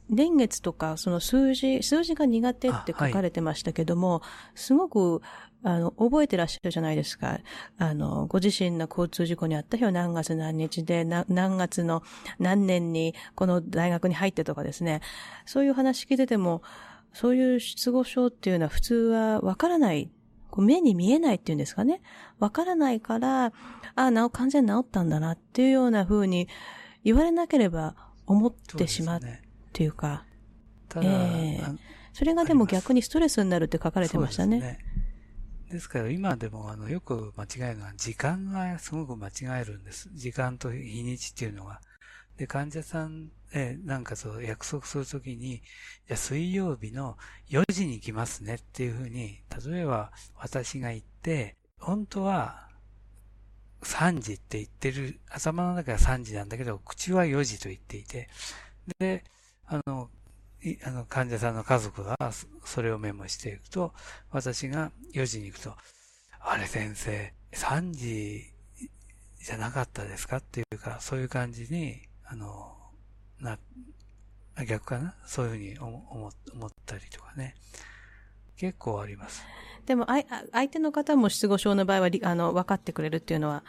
[0.09, 5.23] 年月とか、その数字、数字が苦手って書かれてましたけども、はい、すごく、
[5.63, 7.39] あの、覚えてらっしゃるじゃないですか。
[7.79, 12.03] あの、ご自身の交通事故にあった日は何月何日で、何月の
[12.39, 15.01] 何年にこの大学に入ってとかですね。
[15.45, 16.63] そういう話聞いてても、
[17.13, 20.11] そういう失語症っていうのは普通はわからない
[20.57, 22.01] 目に見えないっていうんですかね。
[22.39, 23.53] わからないから、あ
[23.95, 26.49] あ、なお、完全に治ったんだなっていうような風に
[27.05, 27.95] 言われなければ
[28.27, 29.23] 思ってしまうっ
[29.73, 30.25] ていうか。
[30.89, 31.79] ただ、えー、
[32.13, 34.79] それがでも逆にストレスになるって書かれてましたね。
[35.71, 40.11] ですから今でもあのよく間違えるのは時間がすごく間違えるんです。
[40.13, 41.81] 時間と日にちっていうのが。
[42.37, 45.63] で、患者さん、えなんかそう約束するときに、
[46.09, 47.17] じゃ水曜日の
[47.51, 52.69] 4時に来ますねっていうふうに、例えば私が言って、本当は
[53.83, 58.29] 3時って言ってる、頭の中は3時なんだけど、口は4時と言っていて、
[58.99, 59.23] で、
[59.67, 60.11] あの、
[60.85, 62.17] あの患者さんの家族が
[62.65, 63.95] それをメモしていくと、
[64.31, 65.75] 私が4時に行くと、
[66.41, 68.45] あれ先生、3時
[69.43, 70.37] じゃなかったですか？
[70.39, 72.77] っていうか、そういう感じに、あの、
[73.41, 73.59] な、
[74.67, 75.15] 逆かな？
[75.25, 77.55] そういうふうに思思ったりとかね。
[78.57, 79.43] 結構あります。
[79.87, 80.07] でも、
[80.53, 83.65] 相手の方も失語症の場合は、あの、分かってくれるっていうのは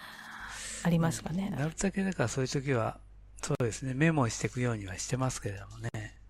[0.83, 1.49] ありますかね？
[1.49, 2.99] なるだけだからそういう時は、
[3.41, 6.20] そうですね、メモしていくようにはしてますけれどもね。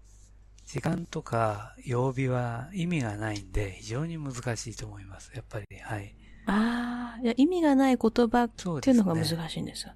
[0.72, 5.30] 時間とか曜日は意味がないんで、非常に難しいと思います。
[5.36, 6.16] やっぱり、はい。
[6.46, 9.94] ああ、意味がない言葉っていうのが難しいんですよ。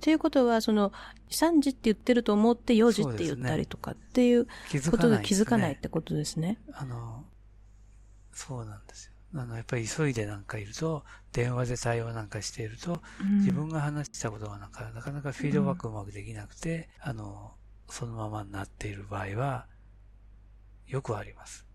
[0.00, 0.92] ということは、その、
[1.28, 4.46] 3時って言ってると思って4時って言ったりとかっていう
[4.90, 6.58] ことで気づかないってことですね。
[6.72, 7.26] あの、
[8.32, 9.12] そうなんですよ。
[9.34, 17.52] あの、やっぱり急いでなんかいると、電話で対応なんかしていると、うん、自分が話したことがなんか、なかなかフィードバックうまくできなくて、うん、あの、
[17.88, 19.66] そのままになっている場合は、
[20.86, 21.66] よくあります。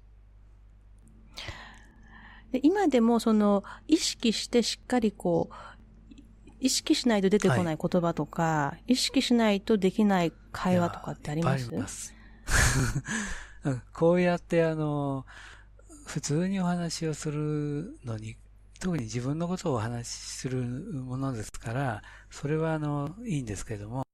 [2.51, 5.55] で今でもその意識してしっかりこう
[6.59, 11.67] 意識しないと出てこない言葉とか、はい、意識しないとできない会話とかってあります？
[11.69, 12.13] あります。
[13.93, 15.25] こうやってあの、
[16.05, 18.37] 普通にお話をするのに、
[18.79, 24.05] 特に自分のことをお話しするものですから、それはあの、いいんですけども、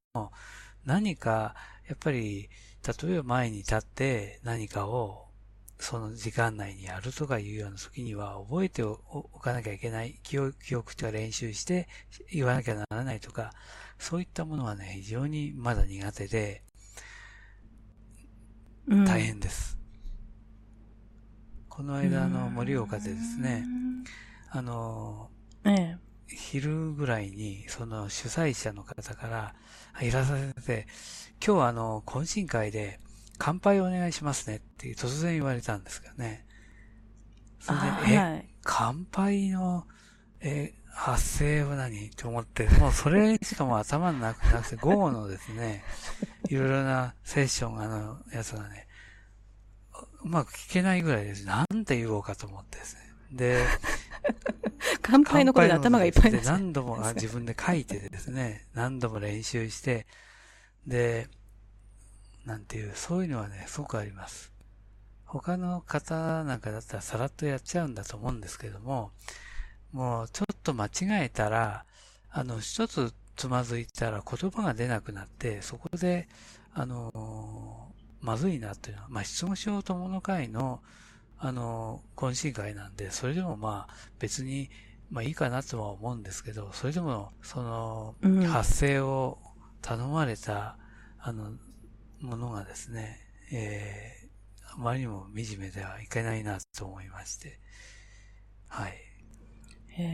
[0.84, 1.54] 何か、
[1.88, 2.48] やっぱり、
[3.02, 5.28] 例えば前に立って何かを
[5.78, 8.96] その時間内にやるとかいうような時には覚えてお
[9.40, 11.88] かなきゃいけない、記憶記憶とか練習して
[12.30, 13.52] 言わなきゃならないとか、
[13.98, 16.62] そういったものはね、非常にまだ苦手で、
[19.06, 19.78] 大変です。
[21.62, 23.64] うん、この間、の、盛岡でですね、
[24.50, 25.30] あの、
[25.64, 29.54] ええ、昼ぐらいに、その主催者の方から、
[30.02, 30.86] いらさせて、
[31.44, 33.00] 今日はあの、懇親会で、
[33.38, 36.44] 乾杯お願いしますねって突然言われたんですけどね。
[37.60, 39.86] それで、え、はい、乾杯の、
[40.40, 42.10] え、発声は何？
[42.10, 45.84] と思って、もうそれしかも頭になくなくて、午後のですね、
[46.50, 48.88] いろいろなセッション、あの、やつがね、
[50.22, 51.46] うまく聞けないぐらいです。
[51.46, 53.00] なんて言おうかと思ってですね。
[53.30, 53.64] で、
[55.02, 60.06] 乾杯のことで頭がいっぱいです何度も自分で書いてですね、何度も練習して、
[60.86, 61.28] で、
[62.44, 64.52] なんていう、そういうのはね、すごくあります。
[65.24, 69.12] 他の方なんかだったらさらっとやっちゃうんだと思うんですけども、
[69.92, 70.90] もうちょっと間違
[71.24, 71.84] えたら、
[72.30, 76.28] あの、一つつまずいたら言葉が出なくなって、そこで、
[76.74, 80.82] あの、まずいなというのは、まあ、質問症友の会の、
[81.38, 84.70] あの、懇親会なんで、それでもまあ、別に
[85.10, 89.38] まあいいかなとは思うんですけど、それでも、そのうん、発声を
[89.82, 90.78] 頼まれた、
[91.18, 91.52] あの、
[92.20, 93.18] ものがですね、
[93.52, 97.60] えー、あまりにも惨めではいけないなと思いまして、
[98.68, 98.94] はい。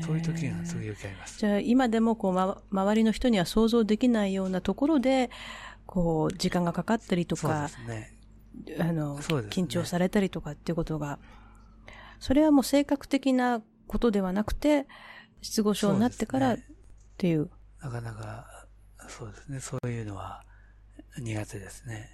[0.00, 1.38] そういう時が時々あります。
[1.38, 5.30] じゃあ今でもこう、ま、周りの人には想像できないようなところで、
[5.86, 8.13] こう、時間がかかったりとそうでか、すね。
[8.78, 9.20] あの、ね
[9.50, 11.18] 緊張されたりとかっていうことが、
[12.18, 14.86] それはもう性格的なことではなくて、
[15.42, 16.58] 失語症になってからっ
[17.18, 17.50] ていう。
[17.80, 18.66] なかなか、
[19.08, 19.60] そうですね。
[19.60, 20.44] そういうのは
[21.18, 22.10] 苦手ですね。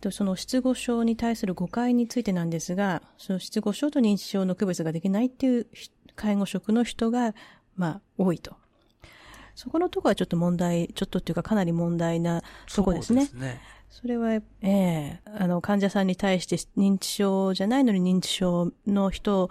[0.00, 7.34] とその失語症に対する誤解についてなんですが、その失語症と認知症の区別ができないっていうひ介護職の人が、
[7.76, 8.56] まあ、多いと。
[9.54, 12.42] そこのところはちょっと問題、ちょっとっていうかかなり問題な
[12.72, 13.26] とこですね。
[13.26, 13.60] そうですね。
[13.90, 19.50] それは、ええあの、患者さんに対して認知症じゃないのに認知症の人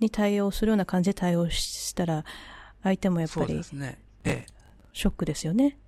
[0.00, 2.24] に対応するような感じで対応したら、
[2.82, 3.98] 相手もやっそうぱりですね。
[4.24, 4.52] ええ。
[4.92, 5.78] ショックですよね。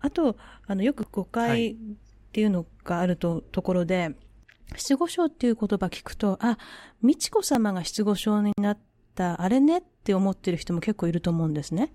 [0.00, 1.76] あと、あの、よく誤は解いっ
[2.32, 4.14] ていうのがあると、ところで、
[4.76, 6.58] 失語症っていう言葉聞くと、あ、
[7.02, 8.78] 美智子様が失語症になっ
[9.14, 11.92] た、あれねって思ってる人も結構いると思うんですね。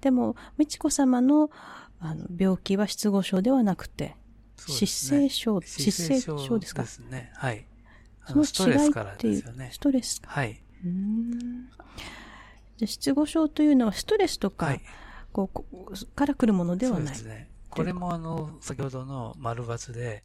[0.00, 1.50] でも、美智子様の
[1.98, 4.16] あの病気は失語症ではなくて、
[4.58, 6.82] 失声症、失声症ですか？
[6.82, 7.32] ですね。
[7.34, 7.66] はい。
[8.22, 9.70] あそののストレ違いスからっていうですよね、。
[9.72, 10.30] ストレスか。
[10.30, 10.60] はい。
[12.84, 14.82] 失語症というのはストレスとか、はい。
[15.32, 17.06] こうから来るものではない。
[17.06, 17.50] そうですね。
[17.70, 20.24] これもあの、先ほどの丸抜で、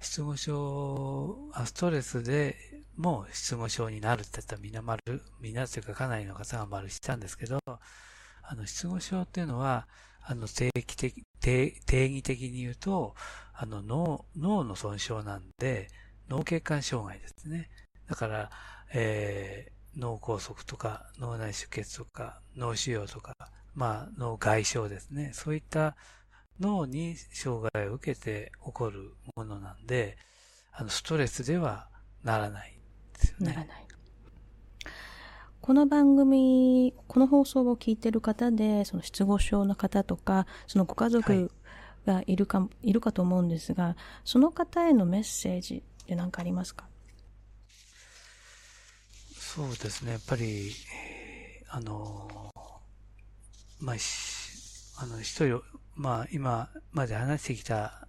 [0.00, 2.56] 失語症、あストレスで
[2.96, 5.02] もう失語症になるって言ったらみんな丸、
[5.40, 9.88] みんなというかかなりの方が丸したんですけど、あの、失語症っていうのは、
[10.22, 13.14] あの、定期的、定定義的に言うと、
[13.62, 15.88] あの、脳、脳の損傷なんで、
[16.30, 17.68] 脳血管障害ですね。
[18.08, 18.50] だから、
[18.94, 23.34] えー、脳梗塞とか、脳内出血とか、脳腫瘍とか、
[23.74, 25.32] まあ、脳外傷ですね。
[25.34, 25.94] そういった
[26.58, 30.16] 脳に障害を受けて起こるものなんで、
[30.72, 31.90] あの、ストレスでは
[32.24, 32.80] ならない
[33.12, 33.52] ですよね。
[33.52, 33.86] ならない。
[35.60, 41.52] この番組、この放送を聞いている方で、その失語症の方とか、そのご家族
[42.06, 46.86] がいるか、い、るかと思うんですが、その方へのメッセージって何かありますか？
[49.34, 50.12] そうですね。
[50.12, 50.72] やっぱり、
[51.68, 52.52] あの、
[53.80, 53.96] まあ、
[55.02, 55.62] あの、一人、
[55.94, 58.06] まあ、今まで話してきた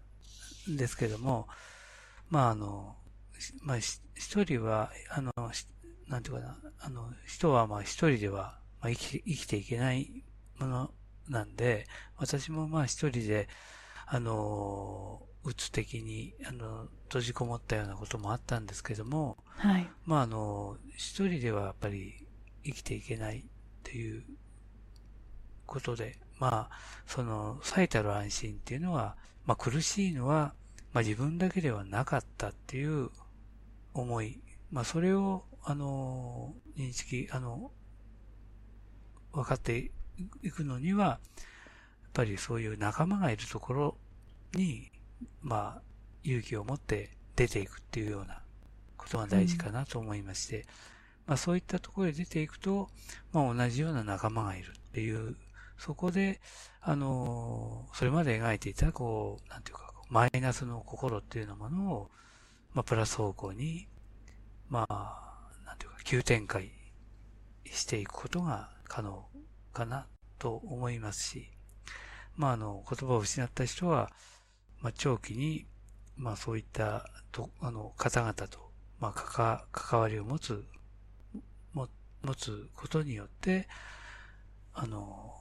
[0.70, 1.48] んですけども、
[2.30, 2.96] まあ、あの、
[3.64, 4.00] まあ、一
[4.44, 5.32] 人は、あの、
[6.08, 10.24] なんていうかな、あの、人はまあ一人では、まあ、生き生きていけない
[10.60, 10.94] もの
[11.30, 11.88] なんで、
[12.18, 13.48] 私もまあ一人で、
[14.14, 19.90] あの、うつ的に、あの、閉じこもったようなこともあったんですけども、はい。
[20.06, 22.28] まああの、一人ではやっぱり
[22.66, 23.44] 生きていけないっ
[23.84, 24.26] ていう
[25.66, 29.16] ことで、まあ、その最たる安心っていうのは、
[29.46, 30.56] まあ苦しいのは、
[30.92, 33.12] まあ自分だけではなかったっていう
[33.94, 34.42] 思い、
[34.74, 37.72] まあそれを、あの、認識、あの、
[39.32, 39.92] 分かって
[40.44, 41.22] いくのには、
[42.14, 43.98] ぱりそういう仲間がいるところ
[44.54, 44.92] に、
[45.42, 45.82] まあ、
[46.24, 48.42] 勇気を持って出ていくっていうような
[48.98, 50.66] ことが大事かなと思いまして、
[51.26, 52.90] まあそういったところで出ていくと、
[53.34, 55.36] まあ同じような仲間がいるっていう、
[55.78, 56.40] そこで、
[56.82, 62.12] あの、それまで描いていた、こう、なんていうか、マイナスの心っていうようなものを、
[62.74, 63.88] まあプラス方向に、
[64.70, 66.72] まあ、なんていうか、急展開
[67.66, 69.26] していくことが可能
[69.74, 70.08] かな
[70.38, 71.52] と思いますし、
[72.36, 74.12] まああの、言葉を失った人は、
[74.82, 75.66] まあ長期に、
[76.18, 80.64] まあそういったと、あの、方々と、まあ、かか、関わりを持つ、
[81.74, 81.88] も、
[82.22, 83.68] 持つことによって、
[84.74, 85.34] あの、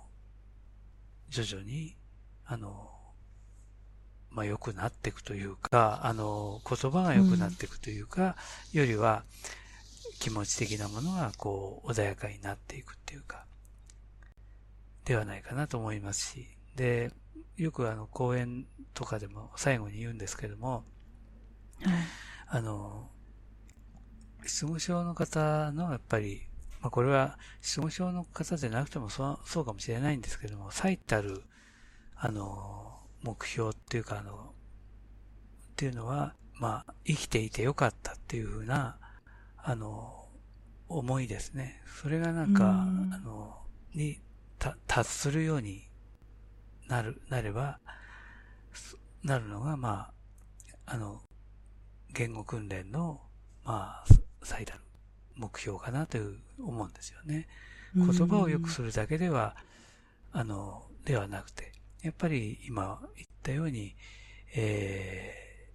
[1.28, 1.96] 徐々に、
[2.46, 2.90] あの、
[4.30, 8.36] まあ、良くなっていくというか、あの、言葉が良くなっていくというか、
[8.72, 9.24] よりは、
[10.18, 13.46] 気持ち的なものが、こう、穏やかになっていくっていうか、
[15.04, 17.12] ではないかなと思いますし、で、
[17.56, 20.84] よくあの、講演とかでも最後に言うんですけども、
[21.82, 21.94] はい。
[22.48, 23.10] あの、
[24.46, 26.42] 失語症の方のやっぱり、
[26.80, 31.42] まあこれは失語症の方でなくてもそうそうかもしれないんですけども、最たる、
[32.16, 38.98] あの、目標っていうか、あの、っていうのは、まあ、生きていてよかったっていうふうな、
[39.56, 40.28] あの、
[40.88, 41.82] 思いですね。
[42.02, 43.58] それがなんか、んの、
[43.94, 44.20] に、
[44.58, 45.89] た、達するように
[46.90, 47.78] なる、なれば、
[49.22, 50.10] なるのが、ま
[50.86, 51.22] あ、あの、
[52.12, 53.20] 言語訓練の、
[53.64, 54.04] まあ、
[54.42, 54.82] 最大の
[55.36, 57.46] 目標かなという思うんですよね。
[57.94, 59.56] 言葉を良くするだけでは、
[60.32, 61.72] あの、ではなくて、
[62.02, 63.94] やっぱり今言ったように、
[64.56, 65.70] え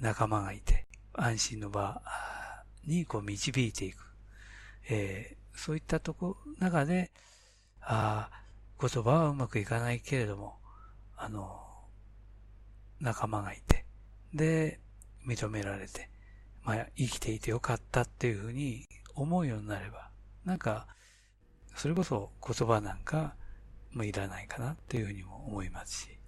[0.00, 2.02] ー、仲間がいて、安心の場
[2.84, 4.04] にこう導いていく。
[4.88, 7.12] えー、そういったとこ、中で、
[7.80, 8.45] ああ、
[8.80, 10.58] 言葉はうまくいかないけれども、
[11.16, 11.60] あの、
[13.00, 13.86] 仲間がいて、
[14.34, 14.80] で、
[15.26, 16.10] 認められて、
[16.62, 20.10] まあ、生きていてよかったっていうふうに思うようになれば、
[20.44, 20.86] なんか、
[21.74, 23.34] それこそ言葉なんか
[23.92, 26.18] もいらないかなっていうふうにも思いますし。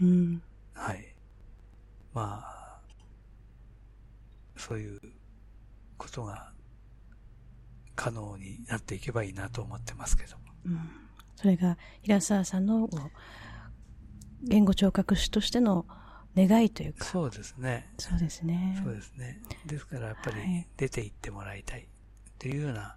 [0.00, 0.42] うん。
[0.74, 1.14] はい。
[2.12, 2.80] まあ、
[4.56, 5.00] そういう
[5.96, 6.52] ことが
[7.94, 10.44] 可能になっていけばいいなと思ってますけども。
[10.66, 11.07] うん。
[11.38, 12.90] それが平沢さんの
[14.42, 15.86] 言語聴覚士としての
[16.36, 17.04] 願いというか。
[17.04, 17.88] そうですね。
[17.96, 18.76] そうですね。
[18.82, 19.40] そうですね。
[19.64, 21.84] ですからやっぱり出て行ってもらいたいっ
[22.40, 22.96] ていうような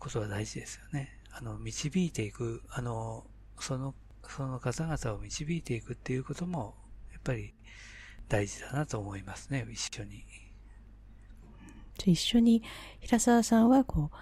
[0.00, 1.16] ことが大事ですよね。
[1.30, 3.24] あの、導いていく、あの、
[3.60, 3.94] その、
[4.26, 6.74] その方々を導いていくっていうことも、
[7.12, 7.54] やっぱり
[8.28, 10.24] 大事だなと思いますね、一緒に。
[12.04, 12.64] 一緒に、
[12.98, 14.16] 平沢さんはこう、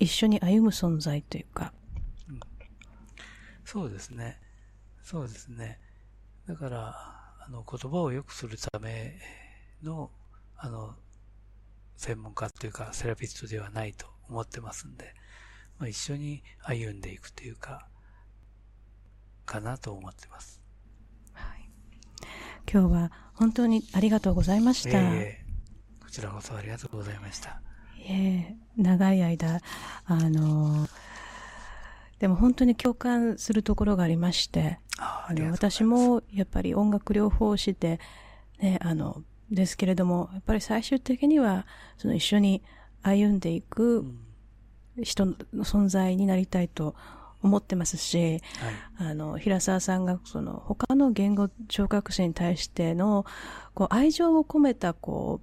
[0.00, 1.83] 一緒に歩む存在というか、うん、
[3.64, 4.40] そうですね。
[5.02, 5.80] そうですね。
[6.46, 6.94] だから、
[7.40, 9.18] あの、言葉を良くするため
[9.82, 10.10] の、
[10.56, 10.94] あの、
[11.96, 15.14] 専門家というか、セラピストではないと思ってますんで、
[15.78, 17.88] まあ、一緒に歩んでいくというか、
[19.46, 20.60] かなと思ってます。
[21.32, 21.68] はい。
[22.70, 24.98] 今日は本当にありがとうございました。
[24.98, 27.60] えー、こちらこそありがとうございました。
[28.06, 29.60] ええ長い間、
[30.04, 30.88] あの
[32.18, 38.00] でも本当に共感するところがありまして、あの私もやっぱり音楽療法士で、
[38.60, 41.66] ね、あの、ですけれども、やっぱり最終的には、
[41.98, 42.62] その一緒に
[43.02, 44.04] 歩んでいく
[45.02, 45.34] 人の
[45.64, 46.94] 存在になりたいと
[47.42, 48.40] 思ってますし、
[48.98, 53.26] はい、あの、平沢さんがその他の言語聴覚士に対しての、
[53.74, 55.40] こう、愛情を込めた、こ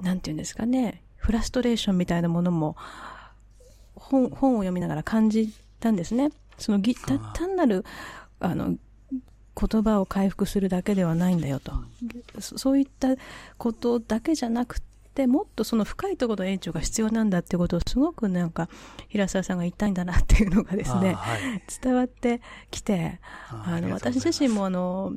[0.00, 2.76] う、なんていうんですかね、フラストレーションみたいなものも、
[3.94, 5.52] 本、本を読みながら感じ
[5.84, 6.30] たんですね。
[6.58, 7.84] そのぎ、単なる、
[8.40, 8.76] あの、
[9.56, 11.72] 言葉を回復するだけではないんだよと。
[12.40, 13.08] そういった
[13.58, 14.80] ことだけじゃなく
[15.14, 18.68] て、もっとその深いところの延長が必要なんだってことをすごくなんか、
[19.08, 22.40] 平沢さんが言いたいんだなっていうのがですね、はい、伝わって
[22.70, 23.20] きて、
[23.50, 25.12] あの、私自身もあの、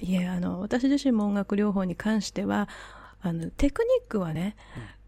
[0.00, 2.68] いえ、あの、私自身も音楽療法に関しては、
[3.20, 4.54] あの、テクニックはね、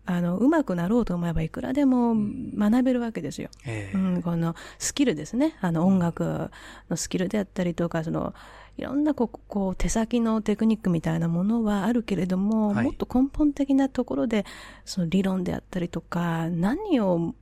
[0.07, 3.49] あの、うまくなろうと思えばいくらでも学べるわけですよ。
[3.95, 5.57] うん、このスキルですね。
[5.61, 6.51] あの、音楽
[6.91, 8.35] のスキルであったりとか、その、
[8.77, 14.45] いろんなこう、こう、手先のテクニックみたいなものはあるけれども、はい、もっと根本的なところで、
[14.85, 17.35] その理論であったりとか、何を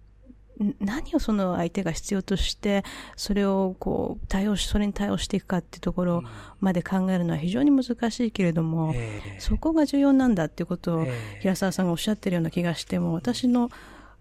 [0.80, 2.84] 何をその相手が必要として、
[3.16, 6.22] それをこう、対応し、それに対応していくかっていうところ
[6.60, 11.06] まで考えるのは非常に難しいけれども、えー、そこが重要なんだっていうことを、
[11.40, 13.70] 平沢さんがおっしゃってるような気がしても、私の、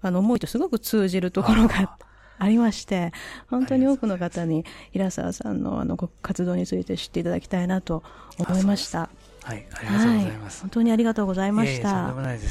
[0.01, 1.97] あの、思いとすごく通じるところが
[2.39, 2.47] あ。
[2.47, 3.11] りまして、
[3.51, 8.01] 本当に多くの方に平沢さんのあの活動について知っていただきたいなと
[8.39, 9.09] 思いました。
[9.43, 10.61] はい、ありがとうございます。
[10.61, 11.91] 本当にありがとうございました。
[11.91, 12.47] とんでもないで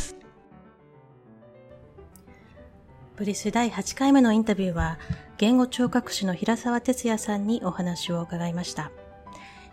[3.21, 3.23] す。
[3.23, 4.99] ブリス第8回目のインタビューは、
[5.37, 8.91] 言語聴覚士の平沢哲也さんにお話を伺いました。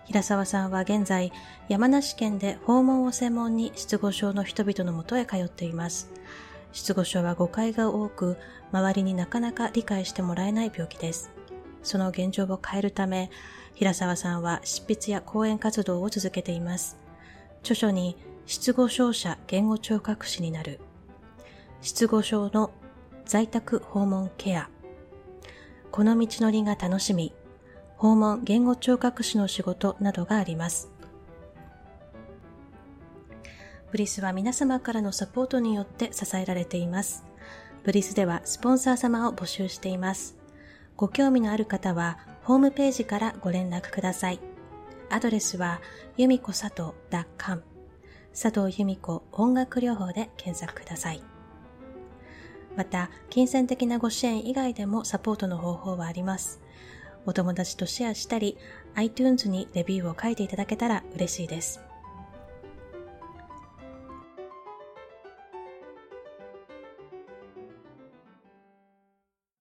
[0.04, 1.32] 平沢さんは現在、
[1.70, 6.12] 山梨県で訪問を専門に失語症の人々のもとへ通っています。
[6.74, 8.36] 失語症は誤解が多く、
[8.74, 11.32] 周りになかなか理解してもらえない病気です。
[11.84, 13.32] その現状を変えるため、
[13.76, 16.98] 平沢さんは執筆や講演活動を続けています。
[17.62, 20.82] 著書に、失語症者言語聴覚士になる。
[21.82, 22.72] 失語症の
[23.28, 24.70] 在宅訪問ケア。
[25.92, 27.34] この道のりが楽しみ、
[27.98, 30.90] 訪問言語聴覚士の仕事などがあります。
[33.92, 37.26] ブリスは皆様からのサポートによって支えられています。
[37.84, 40.38] ブリスではスポンサー様を募集しています。
[40.96, 44.40] ご興味のある方は、ホームページからご連絡ください。
[45.10, 45.82] アドレスは、
[46.16, 46.94] 由美子佐藤
[47.38, 47.62] .com
[48.32, 51.37] 佐藤由美子音楽療法で検索ください。
[52.78, 56.62] また、金銭的なご支援以外でもサポートの方法はあります。
[57.26, 58.56] お友達とシェアしたり、
[58.94, 61.87] iTunes にレビューを書いていただけたら嬉しいです。